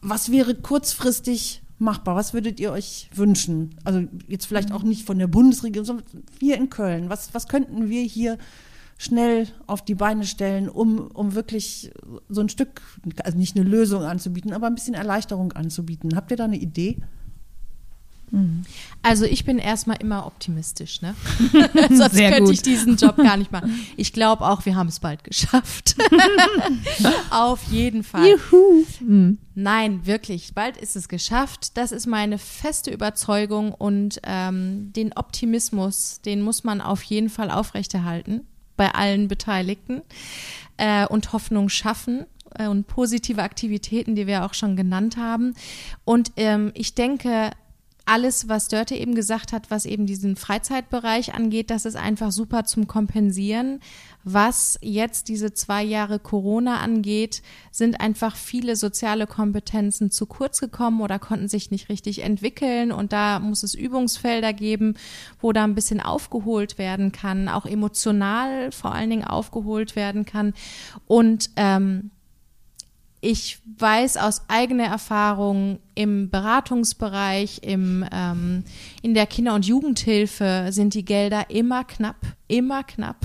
was 0.00 0.30
wäre 0.30 0.54
kurzfristig 0.54 1.61
machbar? 1.82 2.16
Was 2.16 2.32
würdet 2.32 2.58
ihr 2.60 2.72
euch 2.72 3.10
wünschen? 3.14 3.76
Also 3.84 4.04
jetzt 4.28 4.46
vielleicht 4.46 4.72
auch 4.72 4.82
nicht 4.82 5.06
von 5.06 5.18
der 5.18 5.26
Bundesregierung, 5.26 5.84
sondern 5.84 6.06
hier 6.40 6.56
in 6.56 6.70
Köln. 6.70 7.10
Was, 7.10 7.34
was 7.34 7.48
könnten 7.48 7.90
wir 7.90 8.02
hier 8.02 8.38
schnell 8.96 9.48
auf 9.66 9.84
die 9.84 9.94
Beine 9.94 10.24
stellen, 10.24 10.68
um, 10.68 11.08
um 11.08 11.34
wirklich 11.34 11.92
so 12.28 12.40
ein 12.40 12.48
Stück, 12.48 12.80
also 13.24 13.36
nicht 13.36 13.56
eine 13.56 13.68
Lösung 13.68 14.04
anzubieten, 14.04 14.52
aber 14.52 14.68
ein 14.68 14.74
bisschen 14.74 14.94
Erleichterung 14.94 15.52
anzubieten? 15.52 16.16
Habt 16.16 16.30
ihr 16.30 16.36
da 16.36 16.44
eine 16.44 16.56
Idee? 16.56 16.98
Also 19.02 19.24
ich 19.24 19.44
bin 19.44 19.58
erstmal 19.58 19.98
immer 19.98 20.26
optimistisch, 20.26 21.02
ne? 21.02 21.14
Sonst 21.90 22.14
Sehr 22.14 22.30
könnte 22.30 22.44
gut. 22.44 22.54
ich 22.54 22.62
diesen 22.62 22.96
Job 22.96 23.16
gar 23.16 23.36
nicht 23.36 23.52
machen. 23.52 23.78
Ich 23.96 24.12
glaube 24.12 24.44
auch, 24.46 24.64
wir 24.64 24.74
haben 24.74 24.88
es 24.88 25.00
bald 25.00 25.22
geschafft. 25.22 25.96
Auf 27.30 27.62
jeden 27.70 28.02
Fall. 28.02 28.36
Mhm. 29.00 29.38
Nein, 29.54 30.06
wirklich, 30.06 30.54
bald 30.54 30.76
ist 30.76 30.96
es 30.96 31.08
geschafft. 31.08 31.76
Das 31.76 31.92
ist 31.92 32.06
meine 32.06 32.38
feste 32.38 32.90
Überzeugung 32.90 33.72
und 33.72 34.20
ähm, 34.24 34.92
den 34.94 35.12
Optimismus, 35.12 36.20
den 36.24 36.42
muss 36.42 36.64
man 36.64 36.80
auf 36.80 37.02
jeden 37.02 37.28
Fall 37.28 37.50
aufrechterhalten 37.50 38.46
bei 38.76 38.94
allen 38.94 39.28
Beteiligten 39.28 40.02
äh, 40.78 41.06
und 41.06 41.32
Hoffnung 41.32 41.68
schaffen 41.68 42.26
äh, 42.58 42.66
und 42.66 42.86
positive 42.86 43.42
Aktivitäten, 43.42 44.14
die 44.14 44.26
wir 44.26 44.44
auch 44.44 44.54
schon 44.54 44.76
genannt 44.76 45.16
haben. 45.16 45.54
Und 46.04 46.32
ähm, 46.36 46.72
ich 46.74 46.94
denke, 46.94 47.50
alles, 48.04 48.48
was 48.48 48.68
Dörte 48.68 48.94
eben 48.94 49.14
gesagt 49.14 49.52
hat, 49.52 49.70
was 49.70 49.86
eben 49.86 50.06
diesen 50.06 50.36
Freizeitbereich 50.36 51.34
angeht, 51.34 51.70
das 51.70 51.84
ist 51.84 51.96
einfach 51.96 52.32
super 52.32 52.64
zum 52.64 52.86
Kompensieren. 52.86 53.80
Was 54.24 54.78
jetzt 54.82 55.28
diese 55.28 55.52
zwei 55.52 55.82
Jahre 55.82 56.18
Corona 56.18 56.78
angeht, 56.78 57.42
sind 57.70 58.00
einfach 58.00 58.36
viele 58.36 58.76
soziale 58.76 59.26
Kompetenzen 59.26 60.10
zu 60.10 60.26
kurz 60.26 60.60
gekommen 60.60 61.00
oder 61.00 61.18
konnten 61.18 61.48
sich 61.48 61.70
nicht 61.70 61.88
richtig 61.88 62.22
entwickeln. 62.22 62.92
Und 62.92 63.12
da 63.12 63.40
muss 63.40 63.62
es 63.62 63.74
Übungsfelder 63.74 64.52
geben, 64.52 64.94
wo 65.40 65.52
da 65.52 65.64
ein 65.64 65.74
bisschen 65.74 66.00
aufgeholt 66.00 66.78
werden 66.78 67.12
kann, 67.12 67.48
auch 67.48 67.66
emotional 67.66 68.70
vor 68.70 68.94
allen 68.94 69.10
Dingen 69.10 69.24
aufgeholt 69.24 69.96
werden 69.96 70.24
kann. 70.24 70.54
Und 71.06 71.50
ähm, 71.56 72.10
ich 73.24 73.60
weiß 73.78 74.16
aus 74.16 74.42
eigener 74.48 74.86
Erfahrung 74.86 75.78
im 75.94 76.28
Beratungsbereich, 76.28 77.60
im, 77.62 78.04
ähm, 78.12 78.64
in 79.00 79.14
der 79.14 79.26
Kinder- 79.26 79.54
und 79.54 79.64
Jugendhilfe 79.64 80.66
sind 80.70 80.94
die 80.94 81.04
Gelder 81.04 81.48
immer 81.48 81.84
knapp, 81.84 82.16
immer 82.48 82.82
knapp. 82.82 83.16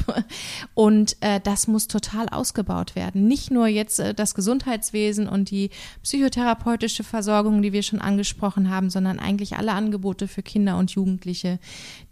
Und 0.76 1.18
äh, 1.22 1.42
das 1.44 1.68
muss 1.68 1.88
total 1.88 2.30
ausgebaut 2.30 2.96
werden. 2.96 3.28
Nicht 3.28 3.50
nur 3.50 3.66
jetzt 3.66 4.00
äh, 4.00 4.14
das 4.14 4.36
Gesundheitswesen 4.36 5.28
und 5.28 5.50
die 5.50 5.72
psychotherapeutische 6.04 7.04
Versorgung, 7.04 7.64
die 7.64 7.74
wir 7.74 7.82
schon 7.82 8.00
angesprochen 8.00 8.70
haben, 8.70 8.92
sondern 8.92 9.18
eigentlich 9.18 9.58
alle 9.58 9.72
Angebote 9.72 10.28
für 10.28 10.44
Kinder 10.44 10.78
und 10.78 10.92
Jugendliche, 10.92 11.58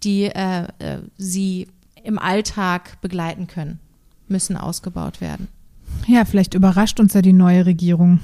die 0.04 0.24
äh, 0.24 0.64
äh, 0.80 1.02
sie 1.18 1.68
im 2.04 2.18
Alltag 2.18 3.00
begleiten 3.02 3.46
können, 3.46 3.80
müssen 4.28 4.58
ausgebaut 4.58 5.22
werden. 5.22 5.48
Ja, 6.08 6.26
vielleicht 6.26 6.54
überrascht 6.54 7.00
uns 7.00 7.14
ja 7.14 7.22
die 7.22 7.34
neue 7.34 7.66
Regierung. 7.66 8.20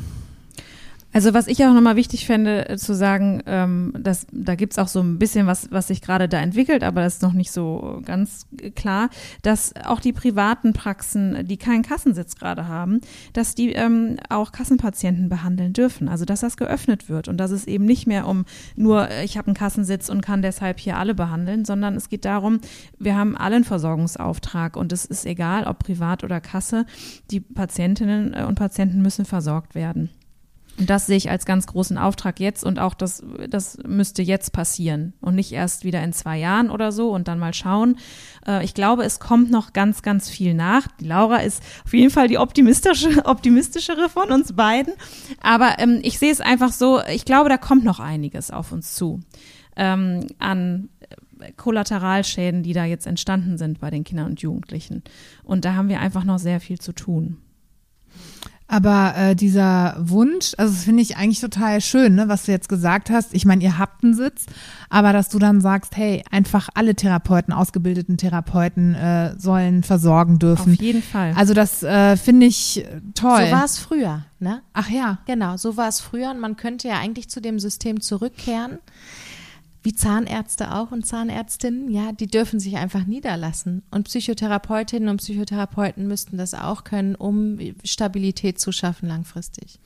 Also 1.14 1.34
was 1.34 1.47
ich 1.47 1.64
auch 1.66 1.74
nochmal 1.74 1.97
wichtig 1.97 2.26
fände 2.26 2.70
äh, 2.70 2.78
zu 2.78 2.95
sagen, 2.95 3.43
ähm, 3.45 3.93
dass, 3.99 4.28
da 4.32 4.55
gibt's 4.55 4.78
auch 4.78 4.88
so 4.88 5.01
ein 5.01 5.20
bisschen 5.20 5.45
was, 5.45 5.70
was 5.72 5.88
sich 5.88 6.01
gerade 6.01 6.30
da 6.30 6.39
entwickelt, 6.39 6.84
aber 6.84 7.01
das 7.01 7.16
ist 7.16 7.22
noch 7.22 7.34
nicht 7.34 7.51
so 7.51 8.01
ganz 8.05 8.47
klar, 8.76 9.09
dass 9.41 9.74
auch 9.86 9.99
die 9.99 10.14
privaten 10.14 10.74
Praxen, 10.74 11.45
die 11.47 11.57
keinen 11.57 11.84
Kassensitz 11.84 12.36
gerade 12.36 12.68
haben, 12.68 13.01
dass 13.34 13.55
die 13.55 13.74
ähm, 13.74 14.18
auch 14.30 14.53
Kassenpatienten 14.53 15.28
behandeln 15.28 15.74
dürfen. 15.74 16.07
Also 16.07 16.24
dass 16.24 16.39
das 16.41 16.55
geöffnet 16.55 17.09
wird 17.09 17.28
und 17.28 17.38
dass 17.38 17.51
es 17.51 17.68
eben 17.68 17.86
nicht 17.86 18.07
mehr 18.07 18.26
um 18.28 18.45
nur, 18.76 19.09
äh, 19.09 19.26
ich 19.26 19.38
habe 19.38 19.47
einen 19.47 19.55
Kassensitz 19.55 20.07
und 20.07 20.22
kann 20.22 20.41
deshalb 20.41 20.80
hier 20.80 20.97
alle 20.97 21.14
behandeln, 21.14 21.66
sondern 21.66 21.95
es 21.95 22.07
geht 22.07 22.24
darum, 22.24 22.59
wir 22.99 23.18
haben 23.18 23.36
alle 23.36 23.57
einen 23.57 23.66
Versorgungsauftrag 23.66 24.78
und 24.78 24.93
es 24.93 25.03
ist 25.03 25.26
egal, 25.26 25.66
ob 25.66 25.80
privat 25.80 26.24
oder 26.24 26.39
Kasse, 26.39 26.86
die 27.32 27.41
Patientinnen 27.41 28.34
äh, 28.34 28.45
und 28.47 28.55
Patienten 28.55 29.01
müssen 29.01 29.26
versorgt 29.26 29.76
werden. 29.76 30.09
Und 30.82 30.89
das 30.89 31.05
sehe 31.05 31.15
ich 31.15 31.29
als 31.29 31.45
ganz 31.45 31.67
großen 31.67 31.99
Auftrag 31.99 32.39
jetzt 32.39 32.63
und 32.63 32.79
auch 32.79 32.95
das, 32.95 33.23
das 33.47 33.77
müsste 33.86 34.23
jetzt 34.23 34.51
passieren 34.51 35.13
und 35.21 35.36
nicht 35.36 35.51
erst 35.51 35.84
wieder 35.84 36.03
in 36.03 36.11
zwei 36.11 36.39
Jahren 36.39 36.71
oder 36.71 36.91
so 36.91 37.11
und 37.11 37.27
dann 37.27 37.38
mal 37.38 37.53
schauen. 37.53 37.99
Äh, 38.47 38.65
ich 38.65 38.73
glaube, 38.73 39.03
es 39.03 39.19
kommt 39.19 39.51
noch 39.51 39.73
ganz, 39.73 40.01
ganz 40.01 40.27
viel 40.27 40.55
nach. 40.55 40.88
Die 40.99 41.05
Laura 41.05 41.38
ist 41.38 41.61
auf 41.86 41.93
jeden 41.93 42.09
Fall 42.09 42.27
die 42.27 42.39
optimistische, 42.39 43.25
optimistischere 43.25 44.09
von 44.09 44.32
uns 44.32 44.53
beiden. 44.53 44.95
Aber 45.39 45.75
ähm, 45.77 45.99
ich 46.01 46.17
sehe 46.17 46.32
es 46.32 46.41
einfach 46.41 46.71
so, 46.71 46.99
ich 47.13 47.25
glaube, 47.25 47.49
da 47.49 47.57
kommt 47.57 47.84
noch 47.84 47.99
einiges 47.99 48.49
auf 48.49 48.71
uns 48.71 48.95
zu 48.95 49.19
ähm, 49.75 50.25
an 50.39 50.89
Kollateralschäden, 51.57 52.63
die 52.63 52.73
da 52.73 52.86
jetzt 52.86 53.05
entstanden 53.05 53.59
sind 53.59 53.79
bei 53.79 53.91
den 53.91 54.03
Kindern 54.03 54.32
und 54.32 54.41
Jugendlichen. 54.41 55.03
Und 55.43 55.63
da 55.63 55.75
haben 55.75 55.89
wir 55.89 55.99
einfach 55.99 56.23
noch 56.23 56.39
sehr 56.39 56.59
viel 56.59 56.79
zu 56.79 56.91
tun. 56.91 57.38
Aber 58.72 59.13
äh, 59.17 59.36
dieser 59.36 59.97
Wunsch, 59.99 60.53
also 60.57 60.74
das 60.74 60.86
finde 60.86 61.03
ich 61.03 61.17
eigentlich 61.17 61.41
total 61.41 61.82
schön, 61.82 62.15
ne, 62.15 62.30
was 62.30 62.45
du 62.45 62.53
jetzt 62.53 62.69
gesagt 62.69 63.09
hast. 63.09 63.34
Ich 63.34 63.43
meine, 63.43 63.61
ihr 63.61 63.78
habt 63.78 64.01
einen 64.01 64.13
Sitz, 64.13 64.45
aber 64.89 65.11
dass 65.11 65.28
du 65.28 65.39
dann 65.39 65.59
sagst, 65.59 65.97
hey, 65.97 66.24
einfach 66.32 66.69
alle 66.74 66.95
Therapeuten, 66.95 67.53
ausgebildeten 67.53 68.15
Therapeuten 68.15 68.95
äh, 68.95 69.38
sollen 69.38 69.84
versorgen 69.84 70.39
dürfen. 70.39 70.76
Auf 70.76 70.82
jeden 70.82 71.03
Fall. 71.03 71.34
Also 71.36 71.53
das 71.53 71.84
äh, 71.84 72.15
finde 72.15 72.45
ich 72.45 72.86
toll. 73.13 73.47
So 73.47 73.51
war 73.51 73.65
es 73.65 73.78
früher, 73.78 74.24
ne? 74.39 74.61
Ach 74.72 74.89
ja. 74.89 75.17
Genau, 75.26 75.57
so 75.57 75.76
war 75.76 75.89
es 75.89 75.99
früher 75.99 76.32
und 76.32 76.39
man 76.39 76.55
könnte 76.55 76.88
ja 76.88 76.97
eigentlich 76.97 77.28
zu 77.28 77.41
dem 77.41 77.59
System 77.59 77.99
zurückkehren 77.99 78.78
wie 79.84 79.93
Zahnärzte 79.93 80.73
auch 80.73 80.91
und 80.91 81.05
Zahnärztinnen, 81.05 81.89
ja, 81.89 82.11
die 82.11 82.27
dürfen 82.27 82.59
sich 82.59 82.77
einfach 82.77 83.05
niederlassen. 83.05 83.82
Und 83.89 84.03
Psychotherapeutinnen 84.03 85.09
und 85.09 85.17
Psychotherapeuten 85.17 86.07
müssten 86.07 86.38
das 86.38 86.53
auch 86.53 86.84
können, 86.84 87.15
um 87.15 87.57
Stabilität 87.84 88.59
zu 88.59 88.71
schaffen 88.71 89.07
langfristig. 89.07 89.79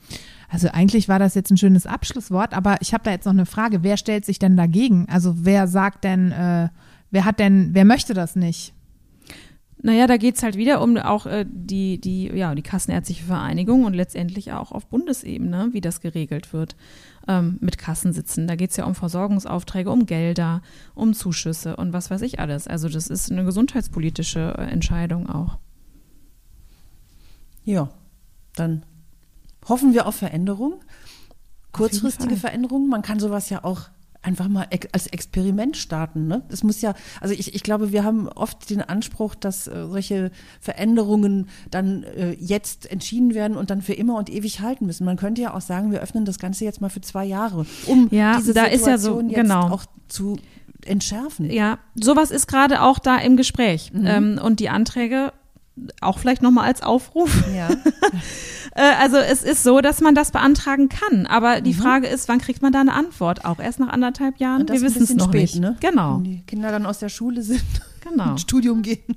Also 0.50 0.68
eigentlich 0.68 1.08
war 1.08 1.18
das 1.18 1.34
jetzt 1.34 1.50
ein 1.50 1.56
schönes 1.56 1.86
Abschlusswort, 1.86 2.52
aber 2.52 2.76
ich 2.80 2.92
habe 2.92 3.04
da 3.04 3.10
jetzt 3.10 3.24
noch 3.24 3.32
eine 3.32 3.46
Frage. 3.46 3.82
Wer 3.82 3.96
stellt 3.96 4.26
sich 4.26 4.38
denn 4.38 4.56
dagegen? 4.56 5.06
Also 5.08 5.34
wer 5.44 5.66
sagt 5.66 6.04
denn, 6.04 6.30
äh, 6.30 6.68
wer 7.10 7.24
hat 7.24 7.38
denn, 7.38 7.70
wer 7.72 7.86
möchte 7.86 8.12
das 8.12 8.36
nicht? 8.36 8.74
Naja, 9.82 10.06
da 10.06 10.16
geht's 10.16 10.42
halt 10.42 10.56
wieder 10.56 10.82
um 10.82 10.96
auch 10.96 11.26
äh, 11.26 11.46
die, 11.48 12.00
die, 12.00 12.26
ja, 12.34 12.54
die 12.54 12.62
Kassenärztliche 12.62 13.24
Vereinigung 13.24 13.84
und 13.84 13.94
letztendlich 13.94 14.52
auch 14.52 14.72
auf 14.72 14.86
Bundesebene, 14.86 15.68
wie 15.72 15.80
das 15.80 16.00
geregelt 16.00 16.52
wird 16.52 16.76
ähm, 17.28 17.58
mit 17.60 17.78
Kassensitzen. 17.78 18.46
Da 18.46 18.56
geht's 18.56 18.76
ja 18.76 18.84
um 18.84 18.94
Versorgungsaufträge, 18.94 19.90
um 19.90 20.06
Gelder, 20.06 20.62
um 20.94 21.14
Zuschüsse 21.14 21.76
und 21.76 21.92
was 21.92 22.10
weiß 22.10 22.22
ich 22.22 22.40
alles. 22.40 22.68
Also 22.68 22.88
das 22.88 23.08
ist 23.08 23.30
eine 23.30 23.44
gesundheitspolitische 23.44 24.54
äh, 24.58 24.70
Entscheidung 24.70 25.28
auch. 25.28 25.58
Ja, 27.64 27.90
dann 28.54 28.84
hoffen 29.68 29.92
wir 29.92 30.06
auf 30.06 30.14
Veränderung. 30.16 30.80
Kurzfristige 31.72 32.36
Veränderungen. 32.36 32.88
Man 32.88 33.02
kann 33.02 33.18
sowas 33.20 33.50
ja 33.50 33.64
auch 33.64 33.90
einfach 34.26 34.48
mal 34.48 34.66
als 34.92 35.06
Experiment 35.06 35.76
starten. 35.76 36.26
Ne? 36.26 36.42
Das 36.48 36.64
muss 36.64 36.80
ja, 36.80 36.94
also 37.20 37.32
ich, 37.32 37.54
ich 37.54 37.62
glaube, 37.62 37.92
wir 37.92 38.02
haben 38.02 38.28
oft 38.28 38.68
den 38.68 38.82
Anspruch, 38.82 39.34
dass 39.36 39.68
äh, 39.68 39.86
solche 39.86 40.32
Veränderungen 40.60 41.48
dann 41.70 42.02
äh, 42.02 42.32
jetzt 42.32 42.90
entschieden 42.90 43.34
werden 43.34 43.56
und 43.56 43.70
dann 43.70 43.82
für 43.82 43.92
immer 43.92 44.16
und 44.16 44.28
ewig 44.28 44.60
halten 44.60 44.86
müssen. 44.86 45.04
Man 45.04 45.16
könnte 45.16 45.42
ja 45.42 45.54
auch 45.54 45.60
sagen, 45.60 45.92
wir 45.92 46.00
öffnen 46.00 46.24
das 46.24 46.38
Ganze 46.38 46.64
jetzt 46.64 46.80
mal 46.80 46.88
für 46.88 47.00
zwei 47.00 47.24
Jahre, 47.24 47.66
um 47.86 48.08
ja, 48.10 48.38
diese 48.38 48.52
da 48.52 48.64
Situation 48.64 48.74
ist 48.74 48.86
ja 48.86 48.98
so, 48.98 49.20
jetzt 49.20 49.34
genau. 49.34 49.70
auch 49.70 49.84
zu 50.08 50.36
entschärfen. 50.84 51.50
Ja, 51.50 51.78
sowas 51.94 52.30
ist 52.30 52.48
gerade 52.48 52.82
auch 52.82 52.98
da 52.98 53.16
im 53.18 53.36
Gespräch. 53.36 53.92
Mhm. 53.92 54.06
Ähm, 54.06 54.40
und 54.42 54.60
die 54.60 54.68
Anträge 54.68 55.32
auch 56.00 56.18
vielleicht 56.18 56.42
nochmal 56.42 56.64
als 56.64 56.82
Aufruf. 56.82 57.44
Ja. 57.54 57.68
Äh, 58.78 58.92
also 59.00 59.16
es 59.16 59.42
ist 59.42 59.62
so, 59.62 59.80
dass 59.80 60.02
man 60.02 60.14
das 60.14 60.32
beantragen 60.32 60.90
kann. 60.90 61.24
Aber 61.24 61.62
die 61.62 61.72
Mhm. 61.72 61.78
Frage 61.78 62.08
ist, 62.08 62.28
wann 62.28 62.38
kriegt 62.40 62.60
man 62.60 62.72
da 62.74 62.80
eine 62.82 62.92
Antwort? 62.92 63.46
Auch 63.46 63.58
erst 63.58 63.80
nach 63.80 63.88
anderthalb 63.88 64.36
Jahren? 64.38 64.68
Wir 64.68 64.74
wissen 64.82 64.86
es 64.88 64.98
bisschen 64.98 65.16
noch 65.16 65.28
spät, 65.28 65.40
nicht. 65.40 65.60
Ne? 65.60 65.78
Genau, 65.80 66.16
Wenn 66.16 66.24
die 66.24 66.42
Kinder 66.42 66.70
dann 66.70 66.84
aus 66.84 66.98
der 66.98 67.08
Schule 67.08 67.40
sind, 67.40 67.62
genau. 68.02 68.32
ins 68.32 68.42
Studium 68.42 68.82
gehen. 68.82 69.16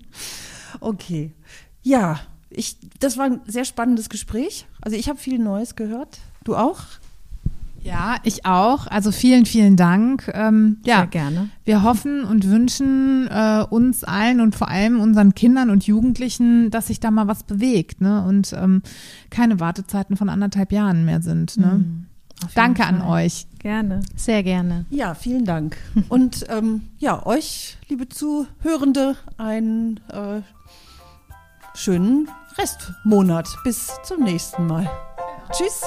Okay. 0.79 1.33
Ja, 1.83 2.21
ich, 2.49 2.77
das 3.01 3.17
war 3.17 3.25
ein 3.25 3.41
sehr 3.47 3.65
spannendes 3.65 4.07
Gespräch. 4.07 4.65
Also 4.81 4.95
ich 4.95 5.09
habe 5.09 5.19
viel 5.19 5.39
Neues 5.39 5.75
gehört. 5.75 6.19
Du 6.45 6.55
auch? 6.55 6.79
Ja, 7.83 8.17
ich 8.23 8.45
auch. 8.45 8.87
Also 8.87 9.11
vielen, 9.11 9.45
vielen 9.45 9.75
Dank. 9.75 10.29
Ähm, 10.33 10.77
ja, 10.85 10.97
Sehr 10.99 11.07
gerne. 11.07 11.49
wir 11.65 11.83
hoffen 11.83 12.23
und 12.23 12.49
wünschen 12.49 13.27
äh, 13.29 13.63
uns 13.69 14.03
allen 14.03 14.41
und 14.41 14.55
vor 14.55 14.69
allem 14.69 14.99
unseren 14.99 15.35
Kindern 15.35 15.69
und 15.69 15.85
Jugendlichen, 15.87 16.71
dass 16.71 16.87
sich 16.87 16.99
da 16.99 17.11
mal 17.11 17.27
was 17.27 17.43
bewegt, 17.43 18.01
ne? 18.01 18.23
Und 18.25 18.53
ähm, 18.53 18.81
keine 19.29 19.59
Wartezeiten 19.59 20.17
von 20.17 20.29
anderthalb 20.29 20.71
Jahren 20.71 21.05
mehr 21.05 21.21
sind. 21.21 21.57
Ne? 21.57 21.67
Mhm. 21.67 22.05
Danke 22.55 22.85
an 22.85 22.99
Fall. 22.99 23.25
euch. 23.25 23.47
Gerne. 23.59 24.01
Sehr 24.15 24.43
gerne. 24.43 24.85
Ja, 24.89 25.13
vielen 25.13 25.45
Dank. 25.45 25.77
Und 26.07 26.45
ähm, 26.49 26.83
ja, 26.97 27.25
euch, 27.25 27.77
liebe 27.89 28.07
Zuhörende, 28.07 29.15
einen 29.37 29.99
äh, 30.09 30.41
schönen 31.75 32.29
Restmonat. 32.57 33.47
Bis 33.63 33.91
zum 34.03 34.23
nächsten 34.23 34.67
Mal. 34.67 34.89
Tschüss. 35.51 35.83